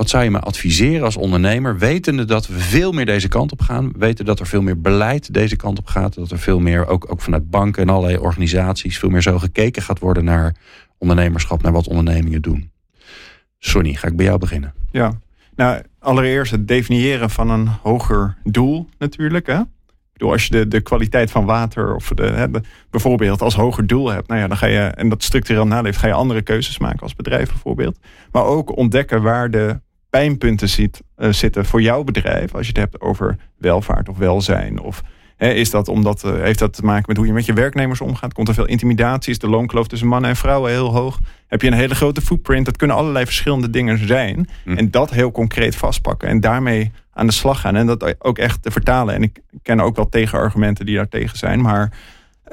wat 0.00 0.08
zou 0.08 0.24
je 0.24 0.30
me 0.30 0.40
adviseren 0.40 1.04
als 1.04 1.16
ondernemer, 1.16 1.78
wetende 1.78 2.24
dat 2.24 2.46
we 2.46 2.58
veel 2.58 2.92
meer 2.92 3.06
deze 3.06 3.28
kant 3.28 3.52
op 3.52 3.60
gaan, 3.60 3.92
weten 3.96 4.24
dat 4.24 4.40
er 4.40 4.46
veel 4.46 4.62
meer 4.62 4.80
beleid 4.80 5.34
deze 5.34 5.56
kant 5.56 5.78
op 5.78 5.86
gaat, 5.86 6.14
dat 6.14 6.30
er 6.30 6.38
veel 6.38 6.60
meer, 6.60 6.86
ook, 6.86 7.10
ook 7.10 7.20
vanuit 7.20 7.50
banken 7.50 7.82
en 7.82 7.88
allerlei 7.88 8.18
organisaties, 8.18 8.98
veel 8.98 9.08
meer 9.08 9.22
zo 9.22 9.38
gekeken 9.38 9.82
gaat 9.82 9.98
worden 9.98 10.24
naar 10.24 10.54
ondernemerschap, 10.98 11.62
naar 11.62 11.72
wat 11.72 11.88
ondernemingen 11.88 12.42
doen. 12.42 12.70
Sonny, 13.58 13.94
ga 13.94 14.08
ik 14.08 14.16
bij 14.16 14.26
jou 14.26 14.38
beginnen. 14.38 14.74
Ja, 14.90 15.12
nou, 15.56 15.82
allereerst 15.98 16.52
het 16.52 16.68
definiëren 16.68 17.30
van 17.30 17.50
een 17.50 17.66
hoger 17.66 18.36
doel 18.44 18.88
natuurlijk. 18.98 19.46
Hè? 19.46 19.60
bedoel, 20.12 20.32
als 20.32 20.44
je 20.46 20.50
de, 20.50 20.68
de 20.68 20.80
kwaliteit 20.80 21.30
van 21.30 21.44
water 21.44 21.94
of 21.94 22.08
de, 22.08 22.22
hè, 22.22 22.46
bijvoorbeeld 22.90 23.42
als 23.42 23.54
hoger 23.54 23.86
doel 23.86 24.10
hebt, 24.10 24.28
nou 24.28 24.40
ja, 24.40 24.48
dan 24.48 24.56
ga 24.56 24.66
je, 24.66 24.78
en 24.78 25.08
dat 25.08 25.22
structureel 25.22 25.66
naleeft, 25.66 25.98
ga 25.98 26.06
je 26.06 26.12
andere 26.12 26.42
keuzes 26.42 26.78
maken 26.78 27.00
als 27.00 27.14
bedrijf 27.14 27.48
bijvoorbeeld. 27.48 27.98
Maar 28.32 28.44
ook 28.44 28.76
ontdekken 28.76 29.22
waar 29.22 29.50
de 29.50 29.80
pijnpunten 30.10 30.68
zit, 30.68 31.02
uh, 31.18 31.32
zitten 31.32 31.64
voor 31.64 31.82
jouw 31.82 32.04
bedrijf. 32.04 32.54
Als 32.54 32.66
je 32.66 32.72
het 32.72 32.82
hebt 32.82 33.00
over 33.00 33.36
welvaart 33.56 34.08
of 34.08 34.18
welzijn 34.18 34.80
of 34.80 35.02
is 35.48 35.70
dat 35.70 35.88
omdat, 35.88 36.24
uh, 36.24 36.32
heeft 36.32 36.58
dat 36.58 36.72
te 36.72 36.84
maken 36.84 37.04
met 37.06 37.16
hoe 37.16 37.26
je 37.26 37.32
met 37.32 37.46
je 37.46 37.52
werknemers 37.52 38.00
omgaat? 38.00 38.32
Komt 38.32 38.48
er 38.48 38.54
veel 38.54 38.66
intimidatie? 38.66 39.32
Is 39.32 39.38
de 39.38 39.48
loonkloof 39.48 39.88
tussen 39.88 40.08
mannen 40.08 40.30
en 40.30 40.36
vrouwen 40.36 40.70
heel 40.70 40.92
hoog? 40.92 41.18
Heb 41.46 41.62
je 41.62 41.68
een 41.68 41.72
hele 41.72 41.94
grote 41.94 42.20
footprint? 42.20 42.64
Dat 42.64 42.76
kunnen 42.76 42.96
allerlei 42.96 43.24
verschillende 43.24 43.70
dingen 43.70 44.06
zijn. 44.06 44.48
Hm. 44.64 44.72
En 44.72 44.90
dat 44.90 45.10
heel 45.10 45.30
concreet 45.30 45.76
vastpakken. 45.76 46.28
En 46.28 46.40
daarmee 46.40 46.92
aan 47.12 47.26
de 47.26 47.32
slag 47.32 47.60
gaan. 47.60 47.76
En 47.76 47.86
dat 47.86 48.24
ook 48.24 48.38
echt 48.38 48.62
te 48.62 48.70
vertalen. 48.70 49.14
En 49.14 49.22
ik 49.22 49.40
ken 49.62 49.80
ook 49.80 49.96
wel 49.96 50.08
tegenargumenten 50.08 50.86
die 50.86 50.96
daar 50.96 51.08
tegen 51.08 51.38
zijn. 51.38 51.60
Maar 51.60 51.92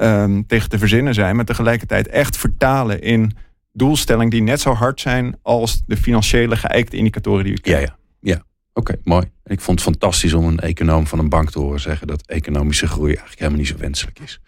um, 0.00 0.46
tegen 0.46 0.68
te 0.68 0.78
verzinnen 0.78 1.14
zijn. 1.14 1.36
Maar 1.36 1.44
tegelijkertijd 1.44 2.08
echt 2.08 2.36
vertalen 2.36 3.02
in 3.02 3.36
doelstellingen 3.78 4.30
die 4.30 4.42
net 4.42 4.60
zo 4.60 4.72
hard 4.72 5.00
zijn 5.00 5.38
als 5.42 5.82
de 5.86 5.96
financiële 5.96 6.56
geëikte 6.56 6.96
indicatoren 6.96 7.44
die 7.44 7.52
je 7.52 7.60
kent. 7.60 7.76
Ja, 7.76 7.82
ja. 7.82 7.96
ja. 8.20 8.42
Oké, 8.72 8.94
mooi. 9.04 9.30
Ik 9.44 9.60
vond 9.60 9.80
het 9.80 9.88
fantastisch 9.88 10.32
om 10.32 10.44
een 10.44 10.58
econoom 10.58 11.06
van 11.06 11.18
een 11.18 11.28
bank 11.28 11.50
te 11.50 11.58
horen 11.58 11.80
zeggen 11.80 12.06
dat 12.06 12.26
economische 12.26 12.86
groei 12.86 13.08
eigenlijk 13.08 13.38
helemaal 13.38 13.58
niet 13.58 13.68
zo 13.68 13.76
wenselijk 13.78 14.18
is. 14.18 14.40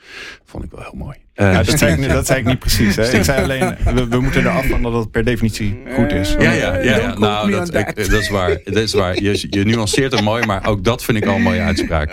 Vond 0.44 0.64
ik 0.64 0.70
wel 0.70 0.80
heel 0.80 0.94
mooi. 0.94 1.16
Uh, 1.34 1.56
dat, 1.56 1.78
zei 1.78 2.02
ik, 2.02 2.08
dat, 2.08 2.26
zei 2.26 2.40
ik, 2.40 2.46
niet 2.46 2.58
precies. 2.58 2.96
Hè. 2.96 3.10
Ik 3.10 3.24
zei 3.24 3.42
alleen, 3.42 3.76
we, 3.94 4.08
we 4.08 4.20
moeten 4.20 4.40
eraf 4.40 4.66
van 4.66 4.82
dat 4.82 4.92
het 4.92 5.10
per 5.10 5.24
definitie 5.24 5.82
goed 5.94 6.12
is. 6.12 6.32
Ja, 6.32 6.52
ja, 6.52 6.76
ja, 6.76 6.96
ja. 6.96 7.18
nou, 7.18 7.50
dat, 7.50 7.74
ik, 7.74 7.96
dat, 7.96 8.12
is 8.12 8.28
waar. 8.28 8.60
Dat 8.64 8.76
is 8.76 8.92
waar. 8.92 9.22
Je, 9.22 9.46
je 9.50 9.64
nuanceert 9.64 10.12
het 10.12 10.22
mooi, 10.22 10.46
maar 10.46 10.66
ook 10.66 10.84
dat 10.84 11.04
vind 11.04 11.16
ik 11.16 11.26
al 11.26 11.34
een 11.34 11.42
mooie 11.42 11.60
uitspraak. 11.60 12.10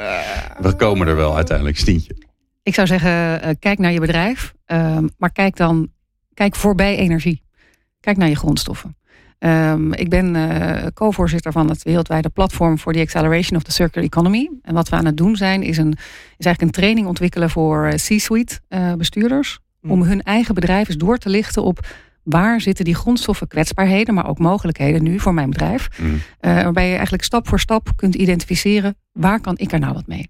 We 0.59 0.75
komen 0.75 1.07
er 1.07 1.15
wel 1.15 1.35
uiteindelijk, 1.35 1.77
Stientje. 1.77 2.15
Ik 2.63 2.73
zou 2.73 2.87
zeggen, 2.87 3.11
uh, 3.11 3.49
kijk 3.59 3.79
naar 3.79 3.91
je 3.91 3.99
bedrijf, 3.99 4.53
uh, 4.67 4.97
maar 5.17 5.31
kijk 5.31 5.55
dan 5.55 5.91
kijk 6.37 6.55
voorbij 6.55 6.97
energie. 6.97 7.41
Kijk 7.99 8.17
naar 8.17 8.29
je 8.29 8.35
grondstoffen. 8.35 8.95
Um, 9.39 9.93
ik 9.93 10.09
ben 10.09 10.35
uh, 10.35 10.85
co-voorzitter 10.93 11.51
van 11.51 11.69
het 11.69 11.83
wereldwijde 11.83 12.29
platform 12.29 12.79
voor 12.79 12.93
the 12.93 12.99
acceleration 12.99 13.57
of 13.57 13.63
the 13.63 13.71
circular 13.71 14.07
economy. 14.07 14.49
En 14.61 14.73
wat 14.73 14.89
we 14.89 14.95
aan 14.95 15.05
het 15.05 15.17
doen 15.17 15.35
zijn, 15.35 15.63
is, 15.63 15.77
een, 15.77 15.91
is 16.37 16.45
eigenlijk 16.45 16.61
een 16.61 16.81
training 16.81 17.07
ontwikkelen 17.07 17.49
voor 17.49 17.85
eh, 17.85 17.93
C-suite 17.93 18.59
uh, 18.69 18.93
bestuurders. 18.93 19.59
Mm. 19.81 19.91
Om 19.91 20.01
hun 20.01 20.21
eigen 20.21 20.55
bedrijf 20.55 20.87
eens 20.87 20.97
door 20.97 21.17
te 21.17 21.29
lichten 21.29 21.63
op 21.63 21.87
waar 22.29 22.61
zitten 22.61 22.85
die 22.85 22.95
grondstoffen 22.95 23.47
kwetsbaarheden, 23.47 24.13
maar 24.13 24.27
ook 24.27 24.39
mogelijkheden 24.39 25.03
nu 25.03 25.19
voor 25.19 25.33
mijn 25.33 25.49
bedrijf. 25.49 25.87
Mm. 25.97 26.13
Uh, 26.13 26.19
waarbij 26.41 26.87
je 26.87 26.93
eigenlijk 26.93 27.23
stap 27.23 27.47
voor 27.47 27.59
stap 27.59 27.89
kunt 27.95 28.15
identificeren 28.15 28.95
waar 29.11 29.39
kan 29.39 29.57
ik 29.57 29.71
er 29.71 29.79
nou 29.79 29.93
wat 29.93 30.07
mee. 30.07 30.29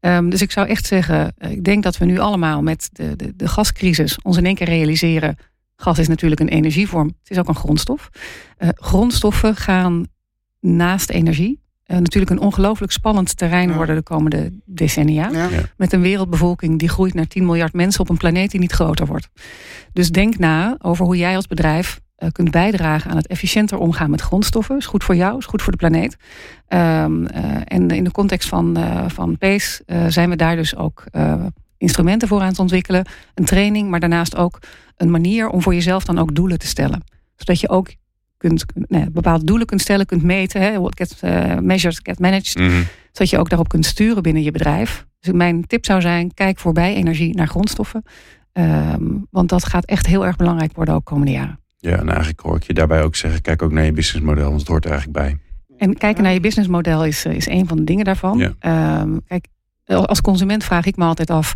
Um, 0.00 0.30
dus 0.30 0.42
ik 0.42 0.50
zou 0.50 0.68
echt 0.68 0.86
zeggen, 0.86 1.34
ik 1.38 1.64
denk 1.64 1.82
dat 1.82 1.98
we 1.98 2.04
nu 2.04 2.18
allemaal 2.18 2.62
met 2.62 2.88
de, 2.92 3.16
de, 3.16 3.32
de 3.36 3.48
gascrisis 3.48 4.22
ons 4.22 4.36
in 4.36 4.46
één 4.46 4.54
keer 4.54 4.68
realiseren 4.68 5.36
Gas 5.80 5.98
is 5.98 6.08
natuurlijk 6.08 6.40
een 6.40 6.48
energievorm. 6.48 7.06
Het 7.06 7.30
is 7.30 7.38
ook 7.38 7.48
een 7.48 7.54
grondstof. 7.54 8.08
Uh, 8.58 8.68
grondstoffen 8.74 9.56
gaan 9.56 10.06
naast 10.60 11.10
energie 11.10 11.60
uh, 11.88 11.98
natuurlijk 11.98 12.30
een 12.30 12.40
ongelooflijk 12.40 12.92
spannend 12.92 13.36
terrein 13.36 13.72
worden 13.72 13.96
de 13.96 14.02
komende 14.02 14.52
decennia. 14.64 15.30
Ja. 15.30 15.48
Met 15.76 15.92
een 15.92 16.00
wereldbevolking 16.00 16.78
die 16.78 16.88
groeit 16.88 17.14
naar 17.14 17.26
10 17.26 17.46
miljard 17.46 17.72
mensen 17.72 18.00
op 18.00 18.08
een 18.08 18.16
planeet 18.16 18.50
die 18.50 18.60
niet 18.60 18.72
groter 18.72 19.06
wordt. 19.06 19.28
Dus 19.92 20.10
denk 20.10 20.38
na 20.38 20.76
over 20.78 21.04
hoe 21.04 21.16
jij 21.16 21.36
als 21.36 21.46
bedrijf 21.46 22.00
uh, 22.18 22.28
kunt 22.32 22.50
bijdragen 22.50 23.10
aan 23.10 23.16
het 23.16 23.26
efficiënter 23.26 23.78
omgaan 23.78 24.10
met 24.10 24.20
grondstoffen. 24.20 24.76
Is 24.76 24.86
goed 24.86 25.04
voor 25.04 25.16
jou, 25.16 25.38
is 25.38 25.46
goed 25.46 25.62
voor 25.62 25.72
de 25.72 25.78
planeet. 25.78 26.16
Um, 26.68 27.26
en 27.26 27.90
in 27.90 28.04
de 28.04 28.10
context 28.10 28.48
van, 28.48 28.78
van 29.06 29.38
PACE 29.38 29.82
zijn 30.08 30.30
we 30.30 30.36
daar 30.36 30.56
dus 30.56 30.76
ook 30.76 31.04
instrumenten 31.78 32.28
voor 32.28 32.40
aan 32.40 32.48
het 32.48 32.58
ontwikkelen. 32.58 33.06
Een 33.34 33.44
training, 33.44 33.90
maar 33.90 34.00
daarnaast 34.00 34.36
ook 34.36 34.58
een 34.96 35.10
manier 35.10 35.48
om 35.48 35.62
voor 35.62 35.74
jezelf 35.74 36.04
dan 36.04 36.18
ook 36.18 36.34
doelen 36.34 36.58
te 36.58 36.66
stellen. 36.66 37.04
Zodat 37.36 37.60
je 37.60 37.68
ook 37.68 37.94
kunt, 38.38 38.64
nee, 38.74 39.10
bepaalde 39.10 39.44
doelen 39.44 39.66
kunt 39.66 39.80
stellen, 39.80 40.06
kunt 40.06 40.22
meten. 40.22 40.60
Hè, 40.60 40.80
what 40.80 40.96
gets 40.96 41.22
uh, 41.22 41.58
measured, 41.58 42.00
get 42.02 42.18
managed. 42.18 42.58
Mm 42.58 42.84
Zodat 43.12 43.30
je 43.30 43.38
ook 43.38 43.48
daarop 43.48 43.68
kunt 43.68 43.86
sturen 43.86 44.22
binnen 44.22 44.42
je 44.42 44.50
bedrijf. 44.50 45.06
Dus 45.20 45.32
mijn 45.32 45.66
tip 45.66 45.84
zou 45.84 46.00
zijn, 46.00 46.34
kijk 46.34 46.58
voorbij 46.58 46.94
energie 46.94 47.34
naar 47.34 47.46
grondstoffen. 47.48 48.02
Um, 48.52 49.26
want 49.30 49.48
dat 49.48 49.64
gaat 49.64 49.84
echt 49.84 50.06
heel 50.06 50.26
erg 50.26 50.36
belangrijk 50.36 50.72
worden 50.74 50.94
ook 50.94 51.04
komende 51.04 51.32
jaren. 51.32 51.60
Ja, 51.78 51.96
en 51.96 52.08
eigenlijk 52.08 52.40
hoor 52.40 52.56
ik 52.56 52.62
je 52.62 52.74
daarbij 52.74 53.02
ook 53.02 53.16
zeggen, 53.16 53.40
kijk 53.40 53.62
ook 53.62 53.72
naar 53.72 53.84
je 53.84 53.92
businessmodel, 53.92 54.48
want 54.48 54.60
het 54.60 54.68
hoort 54.68 54.84
er 54.84 54.90
eigenlijk 54.90 55.20
bij. 55.20 55.38
En 55.78 55.94
kijken 55.94 56.22
naar 56.22 56.32
je 56.32 56.40
businessmodel 56.40 57.04
is, 57.04 57.24
is 57.24 57.46
een 57.46 57.68
van 57.68 57.76
de 57.76 57.84
dingen 57.84 58.04
daarvan. 58.04 58.54
Ja. 58.60 59.00
Um, 59.00 59.20
kijk, 59.26 59.46
als 59.86 60.20
consument 60.20 60.64
vraag 60.64 60.86
ik 60.86 60.96
me 60.96 61.04
altijd 61.04 61.30
af, 61.30 61.54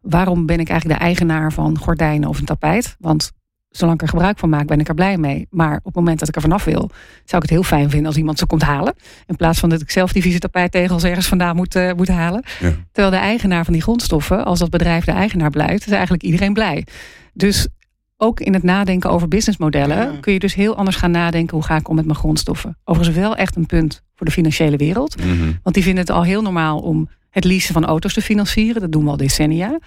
waarom 0.00 0.46
ben 0.46 0.60
ik 0.60 0.68
eigenlijk 0.68 1.00
de 1.00 1.04
eigenaar 1.06 1.52
van 1.52 1.78
gordijnen 1.78 2.28
of 2.28 2.38
een 2.38 2.44
tapijt? 2.44 2.96
Want 2.98 3.32
zolang 3.72 3.96
ik 3.96 4.02
er 4.02 4.08
gebruik 4.08 4.38
van 4.38 4.48
maak, 4.48 4.66
ben 4.66 4.80
ik 4.80 4.88
er 4.88 4.94
blij 4.94 5.16
mee. 5.16 5.46
Maar 5.50 5.76
op 5.76 5.84
het 5.84 5.94
moment 5.94 6.18
dat 6.18 6.28
ik 6.28 6.34
er 6.34 6.40
vanaf 6.40 6.64
wil, 6.64 6.90
zou 7.24 7.42
ik 7.42 7.42
het 7.42 7.50
heel 7.50 7.62
fijn 7.62 7.90
vinden 7.90 8.06
als 8.06 8.16
iemand 8.16 8.38
ze 8.38 8.46
komt 8.46 8.62
halen. 8.62 8.94
In 9.26 9.36
plaats 9.36 9.58
van 9.58 9.68
dat 9.68 9.80
ik 9.80 9.90
zelf 9.90 10.12
die 10.12 10.22
vieze 10.22 10.38
tapijttegels 10.38 11.04
ergens 11.04 11.26
vandaan 11.26 11.56
moet, 11.56 11.76
uh, 11.76 11.92
moet 11.92 12.08
halen. 12.08 12.42
Ja. 12.60 12.72
Terwijl 12.92 13.14
de 13.14 13.20
eigenaar 13.26 13.64
van 13.64 13.72
die 13.72 13.82
grondstoffen, 13.82 14.44
als 14.44 14.58
dat 14.58 14.70
bedrijf 14.70 15.04
de 15.04 15.12
eigenaar 15.12 15.50
blijft, 15.50 15.86
is 15.86 15.92
eigenlijk 15.92 16.22
iedereen 16.22 16.52
blij. 16.52 16.86
Dus 17.32 17.68
ook 18.16 18.40
in 18.40 18.54
het 18.54 18.62
nadenken 18.62 19.10
over 19.10 19.28
businessmodellen 19.28 19.96
ja. 19.96 20.18
kun 20.20 20.32
je 20.32 20.38
dus 20.38 20.54
heel 20.54 20.76
anders 20.76 20.96
gaan 20.96 21.10
nadenken 21.10 21.56
hoe 21.56 21.66
ga 21.66 21.76
ik 21.76 21.88
om 21.88 21.94
met 21.94 22.04
mijn 22.04 22.18
grondstoffen. 22.18 22.78
Overigens 22.84 23.18
wel 23.18 23.36
echt 23.36 23.56
een 23.56 23.66
punt 23.66 24.02
voor 24.14 24.26
de 24.26 24.32
financiële 24.32 24.76
wereld. 24.76 25.24
Mm 25.24 25.38
-hmm. 25.38 25.58
Want 25.62 25.74
die 25.74 25.84
vinden 25.84 26.04
het 26.04 26.12
al 26.12 26.24
heel 26.24 26.42
normaal 26.42 26.78
om 26.78 27.08
het 27.30 27.44
leasen 27.44 27.74
van 27.74 27.84
auto's 27.84 28.12
te 28.12 28.22
financieren. 28.22 28.80
Dat 28.80 28.92
doen 28.92 29.04
we 29.04 29.10
al 29.10 29.16
decennia. 29.16 29.78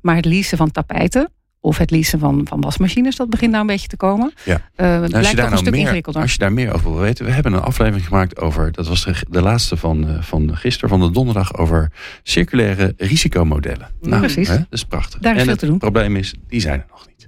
Maar 0.00 0.16
het 0.16 0.24
leasen 0.24 0.58
van 0.58 0.70
tapijten 0.70 1.30
of 1.60 1.78
het 1.78 1.90
leasen 1.90 2.18
van, 2.18 2.46
van 2.48 2.60
wasmachines, 2.60 3.16
dat 3.16 3.30
begint 3.30 3.50
nou 3.50 3.62
een 3.62 3.70
beetje 3.70 3.88
te 3.88 3.96
komen. 3.96 4.32
Ja. 4.44 4.52
Uh, 4.76 5.00
het 5.00 5.12
lijkt 5.12 5.28
toch 5.28 5.44
een 5.44 5.50
nou 5.50 5.56
stuk 5.56 5.72
meer, 5.72 5.80
ingewikkelder. 5.80 6.22
Als 6.22 6.32
je 6.32 6.38
daar 6.38 6.52
meer 6.52 6.74
over 6.74 6.92
wil 6.92 7.00
weten, 7.00 7.24
we 7.24 7.30
hebben 7.30 7.52
een 7.52 7.60
aflevering 7.60 8.06
gemaakt 8.06 8.40
over, 8.40 8.72
dat 8.72 8.88
was 8.88 9.04
de, 9.04 9.14
de 9.28 9.42
laatste 9.42 9.76
van, 9.76 10.10
uh, 10.10 10.22
van 10.22 10.56
gisteren, 10.56 10.88
van 10.88 11.00
de 11.00 11.10
donderdag, 11.10 11.56
over 11.56 11.92
circulaire 12.22 12.94
risicomodellen. 12.96 13.88
Nou, 14.00 14.20
Precies. 14.20 14.48
Hè, 14.48 14.56
dat 14.56 14.66
is 14.70 14.84
prachtig. 14.84 15.20
Daar 15.20 15.34
is 15.34 15.38
en 15.38 15.44
veel 15.44 15.52
het 15.52 15.60
te 15.60 15.66
doen. 15.66 15.78
probleem 15.78 16.16
is, 16.16 16.34
die 16.48 16.60
zijn 16.60 16.80
er 16.80 16.86
nog 16.90 17.06
niet. 17.06 17.26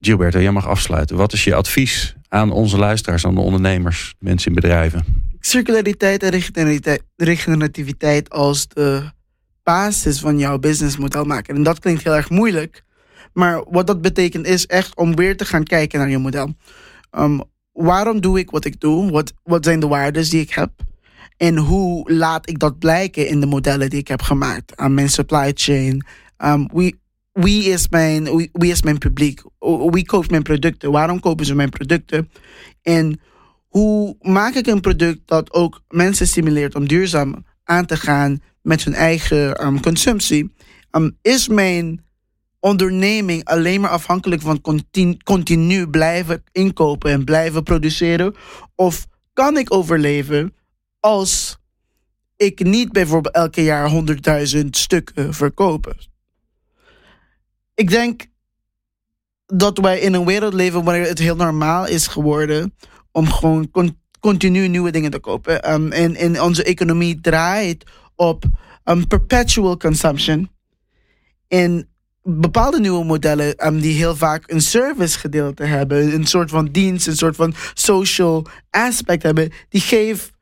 Gilberto, 0.00 0.40
jij 0.40 0.52
mag 0.52 0.68
afsluiten. 0.68 1.16
Wat 1.16 1.32
is 1.32 1.44
je 1.44 1.54
advies 1.54 2.14
aan 2.28 2.50
onze 2.50 2.78
luisteraars, 2.78 3.26
aan 3.26 3.34
de 3.34 3.40
ondernemers, 3.40 4.14
mensen 4.18 4.48
in 4.48 4.54
bedrijven? 4.54 5.04
Circulariteit 5.40 6.22
en 6.22 7.00
regenerativiteit 7.16 8.30
als 8.30 8.68
de 8.68 9.02
basis 9.62 10.20
van 10.20 10.38
jouw 10.38 10.58
businessmodel 10.58 11.24
maken. 11.24 11.54
En 11.54 11.62
dat 11.62 11.78
klinkt 11.78 12.02
heel 12.02 12.14
erg 12.14 12.30
moeilijk. 12.30 12.84
Maar 13.32 13.64
wat 13.70 13.86
dat 13.86 14.00
betekent 14.00 14.46
is 14.46 14.66
echt 14.66 14.96
om 14.96 15.14
weer 15.14 15.36
te 15.36 15.44
gaan 15.44 15.64
kijken 15.64 15.98
naar 15.98 16.10
je 16.10 16.18
model. 16.18 16.54
Um, 17.18 17.42
waarom 17.72 18.20
doe 18.20 18.38
ik 18.38 18.50
wat 18.50 18.64
ik 18.64 18.80
doe? 18.80 19.10
Wat, 19.10 19.32
wat 19.42 19.64
zijn 19.64 19.80
de 19.80 19.86
waarden 19.86 20.30
die 20.30 20.40
ik 20.40 20.50
heb? 20.50 20.70
En 21.36 21.56
hoe 21.56 22.12
laat 22.12 22.48
ik 22.48 22.58
dat 22.58 22.78
blijken 22.78 23.28
in 23.28 23.40
de 23.40 23.46
modellen 23.46 23.90
die 23.90 23.98
ik 23.98 24.08
heb 24.08 24.22
gemaakt 24.22 24.76
aan 24.76 24.94
mijn 24.94 25.08
supply 25.08 25.50
chain? 25.54 26.06
Um, 26.38 26.68
wie, 26.72 27.00
wie, 27.32 27.64
is 27.64 27.88
mijn, 27.88 28.24
wie, 28.52 28.70
is 28.70 28.82
mijn 28.82 28.98
publiek? 28.98 29.42
Wie 29.90 30.06
koopt 30.06 30.30
mijn 30.30 30.42
producten? 30.42 30.90
Waarom 30.90 31.20
kopen 31.20 31.46
ze 31.46 31.54
mijn 31.54 31.70
producten? 31.70 32.30
En 32.82 33.20
hoe 33.68 34.16
maak 34.20 34.54
ik 34.54 34.66
een 34.66 34.80
product 34.80 35.20
dat 35.24 35.52
ook 35.52 35.82
mensen 35.88 36.26
stimuleert 36.26 36.74
om 36.74 36.88
duurzaam 36.88 37.44
aan 37.64 37.86
te 37.86 37.96
gaan 37.96 38.42
met 38.62 38.84
hun 38.84 38.94
eigen 38.94 39.66
um, 39.66 39.80
consumptie? 39.80 40.54
Um, 40.90 41.16
is 41.22 41.48
mijn 41.48 42.04
onderneming 42.60 43.44
alleen 43.44 43.80
maar 43.80 43.90
afhankelijk 43.90 44.42
van 44.42 44.60
continu, 45.24 45.88
blijven 45.88 46.44
inkopen 46.52 47.10
en 47.10 47.24
blijven 47.24 47.62
produceren? 47.62 48.34
Of 48.74 49.06
kan 49.32 49.56
ik 49.56 49.72
overleven 49.72 50.54
als 51.00 51.58
ik 52.36 52.64
niet 52.64 52.92
bijvoorbeeld 52.92 53.34
elke 53.34 53.62
jaar 53.62 53.90
100.000 54.54 54.64
stukken 54.70 55.34
verkopen? 55.34 55.96
Ik 57.74 57.90
denk 57.90 58.26
dat 59.46 59.78
wij 59.78 59.98
in 59.98 60.14
een 60.14 60.24
wereld 60.24 60.54
leven 60.54 60.84
waarin 60.84 61.02
het 61.02 61.18
heel 61.18 61.36
normaal 61.36 61.86
is 61.86 62.06
geworden 62.06 62.74
om 63.12 63.30
gewoon 63.30 63.70
continu 64.20 64.68
nieuwe 64.68 64.90
dingen 64.90 65.10
te 65.10 65.18
kopen. 65.18 65.72
Um, 65.72 65.92
en, 65.92 66.14
en 66.14 66.42
onze 66.42 66.64
economie 66.64 67.20
draait 67.20 67.84
op 68.16 68.44
um, 68.84 69.06
perpetual 69.06 69.76
consumption. 69.76 70.50
En 71.48 71.88
bepaalde 72.22 72.80
nieuwe 72.80 73.04
modellen 73.04 73.66
um, 73.66 73.80
die 73.80 73.94
heel 73.94 74.16
vaak 74.16 74.42
een 74.46 74.60
service 74.60 75.18
gedeelte 75.18 75.64
hebben, 75.64 76.14
een 76.14 76.26
soort 76.26 76.50
van 76.50 76.66
dienst, 76.66 77.06
een 77.06 77.16
soort 77.16 77.36
van 77.36 77.54
social 77.74 78.46
aspect 78.70 79.22
hebben, 79.22 79.52
die 79.68 79.80
geven 79.80 80.38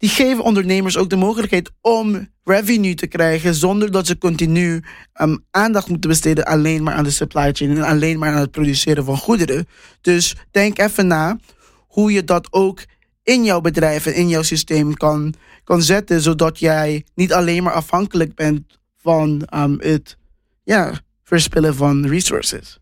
die 0.00 0.08
geven 0.08 0.44
ondernemers 0.44 0.96
ook 0.96 1.10
de 1.10 1.16
mogelijkheid 1.16 1.70
om 1.80 2.28
revenue 2.44 2.94
te 2.94 3.06
krijgen 3.06 3.54
zonder 3.54 3.90
dat 3.90 4.06
ze 4.06 4.18
continu 4.18 4.82
um, 5.20 5.44
aandacht 5.50 5.88
moeten 5.88 6.10
besteden 6.10 6.44
alleen 6.44 6.82
maar 6.82 6.94
aan 6.94 7.04
de 7.04 7.10
supply 7.10 7.52
chain 7.52 7.76
en 7.76 7.82
alleen 7.82 8.18
maar 8.18 8.32
aan 8.32 8.40
het 8.40 8.50
produceren 8.50 9.04
van 9.04 9.16
goederen. 9.16 9.66
Dus 10.00 10.36
denk 10.50 10.78
even 10.78 11.06
na 11.06 11.38
hoe 11.86 12.12
je 12.12 12.24
dat 12.24 12.52
ook 12.52 12.84
in 13.22 13.44
jouw 13.44 13.60
bedrijf 13.60 14.06
en 14.06 14.14
in 14.14 14.28
jouw 14.28 14.42
systeem 14.42 14.94
kan, 14.94 15.34
kan 15.64 15.82
zetten, 15.82 16.20
zodat 16.20 16.58
jij 16.58 17.04
niet 17.14 17.32
alleen 17.32 17.62
maar 17.62 17.72
afhankelijk 17.72 18.34
bent 18.34 18.78
van 18.96 19.48
um, 19.54 19.76
het 19.80 20.16
ja, 20.64 21.00
verspillen 21.30 21.74
van 21.74 22.06
resources. 22.06 22.78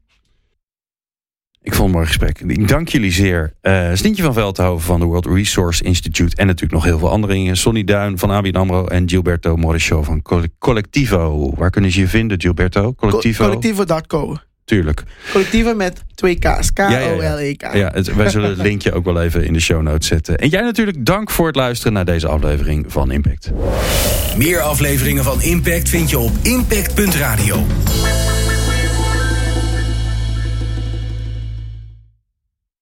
Ik 1.63 1.75
vond 1.75 1.77
het 1.77 1.87
een 1.87 1.91
mooi 1.91 2.07
gesprek. 2.07 2.41
Ik 2.41 2.69
dank 2.69 2.89
jullie 2.89 3.13
zeer. 3.13 3.53
Uh, 3.63 3.91
Sintje 3.93 4.23
van 4.23 4.33
Veldhoven 4.33 4.87
van 4.87 5.01
de 5.01 5.07
World 5.07 5.27
Resource 5.27 5.85
Institute. 5.85 6.37
En 6.37 6.47
natuurlijk 6.47 6.73
nog 6.73 6.85
heel 6.85 6.99
veel 6.99 7.11
andere 7.11 7.55
Sonny 7.55 7.85
Duin 7.85 8.19
van 8.19 8.31
ABN 8.31 8.57
AMRO. 8.57 8.87
En 8.87 9.09
Gilberto 9.09 9.57
Morisho 9.57 10.03
van 10.03 10.23
Collectivo. 10.59 11.53
Waar 11.57 11.71
kunnen 11.71 11.91
ze 11.91 12.01
je 12.01 12.09
vinden, 12.09 12.41
Gilberto? 12.41 12.95
Collectivo? 12.95 13.45
Collectivo.co. 13.45 14.37
Tuurlijk. 14.65 15.03
Collectivo 15.33 15.75
met 15.75 16.03
twee 16.15 16.39
K's. 16.39 16.73
K-O-L-E-K. 16.73 17.63
Ja, 17.63 17.75
ja, 17.75 17.93
ja. 17.95 18.15
wij 18.15 18.31
zullen 18.37 18.51
het 18.51 18.59
linkje 18.59 18.93
ook 18.93 19.05
wel 19.05 19.23
even 19.23 19.45
in 19.45 19.53
de 19.53 19.61
show 19.61 19.83
notes 19.83 20.09
zetten. 20.09 20.39
En 20.39 20.49
jij 20.49 20.61
natuurlijk 20.61 21.07
dank 21.07 21.31
voor 21.31 21.47
het 21.47 21.57
luisteren 21.57 21.93
naar 21.93 22.05
deze 22.05 22.29
aflevering 22.29 22.85
van 22.89 23.11
Impact. 23.11 23.51
Meer 24.37 24.61
afleveringen 24.61 25.25
van 25.25 25.43
Impact 25.43 25.89
vind 25.89 26.11
je 26.11 26.19
op 26.19 26.33
impact.radio. 26.43 27.67